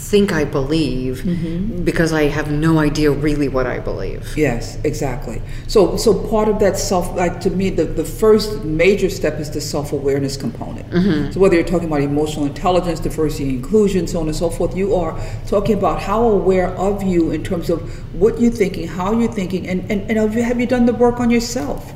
think 0.09 0.31
I 0.41 0.43
believe 0.45 1.15
Mm-hmm. 1.23 1.83
because 1.89 2.11
I 2.13 2.23
have 2.37 2.47
no 2.51 2.71
idea 2.89 3.09
really 3.27 3.47
what 3.57 3.65
I 3.75 3.79
believe. 3.89 4.23
Yes, 4.37 4.77
exactly. 4.83 5.41
So, 5.67 5.97
so 5.97 6.09
part 6.33 6.47
of 6.49 6.59
that 6.59 6.75
self, 6.77 7.05
like 7.15 7.39
to 7.41 7.49
me, 7.49 7.69
the, 7.69 7.85
the 8.01 8.03
first 8.21 8.63
major 8.63 9.09
step 9.09 9.39
is 9.39 9.49
the 9.51 9.61
self-awareness 9.61 10.35
component. 10.37 10.85
So 11.33 11.39
whether 11.39 11.55
you're 11.55 11.71
talking 11.75 11.87
about 11.87 12.01
emotional 12.01 12.45
intelligence, 12.45 12.99
diversity, 12.99 13.49
inclusion, 13.49 14.07
so 14.07 14.19
on 14.21 14.27
and 14.27 14.35
so 14.35 14.49
forth, 14.49 14.75
you 14.75 14.95
are 14.95 15.13
talking 15.47 15.77
about 15.77 15.97
how 16.09 16.21
aware 16.39 16.69
of 16.87 17.03
you 17.03 17.31
in 17.31 17.41
terms 17.43 17.69
of 17.69 17.79
what 18.21 18.39
you're 18.41 18.51
thinking, 18.63 18.87
how 18.87 19.09
you're 19.19 19.31
thinking, 19.31 19.67
and, 19.67 19.79
and, 19.91 19.99
and 20.09 20.17
have 20.19 20.35
you- 20.35 20.43
have 20.43 20.59
you 20.59 20.67
done 20.67 20.85
the 20.85 20.93
work 21.05 21.19
on 21.19 21.29
yourself? 21.29 21.93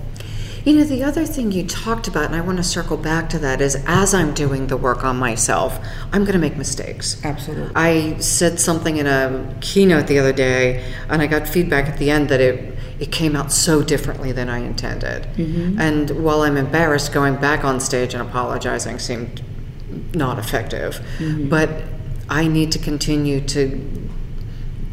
You 0.68 0.76
know, 0.76 0.84
the 0.84 1.02
other 1.02 1.26
thing 1.26 1.54
you 1.54 1.66
talked 1.66 2.10
about, 2.10 2.26
and 2.26 2.36
I 2.36 2.42
want 2.42 2.58
to 2.58 2.64
circle 2.64 2.98
back 2.98 3.30
to 3.30 3.40
that, 3.40 3.62
is 3.62 3.82
as 3.88 4.14
I'm 4.14 4.34
doing 4.34 4.68
the 4.68 4.76
work 4.76 5.06
on 5.06 5.16
myself, 5.16 5.80
I'm 6.12 6.26
going 6.26 6.34
to 6.34 6.40
make 6.40 6.58
mistakes. 6.58 7.24
Absolutely. 7.24 7.72
I 7.74 8.18
said 8.18 8.60
something 8.60 8.98
in 8.98 9.08
a 9.08 9.56
keynote 9.62 10.08
the 10.08 10.20
other 10.20 10.34
day, 10.34 10.94
and 11.08 11.22
I 11.22 11.28
got 11.28 11.48
feedback 11.48 11.86
at 11.86 11.98
the 11.98 12.12
end 12.12 12.28
that 12.28 12.42
it 12.42 12.78
it 13.00 13.14
came 13.14 13.34
out 13.34 13.54
so 13.54 13.82
differently 13.82 14.34
than 14.34 14.50
I 14.50 14.58
intended. 14.58 15.24
Mm-hmm. 15.38 15.80
And 15.80 16.10
while 16.22 16.42
I'm 16.42 16.58
embarrassed, 16.58 17.14
going 17.14 17.38
back 17.38 17.64
on 17.64 17.80
stage 17.80 18.14
and 18.14 18.28
apologizing 18.28 19.00
seemed 19.00 19.42
not 20.14 20.38
effective. 20.38 20.96
Mm-hmm. 21.20 21.48
But 21.48 21.84
I 22.28 22.50
need 22.50 22.74
to 22.74 22.80
continue 22.80 23.40
to 23.40 24.10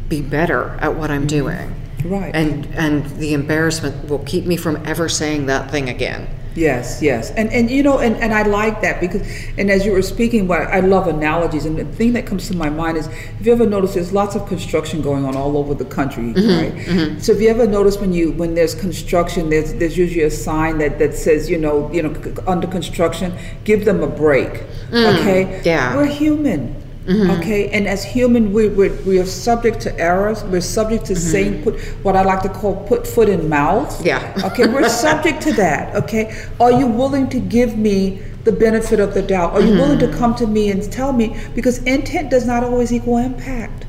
be 0.07 0.21
better 0.21 0.77
at 0.79 0.95
what 0.95 1.11
I'm 1.11 1.27
mm-hmm. 1.27 1.27
doing. 1.27 1.84
Right. 2.05 2.35
And 2.35 2.67
and 2.75 3.05
the 3.17 3.33
embarrassment 3.33 4.09
will 4.09 4.19
keep 4.19 4.45
me 4.45 4.57
from 4.57 4.77
ever 4.85 5.09
saying 5.09 5.47
that 5.47 5.71
thing 5.71 5.89
again. 5.89 6.27
Yes, 6.55 7.01
yes, 7.01 7.31
and 7.31 7.51
and 7.51 7.69
you 7.69 7.83
know, 7.83 7.99
and, 7.99 8.15
and 8.15 8.33
I 8.33 8.43
like 8.43 8.79
that 8.79 9.01
because, 9.01 9.21
and 9.57 9.69
as 9.69 9.85
you 9.85 9.91
were 9.91 10.01
speaking, 10.01 10.47
what 10.47 10.61
I 10.61 10.79
love 10.79 11.07
analogies, 11.07 11.65
and 11.65 11.77
the 11.77 11.83
thing 11.83 12.13
that 12.13 12.25
comes 12.25 12.47
to 12.47 12.55
my 12.55 12.69
mind 12.69 12.95
is, 12.95 13.07
if 13.07 13.45
you 13.45 13.51
ever 13.51 13.65
notice, 13.65 13.95
there's 13.95 14.13
lots 14.13 14.35
of 14.35 14.47
construction 14.47 15.01
going 15.01 15.25
on 15.25 15.35
all 15.35 15.57
over 15.57 15.73
the 15.73 15.83
country, 15.83 16.33
mm-hmm, 16.33 16.47
right? 16.47 16.85
Mm-hmm. 16.85 17.19
So 17.19 17.33
if 17.33 17.41
you 17.41 17.49
ever 17.49 17.67
notice 17.67 17.97
when 17.97 18.13
you 18.13 18.31
when 18.31 18.55
there's 18.55 18.73
construction, 18.73 19.49
there's 19.49 19.73
there's 19.73 19.97
usually 19.97 20.23
a 20.23 20.31
sign 20.31 20.77
that 20.77 20.97
that 20.99 21.13
says, 21.13 21.49
you 21.49 21.57
know, 21.57 21.91
you 21.91 22.01
know, 22.01 22.15
under 22.47 22.67
construction, 22.67 23.37
give 23.65 23.83
them 23.83 24.01
a 24.01 24.07
break, 24.07 24.63
mm, 24.91 25.19
okay? 25.19 25.61
yeah. 25.65 25.93
we're 25.93 26.05
human. 26.05 26.84
Mm-hmm. 27.05 27.29
Okay, 27.39 27.69
and 27.69 27.87
as 27.87 28.03
human, 28.03 28.51
we, 28.51 28.67
we 28.69 28.89
we 29.05 29.19
are 29.19 29.25
subject 29.25 29.79
to 29.81 29.99
errors. 29.99 30.43
We're 30.43 30.61
subject 30.61 31.05
to 31.05 31.13
mm-hmm. 31.13 31.31
saying 31.31 31.63
put 31.63 31.79
what 32.03 32.15
I 32.15 32.23
like 32.23 32.41
to 32.41 32.49
call 32.49 32.83
put 32.87 33.05
foot 33.05 33.29
in 33.29 33.47
mouth. 33.47 34.03
Yeah. 34.03 34.33
Okay, 34.43 34.67
we're 34.67 34.89
subject 35.07 35.41
to 35.43 35.53
that. 35.53 35.95
Okay, 35.95 36.35
are 36.59 36.71
you 36.71 36.87
willing 36.87 37.29
to 37.29 37.39
give 37.39 37.77
me 37.77 38.23
the 38.43 38.51
benefit 38.51 38.99
of 38.99 39.13
the 39.13 39.21
doubt? 39.21 39.53
Are 39.53 39.61
you 39.61 39.71
mm-hmm. 39.71 39.79
willing 39.79 39.99
to 39.99 40.11
come 40.17 40.33
to 40.35 40.47
me 40.47 40.71
and 40.71 40.81
tell 40.91 41.13
me? 41.13 41.37
Because 41.53 41.77
intent 41.83 42.31
does 42.31 42.47
not 42.47 42.63
always 42.63 42.91
equal 42.91 43.17
impact. 43.17 43.84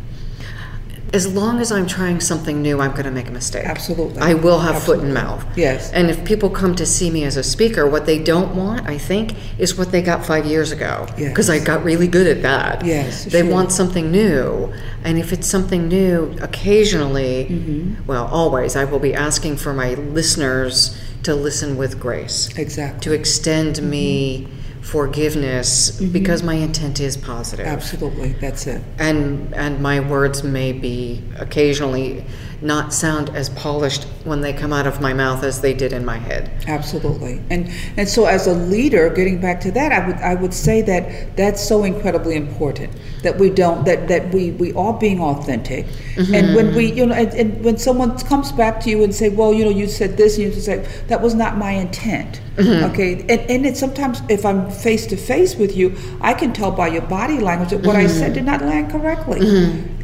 As 1.17 1.27
long 1.33 1.61
as 1.61 1.73
I'm 1.73 1.87
trying 1.87 2.21
something 2.21 2.61
new, 2.61 2.79
I'm 2.81 2.91
going 2.93 3.05
to 3.07 3.11
make 3.11 3.29
a 3.29 3.33
mistake. 3.33 3.65
Absolutely. 3.65 4.19
I 4.19 4.35
will 4.35 4.59
have 4.61 4.83
foot 4.83 4.99
and 5.01 5.15
mouth. 5.15 5.43
Yes. 5.57 5.91
And 5.93 6.11
if 6.11 6.23
people 6.27 6.51
come 6.51 6.75
to 6.75 6.85
see 6.85 7.11
me 7.11 7.25
as 7.25 7.37
a 7.39 7.43
speaker, 7.43 7.89
what 7.89 8.05
they 8.05 8.19
don't 8.23 8.55
want, 8.55 8.87
I 8.87 8.99
think, 8.99 9.35
is 9.59 9.79
what 9.79 9.93
they 9.93 10.03
got 10.03 10.27
five 10.27 10.45
years 10.45 10.73
ago. 10.73 11.07
Yes. 11.17 11.31
Because 11.31 11.49
I 11.49 11.59
got 11.59 11.83
really 11.85 12.07
good 12.07 12.27
at 12.27 12.43
that. 12.43 12.85
Yes, 12.85 13.25
They 13.25 13.41
sure. 13.41 13.51
want 13.51 13.73
something 13.73 14.11
new. 14.11 14.73
And 15.05 15.17
if 15.19 15.33
it's 15.33 15.47
something 15.47 15.89
new, 15.89 16.37
occasionally, 16.43 17.47
Mm-hmm. 17.47 18.07
well, 18.07 18.27
always, 18.27 18.77
I 18.77 18.85
will 18.85 18.99
be 18.99 19.15
asking 19.15 19.57
for 19.57 19.73
my 19.73 19.95
listeners 19.95 21.01
to 21.23 21.35
listen 21.35 21.77
with 21.79 21.99
grace. 21.99 22.51
Exactly. 22.59 23.01
To 23.01 23.13
extend 23.13 23.83
me 23.83 24.47
forgiveness 24.87 25.91
mm-hmm. 25.91 26.13
because 26.13 26.45
my 26.45 26.55
intent 26.55 27.01
is 27.01 27.17
positive 27.17 27.67
Absolutely, 27.67 28.33
that's 28.35 28.69
it. 28.69 28.81
and 28.99 29.53
and 29.53 29.83
my 29.83 29.99
words 29.99 30.45
may 30.45 30.73
be 30.73 31.21
occasionally 31.39 32.25
not 32.61 32.93
sound 32.93 33.29
as 33.31 33.49
polished 33.51 34.05
when 34.25 34.41
they 34.41 34.53
come 34.53 34.73
out 34.73 34.87
of 34.87 35.01
my 35.01 35.13
mouth 35.13 35.43
as 35.43 35.61
they 35.61 35.75
did 35.75 35.93
in 35.93 36.05
my 36.05 36.17
head. 36.17 36.51
Absolutely, 36.67 37.41
and 37.51 37.71
and 37.97 38.09
so 38.09 38.27
as 38.27 38.47
a 38.47 38.55
leader, 38.55 39.11
getting 39.11 39.41
back 39.41 39.61
to 39.61 39.71
that, 39.73 39.93
I 39.93 40.07
would 40.07 40.17
I 40.17 40.35
would 40.35 40.55
say 40.55 40.83
that 40.83 41.37
that's 41.37 41.67
so 41.67 41.85
incredibly 41.85 42.35
important 42.35 42.93
that 43.23 43.39
we 43.39 43.51
don't 43.51 43.85
that 43.85 44.09
that 44.09 44.33
we 44.33 44.53
we 44.53 44.73
are 44.75 44.95
being 44.95 45.21
authentic, 45.21 45.87
mm-hmm. 45.87 46.35
and 46.35 46.57
when 46.57 46.75
we 46.75 46.93
you 46.93 47.07
know 47.07 47.15
and, 47.15 47.33
and 47.35 47.65
when 47.65 47.77
someone 47.77 48.19
comes 48.19 48.53
back 48.53 48.81
to 48.81 48.91
you 48.91 49.05
and 49.05 49.15
say, 49.15 49.29
well, 49.29 49.53
you 49.53 49.65
know, 49.65 49.71
you 49.71 49.87
said 49.87 50.17
this, 50.17 50.39
and 50.39 50.47
you 50.47 50.61
say 50.61 50.87
that 51.09 51.21
was 51.21 51.35
not 51.35 51.57
my 51.59 51.73
intent. 51.73 52.41
Mm-hmm. 52.57 52.91
Okay, 52.91 53.21
and 53.29 53.51
and 53.51 53.67
it 53.67 53.77
sometimes 53.77 54.23
if 54.29 54.47
I'm 54.47 54.71
face 54.71 55.07
to 55.07 55.17
face 55.17 55.57
with 55.57 55.77
you, 55.77 55.95
I 56.21 56.33
can 56.33 56.53
tell 56.53 56.71
by 56.71 56.89
your 56.89 57.03
body 57.03 57.39
language 57.39 57.71
that 57.71 57.83
what 57.87 57.97
I 57.97 58.07
said 58.07 58.33
mm-hmm. 58.33 58.35
did 58.35 58.45
not 58.45 58.63
land 58.63 58.91
correctly 58.91 59.41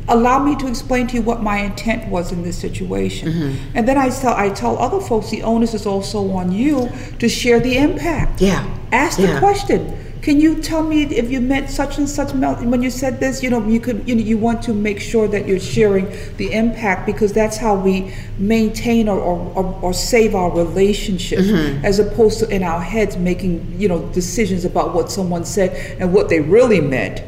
allow 0.08 0.42
me 0.42 0.56
to 0.56 0.66
explain 0.66 1.06
to 1.08 1.14
you 1.14 1.22
what 1.22 1.42
my 1.42 1.58
intent 1.58 2.08
was 2.08 2.32
in 2.32 2.42
this 2.42 2.58
situation. 2.58 3.28
Mm-hmm. 3.32 3.76
And 3.76 3.88
then 3.88 3.98
I 3.98 4.10
tell 4.10 4.34
I 4.34 4.50
tell 4.50 4.78
other 4.78 5.00
folks 5.00 5.30
the 5.30 5.42
onus 5.42 5.74
is 5.74 5.86
also 5.86 6.28
on 6.32 6.52
you 6.52 6.90
to 7.18 7.28
share 7.28 7.60
the 7.60 7.76
impact. 7.78 8.40
Yeah. 8.40 8.66
Ask 8.92 9.18
the 9.18 9.24
Yeah. 9.28 9.38
question. 9.38 9.98
Can 10.22 10.40
you 10.40 10.62
tell 10.62 10.84
me 10.84 11.02
if 11.02 11.32
you 11.32 11.40
meant 11.40 11.68
such 11.68 11.98
and 11.98 12.08
such 12.08 12.32
when 12.32 12.80
you 12.80 12.90
said 12.90 13.18
this? 13.18 13.42
You 13.42 13.50
know, 13.50 13.66
you 13.66 13.80
could 13.80 14.08
you 14.08 14.14
know 14.14 14.22
you 14.22 14.38
want 14.38 14.62
to 14.62 14.72
make 14.72 15.00
sure 15.00 15.26
that 15.26 15.48
you're 15.48 15.58
sharing 15.58 16.06
the 16.36 16.52
impact 16.52 17.06
because 17.06 17.32
that's 17.32 17.56
how 17.56 17.74
we 17.74 18.14
maintain 18.38 19.08
or 19.08 19.18
or, 19.18 19.38
or, 19.56 19.78
or 19.82 19.92
save 19.92 20.34
our 20.36 20.50
relationship 20.50 21.40
Mm-hmm. 21.40 21.84
as 21.84 21.98
opposed 21.98 22.38
to 22.40 22.48
in 22.54 22.62
our 22.62 22.80
heads 22.80 23.16
making 23.16 23.74
you 23.78 23.88
know 23.88 24.00
decisions 24.12 24.64
about 24.64 24.94
what 24.94 25.10
someone 25.10 25.44
said 25.44 25.70
and 26.00 26.12
what 26.14 26.28
they 26.28 26.38
really 26.40 26.80
meant. 26.80 27.20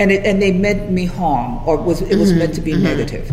And 0.00 0.10
it, 0.10 0.26
and 0.26 0.42
they 0.42 0.50
meant 0.50 0.90
me 0.90 1.04
harm, 1.04 1.60
or 1.68 1.76
was 1.76 2.00
it 2.02 2.16
was 2.18 2.32
meant 2.32 2.54
to 2.54 2.60
be 2.60 2.72
mm-hmm, 2.72 2.86
mm-hmm. 2.86 2.98
negative. 2.98 3.32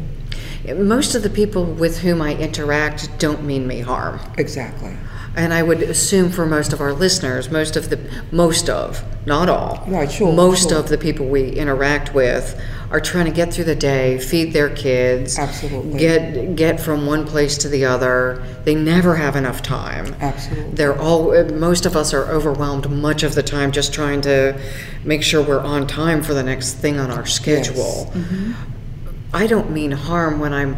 Most 0.77 1.15
of 1.15 1.23
the 1.23 1.29
people 1.29 1.63
with 1.63 1.99
whom 1.99 2.21
I 2.21 2.35
interact 2.35 3.17
don't 3.19 3.43
mean 3.45 3.65
me 3.65 3.79
harm. 3.79 4.19
Exactly. 4.37 4.93
And 5.37 5.53
I 5.53 5.61
would 5.63 5.81
assume 5.83 6.31
for 6.31 6.45
most 6.45 6.73
of 6.73 6.81
our 6.81 6.91
listeners, 6.93 7.49
most 7.51 7.75
of 7.77 7.89
the 7.89 7.99
most 8.31 8.69
of, 8.69 9.03
not 9.25 9.47
all, 9.49 9.83
Right, 9.87 10.11
sure, 10.11 10.33
most 10.33 10.69
sure. 10.69 10.79
of 10.79 10.89
the 10.89 10.97
people 10.97 11.27
we 11.27 11.49
interact 11.51 12.13
with 12.13 12.59
are 12.89 12.99
trying 13.01 13.25
to 13.25 13.31
get 13.31 13.53
through 13.53 13.65
the 13.65 13.75
day, 13.75 14.17
feed 14.17 14.53
their 14.53 14.69
kids, 14.69 15.37
Absolutely. 15.37 15.99
get 15.99 16.55
get 16.55 16.79
from 16.79 17.05
one 17.05 17.25
place 17.25 17.57
to 17.59 17.69
the 17.69 17.85
other. 17.85 18.41
They 18.65 18.73
never 18.75 19.15
have 19.15 19.35
enough 19.35 19.61
time. 19.61 20.15
Absolutely. 20.21 20.71
They're 20.73 20.97
all 20.99 21.43
most 21.53 21.85
of 21.85 21.95
us 21.95 22.13
are 22.13 22.25
overwhelmed 22.31 22.89
much 22.89 23.23
of 23.23 23.35
the 23.35 23.43
time 23.43 23.71
just 23.71 23.93
trying 23.93 24.21
to 24.21 24.59
make 25.03 25.21
sure 25.21 25.41
we're 25.43 25.59
on 25.59 25.85
time 25.85 26.23
for 26.23 26.33
the 26.33 26.43
next 26.43 26.73
thing 26.75 26.99
on 26.99 27.11
our 27.11 27.25
schedule. 27.25 28.11
Mm-hmm. 28.13 28.53
I 29.33 29.45
don't 29.47 29.69
mean 29.71 29.91
harm 29.91 30.39
when 30.39 30.53
I'm 30.53 30.75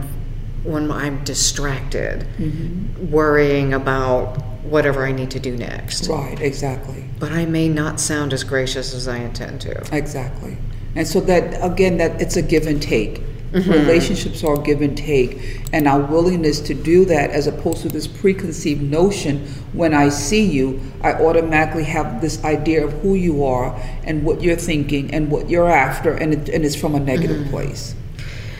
when 0.63 0.91
I'm 0.91 1.23
distracted, 1.23 2.25
Mm-hmm. 2.37 3.11
worrying 3.11 3.73
about 3.73 4.37
whatever 4.63 5.05
I 5.05 5.11
need 5.11 5.31
to 5.31 5.39
do 5.39 5.55
next. 5.55 6.07
Right, 6.07 6.39
exactly. 6.39 7.05
But 7.19 7.31
I 7.31 7.45
may 7.45 7.69
not 7.69 7.99
sound 7.99 8.33
as 8.33 8.43
gracious 8.43 8.93
as 8.93 9.07
I 9.07 9.17
intend 9.17 9.61
to. 9.61 9.95
Exactly. 9.95 10.57
And 10.95 11.07
so 11.07 11.19
that 11.21 11.63
again 11.63 11.97
that 11.97 12.21
it's 12.21 12.35
a 12.35 12.41
give 12.41 12.67
and 12.67 12.81
take. 12.81 13.21
Mm-hmm. 13.51 13.71
Relationships 13.71 14.43
are 14.43 14.57
give 14.57 14.83
and 14.83 14.95
take 14.95 15.65
and 15.73 15.87
our 15.87 16.01
willingness 16.01 16.59
to 16.61 16.75
do 16.75 17.03
that 17.05 17.31
as 17.31 17.47
opposed 17.47 17.81
to 17.81 17.89
this 17.89 18.05
preconceived 18.05 18.83
notion 18.83 19.47
when 19.73 19.95
I 19.95 20.09
see 20.09 20.45
you, 20.45 20.79
I 21.01 21.13
automatically 21.13 21.85
have 21.85 22.21
this 22.21 22.43
idea 22.43 22.85
of 22.85 22.93
who 23.01 23.15
you 23.15 23.43
are 23.43 23.75
and 24.03 24.23
what 24.23 24.43
you're 24.43 24.55
thinking 24.55 25.11
and 25.11 25.31
what 25.31 25.49
you're 25.49 25.69
after 25.69 26.13
and 26.13 26.33
it, 26.33 26.49
and 26.49 26.63
it's 26.63 26.75
from 26.75 26.93
a 26.93 26.99
negative 26.99 27.37
mm-hmm. 27.37 27.49
place. 27.49 27.95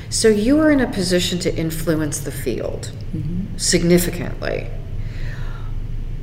So 0.10 0.28
you 0.28 0.60
are 0.60 0.72
in 0.72 0.80
a 0.80 0.92
position 0.92 1.38
to 1.40 1.56
influence 1.56 2.20
the 2.20 2.32
field 2.32 2.92
mm-hmm. 3.14 3.58
significantly. 3.58 4.70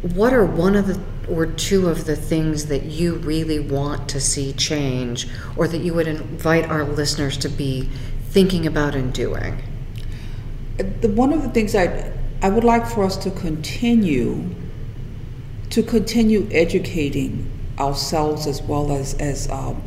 What 0.02 0.32
are 0.32 0.44
one 0.44 0.76
of 0.76 0.86
the 0.86 1.00
or 1.28 1.46
two 1.46 1.88
of 1.88 2.04
the 2.04 2.14
things 2.14 2.66
that 2.66 2.84
you 2.84 3.14
really 3.16 3.58
want 3.58 4.08
to 4.10 4.20
see 4.20 4.52
change 4.52 5.26
or 5.56 5.66
that 5.66 5.78
you 5.78 5.92
would 5.94 6.06
invite 6.06 6.66
our 6.66 6.84
listeners 6.84 7.36
to 7.38 7.48
be 7.48 7.88
thinking 8.28 8.66
about 8.66 8.94
and 8.94 9.12
doing? 9.12 9.62
the, 10.76 11.08
one 11.08 11.32
of 11.32 11.42
the 11.42 11.48
things 11.48 11.74
I 11.74 12.12
I 12.42 12.48
would 12.50 12.64
like 12.64 12.86
for 12.86 13.04
us 13.04 13.16
to 13.18 13.30
continue 13.30 14.54
to 15.70 15.82
continue 15.82 16.48
educating 16.52 17.50
ourselves 17.78 18.46
as 18.46 18.62
well 18.62 18.92
as 18.92 19.14
as 19.14 19.50
um, 19.50 19.82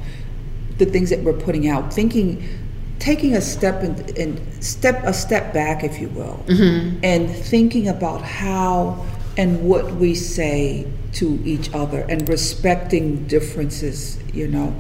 the 0.78 0.86
things 0.86 1.10
that 1.10 1.24
we're 1.24 1.34
putting 1.34 1.68
out, 1.68 1.93
thinking, 1.93 2.47
taking 2.99 3.36
a 3.36 3.41
step 3.41 3.84
and 3.84 4.64
step 4.64 5.03
a 5.03 5.14
step 5.14 5.53
back, 5.53 5.84
if 5.84 5.99
you 5.99 6.10
will, 6.10 6.43
and 7.03 7.30
thinking 7.30 7.88
about 7.88 8.22
how 8.22 9.05
and 9.39 9.63
what 9.63 9.93
we 9.93 10.13
say 10.13 10.85
to 11.13 11.39
each 11.45 11.73
other 11.73 12.01
and 12.09 12.27
respecting 12.27 13.25
differences. 13.25 14.19
You 14.33 14.49
know, 14.49 14.75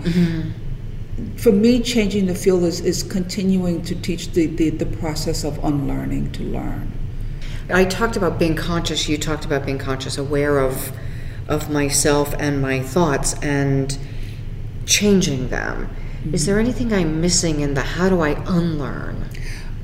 for 1.37 1.53
me, 1.53 1.81
changing 1.81 2.27
the 2.27 2.35
field 2.35 2.63
is, 2.63 2.81
is 2.81 3.01
continuing 3.01 3.81
to 3.83 3.95
teach 3.95 4.33
the, 4.33 4.47
the, 4.47 4.69
the 4.69 4.85
process 4.85 5.45
of 5.45 5.63
unlearning 5.63 6.33
to 6.33 6.43
learn. 6.43 6.91
I 7.71 7.85
talked 7.85 8.17
about 8.17 8.37
being 8.37 8.55
conscious, 8.55 9.07
you 9.07 9.17
talked 9.17 9.45
about 9.45 9.65
being 9.65 9.77
conscious, 9.77 10.17
aware 10.17 10.59
of 10.59 10.91
of 11.47 11.67
myself 11.71 12.35
and 12.37 12.61
my 12.61 12.79
thoughts 12.79 13.33
and 13.41 13.97
changing 14.85 15.49
them. 15.49 15.89
Is 16.31 16.45
there 16.45 16.59
anything 16.59 16.93
I'm 16.93 17.21
missing 17.21 17.61
in 17.61 17.73
the 17.73 17.81
how 17.81 18.07
do 18.07 18.21
I 18.21 18.31
unlearn? 18.45 19.25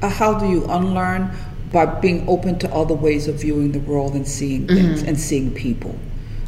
Uh, 0.02 0.10
how 0.10 0.38
do 0.38 0.48
you 0.48 0.66
unlearn? 0.66 1.32
By 1.76 1.86
being 1.86 2.26
open 2.30 2.58
to 2.60 2.74
other 2.74 2.94
ways 2.94 3.28
of 3.28 3.42
viewing 3.42 3.74
the 3.74 3.84
world 3.92 4.14
and 4.14 4.26
seeing 4.26 4.62
mm-hmm. 4.62 4.76
things 4.76 5.04
and 5.04 5.20
seeing 5.20 5.54
people. 5.54 5.94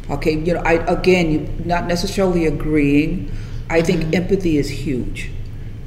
Okay, 0.08 0.38
you 0.38 0.54
know, 0.54 0.62
I 0.64 0.74
again, 0.98 1.30
you 1.30 1.38
not 1.66 1.86
necessarily 1.86 2.46
agreeing. 2.46 3.30
I 3.68 3.82
think 3.82 4.04
mm-hmm. 4.04 4.14
empathy 4.14 4.56
is 4.56 4.70
huge. 4.70 5.30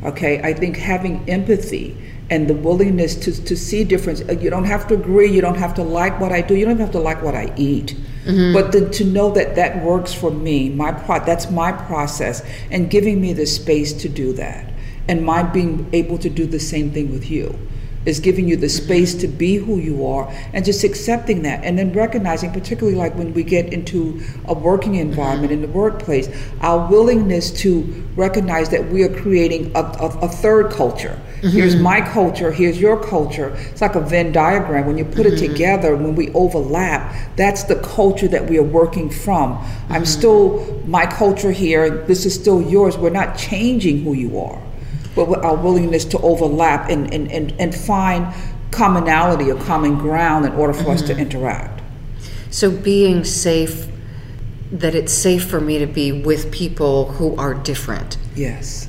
Okay, 0.03 0.39
I 0.43 0.53
think 0.53 0.77
having 0.77 1.27
empathy 1.27 1.97
and 2.29 2.47
the 2.47 2.53
willingness 2.53 3.15
to, 3.15 3.31
to 3.45 3.57
see 3.57 3.83
difference. 3.83 4.21
uh, 4.29 4.33
You 4.33 4.51
don't 4.51 4.69
have 4.75 4.87
to 4.89 4.93
agree. 4.93 5.31
You 5.31 5.41
don't 5.41 5.57
have 5.57 5.73
to 5.79 5.83
like 5.83 6.19
what 6.19 6.31
I 6.31 6.41
do. 6.41 6.53
You 6.55 6.65
don't 6.65 6.79
have 6.79 6.91
to 6.91 6.99
like 6.99 7.23
what 7.23 7.33
I 7.33 7.51
eat. 7.57 7.95
Mm-hmm. 8.25 8.53
But 8.53 8.71
to, 8.73 8.89
to 8.89 9.03
know 9.03 9.31
that 9.31 9.55
that 9.55 9.83
works 9.83 10.13
for 10.13 10.29
me, 10.29 10.69
my 10.69 10.91
pro- 10.91 11.25
that's 11.25 11.49
my 11.49 11.71
process, 11.71 12.43
and 12.69 12.91
giving 12.91 13.19
me 13.19 13.33
the 13.33 13.47
space 13.47 13.91
to 14.03 14.07
do 14.07 14.33
that, 14.33 14.71
and 15.07 15.25
my 15.25 15.41
being 15.41 15.89
able 15.93 16.19
to 16.19 16.29
do 16.29 16.45
the 16.45 16.59
same 16.59 16.91
thing 16.91 17.11
with 17.11 17.31
you 17.31 17.57
is 18.05 18.19
giving 18.19 18.47
you 18.47 18.55
the 18.55 18.69
space 18.69 19.13
to 19.15 19.27
be 19.27 19.55
who 19.55 19.77
you 19.77 20.05
are 20.05 20.27
and 20.53 20.65
just 20.65 20.83
accepting 20.83 21.43
that 21.43 21.63
and 21.63 21.77
then 21.77 21.93
recognizing 21.93 22.51
particularly 22.51 22.97
like 22.97 23.15
when 23.15 23.33
we 23.33 23.43
get 23.43 23.71
into 23.71 24.21
a 24.45 24.53
working 24.53 24.95
environment 24.95 25.51
in 25.51 25.61
the 25.61 25.67
workplace 25.67 26.29
our 26.61 26.89
willingness 26.89 27.51
to 27.51 27.81
recognize 28.15 28.69
that 28.69 28.87
we 28.89 29.03
are 29.03 29.21
creating 29.21 29.71
a, 29.75 29.79
a, 29.79 30.07
a 30.21 30.27
third 30.27 30.71
culture. 30.71 31.19
Mm-hmm. 31.37 31.47
Here's 31.47 31.75
my 31.75 32.01
culture 32.01 32.51
here's 32.51 32.79
your 32.79 33.01
culture. 33.01 33.49
It's 33.71 33.81
like 33.81 33.95
a 33.95 34.01
venn 34.01 34.31
diagram. 34.31 34.85
When 34.85 34.97
you 34.97 35.05
put 35.05 35.25
it 35.25 35.33
mm-hmm. 35.33 35.53
together 35.53 35.95
when 35.95 36.15
we 36.15 36.31
overlap 36.33 37.15
that's 37.35 37.63
the 37.63 37.75
culture 37.75 38.27
that 38.27 38.49
we 38.49 38.57
are 38.57 38.63
working 38.63 39.09
from. 39.09 39.53
I'm 39.89 40.01
mm-hmm. 40.01 40.03
still 40.05 40.81
my 40.85 41.05
culture 41.05 41.51
here 41.51 41.89
this 42.05 42.25
is 42.25 42.33
still 42.33 42.61
yours. 42.61 42.97
We're 42.97 43.09
not 43.11 43.37
changing 43.37 44.03
who 44.03 44.13
you 44.13 44.39
are 44.39 44.61
but 45.15 45.43
our 45.43 45.55
willingness 45.55 46.05
to 46.05 46.17
overlap 46.19 46.89
and, 46.89 47.13
and, 47.13 47.31
and, 47.31 47.53
and 47.59 47.75
find 47.75 48.33
commonality 48.71 49.51
or 49.51 49.61
common 49.63 49.97
ground 49.97 50.45
in 50.45 50.53
order 50.53 50.73
for 50.73 50.91
us 50.91 51.01
to 51.01 51.13
mm-hmm. 51.13 51.21
interact. 51.21 51.81
So 52.49 52.71
being 52.71 53.23
safe 53.23 53.87
that 54.71 54.95
it's 54.95 55.11
safe 55.11 55.49
for 55.49 55.59
me 55.59 55.79
to 55.79 55.85
be 55.85 56.11
with 56.11 56.51
people 56.51 57.11
who 57.13 57.35
are 57.35 57.53
different. 57.53 58.17
Yes. 58.35 58.87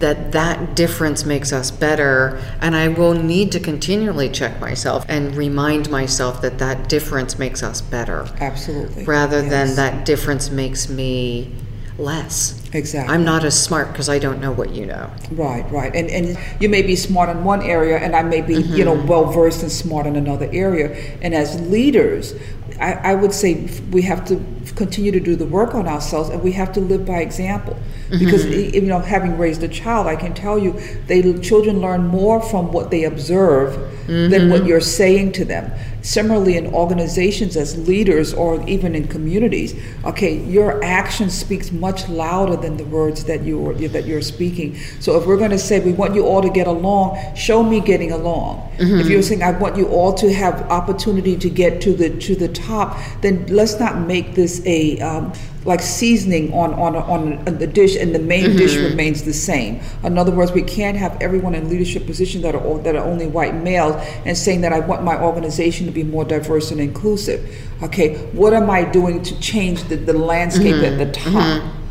that 0.00 0.32
that 0.32 0.74
difference 0.74 1.24
makes 1.24 1.52
us 1.52 1.70
better 1.70 2.42
and 2.60 2.74
i 2.74 2.88
will 2.88 3.14
need 3.14 3.52
to 3.52 3.60
continually 3.60 4.28
check 4.28 4.60
myself 4.60 5.06
and 5.08 5.36
remind 5.36 5.88
myself 5.88 6.42
that 6.42 6.58
that 6.58 6.88
difference 6.88 7.38
makes 7.38 7.62
us 7.62 7.80
better 7.80 8.26
Absolutely. 8.40 9.04
rather 9.04 9.40
than 9.40 9.76
that 9.76 10.04
difference 10.04 10.50
makes 10.50 10.88
me 10.88 11.54
less 11.98 12.60
Exactly. 12.72 13.14
i'm 13.14 13.24
not 13.24 13.44
as 13.44 13.60
smart 13.60 13.88
because 13.92 14.08
i 14.08 14.18
don't 14.18 14.40
know 14.40 14.52
what 14.52 14.70
you 14.70 14.86
know 14.86 15.10
Right, 15.32 15.70
right. 15.70 15.94
And 15.94 16.10
and 16.10 16.38
you 16.60 16.68
may 16.68 16.82
be 16.82 16.96
smart 16.96 17.28
in 17.30 17.44
one 17.44 17.62
area 17.62 17.98
and 17.98 18.14
I 18.14 18.22
may 18.22 18.40
be, 18.42 18.54
you 18.54 18.84
know, 18.84 18.96
mm-hmm. 18.96 19.08
well 19.08 19.24
versed 19.26 19.62
and 19.62 19.72
smart 19.72 20.06
in 20.06 20.16
another 20.16 20.48
area. 20.52 20.94
And 21.22 21.34
as 21.34 21.60
leaders, 21.68 22.34
I, 22.80 22.92
I 22.92 23.14
would 23.14 23.32
say 23.32 23.68
we 23.90 24.02
have 24.02 24.24
to 24.26 24.42
continue 24.76 25.12
to 25.12 25.20
do 25.20 25.36
the 25.36 25.46
work 25.46 25.74
on 25.74 25.86
ourselves 25.88 26.28
and 26.28 26.42
we 26.42 26.52
have 26.52 26.72
to 26.74 26.80
live 26.80 27.06
by 27.06 27.20
example. 27.20 27.76
Because 28.18 28.44
mm-hmm. 28.44 28.74
you 28.74 28.82
know, 28.82 28.98
having 28.98 29.38
raised 29.38 29.62
a 29.62 29.68
child, 29.68 30.06
I 30.06 30.16
can 30.16 30.34
tell 30.34 30.58
you 30.58 30.78
they 31.06 31.22
children 31.38 31.80
learn 31.80 32.06
more 32.06 32.42
from 32.42 32.70
what 32.70 32.90
they 32.90 33.04
observe 33.04 33.74
than 34.06 34.50
what 34.50 34.60
mm-hmm. 34.60 34.68
you're 34.68 34.80
saying 34.80 35.32
to 35.32 35.44
them. 35.44 35.72
Similarly 36.02 36.56
in 36.56 36.66
organizations 36.74 37.56
as 37.56 37.78
leaders 37.86 38.34
or 38.34 38.68
even 38.68 38.96
in 38.96 39.06
communities, 39.06 39.80
okay, 40.04 40.42
your 40.44 40.82
action 40.82 41.30
speaks 41.30 41.70
much 41.70 42.08
louder 42.08 42.56
than 42.56 42.76
the 42.76 42.84
words 42.84 43.24
that 43.24 43.44
you're 43.44 43.74
that 43.74 44.04
you're 44.04 44.20
speaking. 44.20 44.76
So 45.00 45.18
if 45.18 45.26
we're 45.26 45.36
going 45.36 45.52
to 45.52 45.58
say 45.58 45.78
we 45.78 45.92
want 45.92 46.14
you 46.14 46.26
all 46.26 46.42
to 46.42 46.50
get 46.50 46.66
along, 46.66 47.18
show 47.36 47.62
me 47.62 47.80
getting 47.80 48.10
along. 48.10 48.68
Mm-hmm. 48.78 49.00
If 49.00 49.08
you're 49.08 49.22
saying 49.22 49.42
I 49.42 49.52
want 49.52 49.76
you 49.76 49.86
all 49.88 50.12
to 50.14 50.32
have 50.34 50.60
opportunity 50.70 51.36
to 51.36 51.48
get 51.48 51.80
to 51.82 51.94
the 51.94 52.10
to 52.18 52.34
the 52.34 52.48
top, 52.48 52.98
then 53.20 53.46
let's 53.46 53.78
not 53.78 54.00
make 54.00 54.34
this 54.34 54.60
a 54.66 54.98
um, 54.98 55.32
like 55.64 55.80
seasoning 55.80 56.52
on 56.52 56.74
on 56.74 56.96
on 56.96 57.44
the 57.58 57.66
dish 57.66 57.96
and 57.96 58.14
the 58.14 58.18
main 58.18 58.46
mm-hmm. 58.46 58.58
dish 58.58 58.76
remains 58.76 59.22
the 59.22 59.32
same. 59.32 59.80
In 60.04 60.18
other 60.18 60.32
words, 60.32 60.52
we 60.52 60.62
can't 60.62 60.96
have 60.96 61.20
everyone 61.20 61.54
in 61.54 61.68
leadership 61.68 62.06
positions 62.06 62.42
that 62.42 62.54
are 62.54 62.64
all- 62.64 62.78
that 62.78 62.96
are 62.96 63.04
only 63.04 63.26
white 63.26 63.54
males 63.54 63.96
and 64.24 64.36
saying 64.36 64.62
that 64.62 64.72
I 64.72 64.80
want 64.80 65.02
my 65.02 65.20
organization 65.20 65.86
to 65.86 65.92
be 65.92 66.02
more 66.02 66.24
diverse 66.24 66.70
and 66.70 66.80
inclusive. 66.80 67.40
Okay, 67.82 68.16
what 68.32 68.54
am 68.54 68.70
I 68.70 68.84
doing 68.84 69.22
to 69.22 69.38
change 69.40 69.84
the, 69.84 69.96
the 69.96 70.12
landscape 70.12 70.76
mm-hmm. 70.76 70.84
at 70.84 70.98
the 70.98 71.12
top? 71.12 71.32
Mm-hmm. 71.32 71.81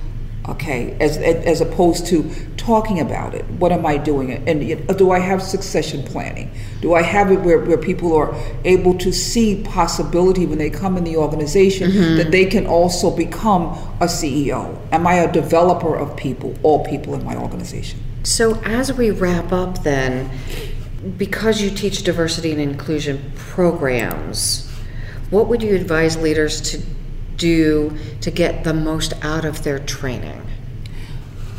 Okay 0.49 0.97
as, 0.99 1.17
as 1.17 1.61
opposed 1.61 2.07
to 2.07 2.29
talking 2.57 2.99
about 2.99 3.33
it. 3.33 3.45
What 3.59 3.71
am 3.71 3.85
i 3.85 3.97
doing? 3.97 4.31
And 4.47 4.97
do 4.97 5.11
i 5.11 5.19
have 5.19 5.41
succession 5.41 6.03
planning? 6.03 6.51
Do 6.81 6.93
i 6.93 7.01
have 7.01 7.31
it 7.31 7.41
where, 7.41 7.59
where 7.59 7.77
people 7.77 8.15
are 8.15 8.33
able 8.65 8.97
to 8.99 9.11
see 9.11 9.63
possibility 9.63 10.45
when 10.45 10.57
they 10.57 10.69
come 10.69 10.97
in 10.97 11.03
the 11.03 11.17
organization 11.17 11.91
mm-hmm. 11.91 12.17
that 12.17 12.31
they 12.31 12.45
can 12.45 12.65
also 12.65 13.15
become 13.15 13.63
a 13.99 14.05
ceo 14.05 14.77
am 14.91 15.05
i 15.05 15.15
a 15.15 15.31
developer 15.31 15.95
of 15.95 16.15
people 16.17 16.55
all 16.63 16.85
people 16.85 17.13
in 17.13 17.23
my 17.23 17.35
organization? 17.35 17.99
So 18.23 18.55
as 18.61 18.93
we 18.93 19.11
wrap 19.11 19.51
up 19.51 19.83
then 19.83 20.29
because 21.17 21.61
you 21.61 21.69
teach 21.69 22.03
diversity 22.03 22.51
and 22.51 22.61
inclusion 22.61 23.31
programs 23.35 24.69
what 25.31 25.47
would 25.47 25.63
you 25.63 25.75
advise 25.75 26.17
leaders 26.17 26.61
to 26.61 26.81
do 27.37 27.97
to 28.21 28.31
get 28.31 28.63
the 28.63 28.73
most 28.73 29.13
out 29.21 29.45
of 29.45 29.63
their 29.63 29.79
training 29.79 30.41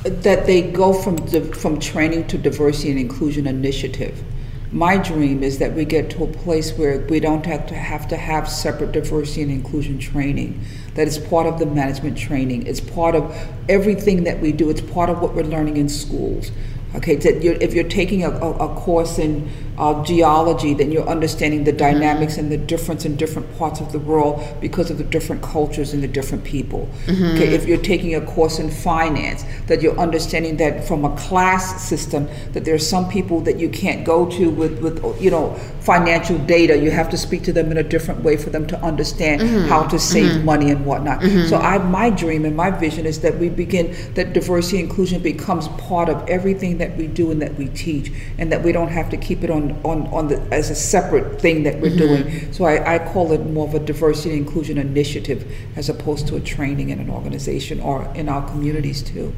that 0.05 0.47
they 0.47 0.63
go 0.63 0.93
from 0.93 1.17
from 1.53 1.79
training 1.79 2.27
to 2.27 2.37
diversity 2.37 2.91
and 2.91 2.99
inclusion 2.99 3.47
initiative 3.47 4.25
my 4.73 4.97
dream 4.97 5.43
is 5.43 5.59
that 5.59 5.75
we 5.75 5.85
get 5.85 6.09
to 6.11 6.25
a 6.25 6.27
place 6.27 6.73
where 6.79 7.01
we 7.01 7.21
don't 7.21 7.45
have 7.45 7.67
to 7.67 7.75
have 7.75 8.09
to 8.09 8.17
have 8.17 8.49
separate 8.49 8.93
diversity 8.93 9.43
and 9.43 9.51
inclusion 9.51 9.99
training. 9.99 10.65
That 10.95 11.07
is 11.07 11.19
part 11.19 11.47
of 11.47 11.59
the 11.59 11.67
management 11.67 12.17
training. 12.17 12.67
It's 12.67 12.81
part 12.81 13.15
of 13.15 13.37
everything 13.69 14.25
that 14.25 14.41
we 14.41 14.51
do. 14.51 14.71
It's 14.71 14.81
part 14.81 15.11
of 15.11 15.21
what 15.21 15.35
we're 15.35 15.43
learning 15.43 15.77
in 15.77 15.91
schools. 15.91 16.51
Okay, 16.95 17.17
that 17.17 17.43
you're, 17.43 17.55
if 17.55 17.75
you're 17.75 17.89
taking 17.89 18.25
a, 18.25 18.31
a, 18.31 18.71
a 18.71 18.75
course 18.75 19.19
in 19.19 19.49
uh, 19.79 20.03
geology, 20.05 20.75
then 20.75 20.93
you're 20.93 21.09
understanding 21.09 21.65
the 21.65 21.71
mm-hmm. 21.71 21.79
dynamics 21.79 22.37
and 22.37 22.53
the 22.53 22.57
difference 22.57 23.05
in 23.05 23.17
different 23.17 23.57
parts 23.59 23.81
of 23.81 23.93
the 23.93 23.99
world 23.99 24.43
because 24.61 24.91
of 24.91 24.99
the 24.99 25.05
different 25.05 25.43
cultures 25.43 25.93
and 25.93 26.03
the 26.03 26.09
different 26.09 26.45
people. 26.45 26.89
Mm-hmm. 27.07 27.37
Okay, 27.37 27.55
if 27.55 27.67
you're 27.67 27.79
taking 27.79 28.15
a 28.15 28.21
course 28.21 28.59
in 28.59 28.71
finance, 28.71 29.45
that 29.67 29.81
you're 29.83 29.99
understanding 29.99 30.57
that 30.59 30.87
from 30.87 31.05
a 31.05 31.17
class 31.17 31.83
system, 31.83 32.29
that 32.53 32.65
there 32.65 32.75
are 32.75 32.79
some 32.79 33.09
people 33.09 33.41
that 33.41 33.59
you 33.59 33.69
can't 33.69 34.05
go 34.05 34.27
to 34.31 34.51
with, 34.51 34.81
with 34.81 35.03
you 35.21 35.31
know 35.31 35.55
financial 35.81 36.39
data. 36.39 36.77
You 36.77 36.91
have 36.91 37.09
to 37.11 37.17
speak 37.17 37.43
to 37.45 37.53
them 37.53 37.71
in 37.71 37.79
a 37.79 37.83
different 37.83 38.23
way 38.23 38.37
for 38.37 38.51
them 38.51 38.67
to 38.67 38.81
understand 38.83 39.41
mm-hmm. 39.41 39.69
how 39.69 39.85
to 39.85 39.99
save 39.99 40.45
money 40.45 40.71
and 40.71 40.85
whatnot. 40.85 41.23
So 41.49 41.57
I, 41.57 41.79
my 41.79 42.11
dream 42.11 42.45
and 42.45 42.57
my 42.57 42.71
vision 42.71 43.07
is 43.07 43.21
that 43.21 43.39
we 43.39 43.49
begin 43.49 43.97
that 44.15 44.33
diversity 44.33 44.81
inclusion 44.81 45.23
becomes 45.23 45.69
part 45.69 46.09
of 46.09 46.29
everything 46.29 46.79
that 46.79 46.97
we 46.97 47.07
do 47.07 47.31
and 47.31 47.41
that 47.43 47.55
we 47.55 47.69
teach, 47.69 48.13
and 48.39 48.53
that 48.53 48.63
we 48.63 48.73
don't 48.73 48.89
have 48.89 49.09
to 49.11 49.17
keep 49.17 49.43
it 49.43 49.51
on 49.51 49.62
on, 49.85 50.07
on 50.09 50.29
the 50.29 50.41
as 50.51 50.71
a 50.71 50.75
separate 50.75 51.41
thing 51.41 51.63
that 51.63 51.81
we're 51.81 51.97
doing. 51.97 52.53
So 52.53 52.65
I, 52.65 52.95
I 52.95 52.99
call 52.99 53.33
it 53.33 53.41
more 53.47 53.67
of 53.69 53.75
a 53.75 53.79
diversity 53.79 54.37
inclusion 54.37 54.77
initiative 54.79 55.41
as 55.77 55.89
opposed 55.89 56.27
to 56.29 56.37
a 56.37 56.41
training 56.41 56.91
in 56.91 56.99
an 56.99 57.09
organization 57.09 57.81
or 57.81 58.05
in 58.15 58.29
our 58.29 58.47
communities 58.51 59.03
too. 59.03 59.33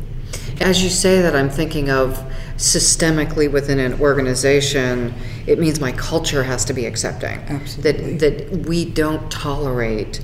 As 0.60 0.82
you 0.82 0.90
say 0.90 1.22
that, 1.22 1.34
I'm 1.36 1.50
thinking 1.50 1.90
of 1.90 2.18
systemically 2.56 3.50
within 3.50 3.78
an 3.78 4.00
organization, 4.00 5.14
it 5.46 5.58
means 5.58 5.80
my 5.80 5.92
culture 5.92 6.42
has 6.42 6.64
to 6.66 6.72
be 6.72 6.86
accepting. 6.86 7.38
Absolutely. 7.48 8.16
That, 8.16 8.48
that 8.48 8.68
we 8.68 8.84
don't 8.84 9.30
tolerate 9.30 10.20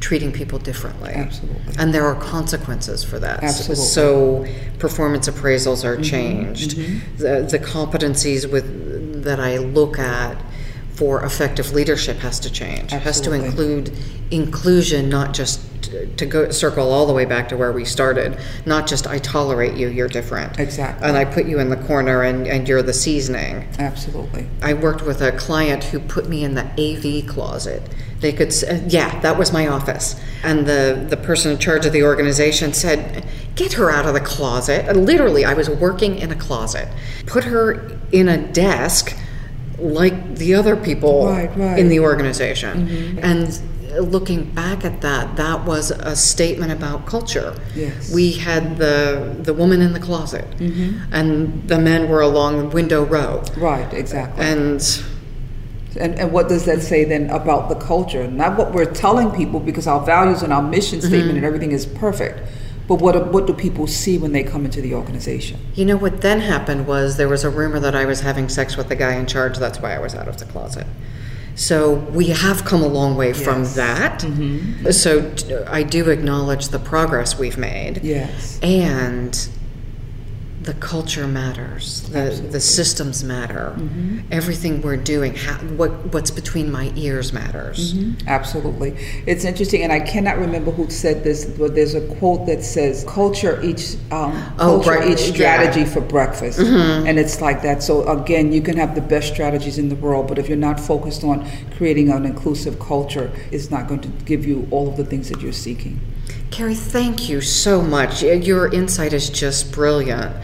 treating 0.00 0.32
people 0.32 0.58
differently. 0.58 1.12
Absolutely. 1.14 1.74
And 1.78 1.94
there 1.94 2.04
are 2.04 2.14
consequences 2.14 3.02
for 3.02 3.18
that. 3.20 3.42
Absolutely. 3.42 3.84
Mm-hmm. 3.84 4.60
So 4.70 4.78
performance 4.78 5.28
appraisals 5.28 5.82
are 5.82 5.98
changed. 6.02 6.76
The, 7.16 7.48
the 7.50 7.58
competencies 7.58 8.50
with, 8.50 8.66
that 9.24 9.40
I 9.40 9.58
look 9.58 9.98
at 9.98 10.36
for 10.94 11.24
effective 11.24 11.72
leadership 11.72 12.18
has 12.18 12.38
to 12.40 12.50
change. 12.50 12.92
It 12.92 13.02
has 13.02 13.20
to 13.22 13.32
include 13.32 13.92
inclusion, 14.30 15.08
not 15.08 15.34
just 15.34 15.60
to 16.16 16.26
go 16.26 16.50
circle 16.50 16.90
all 16.90 17.06
the 17.06 17.12
way 17.12 17.24
back 17.24 17.48
to 17.48 17.56
where 17.56 17.72
we 17.72 17.84
started. 17.84 18.38
Not 18.64 18.86
just 18.86 19.06
I 19.06 19.18
tolerate 19.18 19.74
you, 19.74 19.88
you're 19.88 20.08
different. 20.08 20.58
Exactly. 20.58 21.06
And 21.06 21.16
I 21.16 21.24
put 21.24 21.46
you 21.46 21.58
in 21.58 21.68
the 21.68 21.76
corner 21.76 22.22
and, 22.22 22.46
and 22.46 22.68
you're 22.68 22.82
the 22.82 22.92
seasoning. 22.92 23.68
Absolutely. 23.78 24.48
I 24.62 24.74
worked 24.74 25.02
with 25.02 25.20
a 25.20 25.32
client 25.32 25.84
who 25.84 26.00
put 26.00 26.28
me 26.28 26.44
in 26.44 26.54
the 26.54 26.64
AV 26.78 27.28
closet. 27.28 27.82
They 28.24 28.32
could, 28.32 28.48
s- 28.48 28.64
yeah, 28.88 29.20
that 29.20 29.36
was 29.38 29.52
my 29.52 29.66
office. 29.68 30.18
And 30.42 30.64
the, 30.64 31.04
the 31.10 31.18
person 31.18 31.52
in 31.52 31.58
charge 31.58 31.84
of 31.84 31.92
the 31.92 32.04
organization 32.04 32.72
said, 32.72 33.26
Get 33.54 33.74
her 33.74 33.90
out 33.90 34.06
of 34.06 34.14
the 34.14 34.20
closet. 34.20 34.86
And 34.88 35.04
literally, 35.04 35.44
I 35.44 35.52
was 35.52 35.68
working 35.68 36.16
in 36.18 36.32
a 36.32 36.34
closet. 36.34 36.88
Put 37.26 37.44
her 37.44 37.98
in 38.12 38.28
a 38.30 38.38
desk 38.50 39.14
like 39.78 40.36
the 40.36 40.54
other 40.54 40.74
people 40.74 41.26
Right, 41.26 41.48
right. 41.50 41.56
Mm-hmm. 41.58 41.78
in 41.80 41.88
the 41.90 42.00
organization. 42.00 43.18
And 43.18 43.60
looking 44.10 44.50
back 44.52 44.86
at 44.86 45.02
that, 45.02 45.36
that 45.36 45.64
was 45.66 45.90
a 45.90 46.16
statement 46.16 46.72
about 46.72 47.04
culture. 47.06 47.54
Yes. 47.76 48.10
We 48.12 48.32
had 48.32 48.78
the, 48.78 49.36
the 49.38 49.52
woman 49.52 49.82
in 49.82 49.92
the 49.92 50.00
closet, 50.00 50.46
Mm-hmm. 50.56 51.12
and 51.12 51.68
the 51.68 51.78
men 51.78 52.08
were 52.08 52.22
along 52.22 52.58
the 52.58 52.68
window 52.74 53.04
row. 53.04 53.42
Right. 53.58 53.92
Exactly. 53.92 54.42
And 54.44 54.80
And, 55.96 56.18
and 56.18 56.32
what 56.32 56.48
does 56.48 56.64
that 56.64 56.82
say 56.82 57.04
then 57.04 57.30
about 57.30 57.68
the 57.68 57.76
culture? 57.76 58.26
Not 58.28 58.58
what 58.58 58.72
we're 58.72 58.92
telling 58.92 59.30
people, 59.30 59.60
because 59.60 59.86
our 59.86 60.04
values 60.04 60.42
and 60.42 60.52
our 60.52 60.62
mission 60.62 60.98
mm-hmm. 60.98 61.08
statement 61.08 61.36
and 61.36 61.44
everything 61.44 61.72
is 61.72 61.86
perfect, 61.86 62.40
but 62.86 62.96
what 62.96 63.32
what 63.32 63.46
do 63.46 63.54
people 63.54 63.86
see 63.86 64.18
when 64.18 64.32
they 64.32 64.42
come 64.42 64.64
into 64.64 64.80
the 64.80 64.94
organization? 64.94 65.58
You 65.74 65.84
know 65.84 65.96
what 65.96 66.20
then 66.20 66.40
happened 66.40 66.86
was 66.86 67.16
there 67.16 67.28
was 67.28 67.44
a 67.44 67.50
rumor 67.50 67.80
that 67.80 67.94
I 67.94 68.04
was 68.04 68.20
having 68.20 68.48
sex 68.48 68.76
with 68.76 68.88
the 68.88 68.96
guy 68.96 69.14
in 69.14 69.26
charge. 69.26 69.56
That's 69.58 69.80
why 69.80 69.94
I 69.94 69.98
was 69.98 70.14
out 70.14 70.28
of 70.28 70.36
the 70.36 70.44
closet. 70.44 70.86
So 71.56 71.94
we 71.94 72.26
have 72.26 72.64
come 72.64 72.82
a 72.82 72.88
long 72.88 73.16
way 73.16 73.32
from 73.32 73.62
Yes. 73.62 73.74
that. 73.76 74.20
Mm-hmm. 74.20 74.90
So 74.90 75.32
I 75.68 75.82
do 75.84 76.10
acknowledge 76.10 76.68
the 76.68 76.80
progress 76.80 77.38
we've 77.38 77.56
made. 77.56 78.02
Yes. 78.02 78.58
And 78.60 79.48
the 80.64 80.74
culture 80.74 81.28
matters. 81.28 82.02
The 82.08 82.30
the 82.50 82.60
systems 82.60 83.22
matter. 83.22 83.74
Mm-hmm. 83.76 84.20
Everything 84.32 84.80
we're 84.80 84.96
doing, 84.96 85.34
how, 85.34 85.58
what 85.76 85.90
what's 86.12 86.30
between 86.30 86.72
my 86.72 86.90
ears 86.96 87.34
matters. 87.34 87.92
Mm-hmm. 87.92 88.26
Absolutely. 88.26 88.96
It's 89.26 89.44
interesting, 89.44 89.82
and 89.82 89.92
I 89.92 90.00
cannot 90.00 90.38
remember 90.38 90.70
who 90.70 90.88
said 90.88 91.22
this, 91.22 91.44
but 91.44 91.74
there's 91.74 91.94
a 91.94 92.06
quote 92.16 92.46
that 92.46 92.64
says, 92.64 93.04
"Culture 93.06 93.60
each 93.62 93.96
um, 94.10 94.32
Oh, 94.58 94.80
culture 94.82 94.90
right, 94.90 95.10
each 95.10 95.28
yeah. 95.28 95.34
strategy 95.34 95.84
for 95.84 96.00
breakfast," 96.00 96.58
mm-hmm. 96.58 97.06
and 97.06 97.18
it's 97.18 97.42
like 97.42 97.60
that. 97.62 97.82
So 97.82 98.08
again, 98.08 98.50
you 98.50 98.62
can 98.62 98.78
have 98.78 98.94
the 98.94 99.02
best 99.02 99.34
strategies 99.34 99.76
in 99.76 99.90
the 99.90 99.96
world, 99.96 100.28
but 100.28 100.38
if 100.38 100.48
you're 100.48 100.56
not 100.56 100.80
focused 100.80 101.24
on 101.24 101.46
creating 101.76 102.08
an 102.10 102.24
inclusive 102.24 102.78
culture, 102.78 103.30
it's 103.50 103.70
not 103.70 103.86
going 103.86 104.00
to 104.00 104.08
give 104.24 104.46
you 104.46 104.66
all 104.70 104.88
of 104.88 104.96
the 104.96 105.04
things 105.04 105.28
that 105.28 105.42
you're 105.42 105.52
seeking. 105.52 106.00
Carrie, 106.54 106.76
thank 106.76 107.28
you 107.28 107.40
so 107.40 107.82
much. 107.82 108.22
Your 108.22 108.72
insight 108.72 109.12
is 109.12 109.28
just 109.28 109.72
brilliant. 109.72 110.36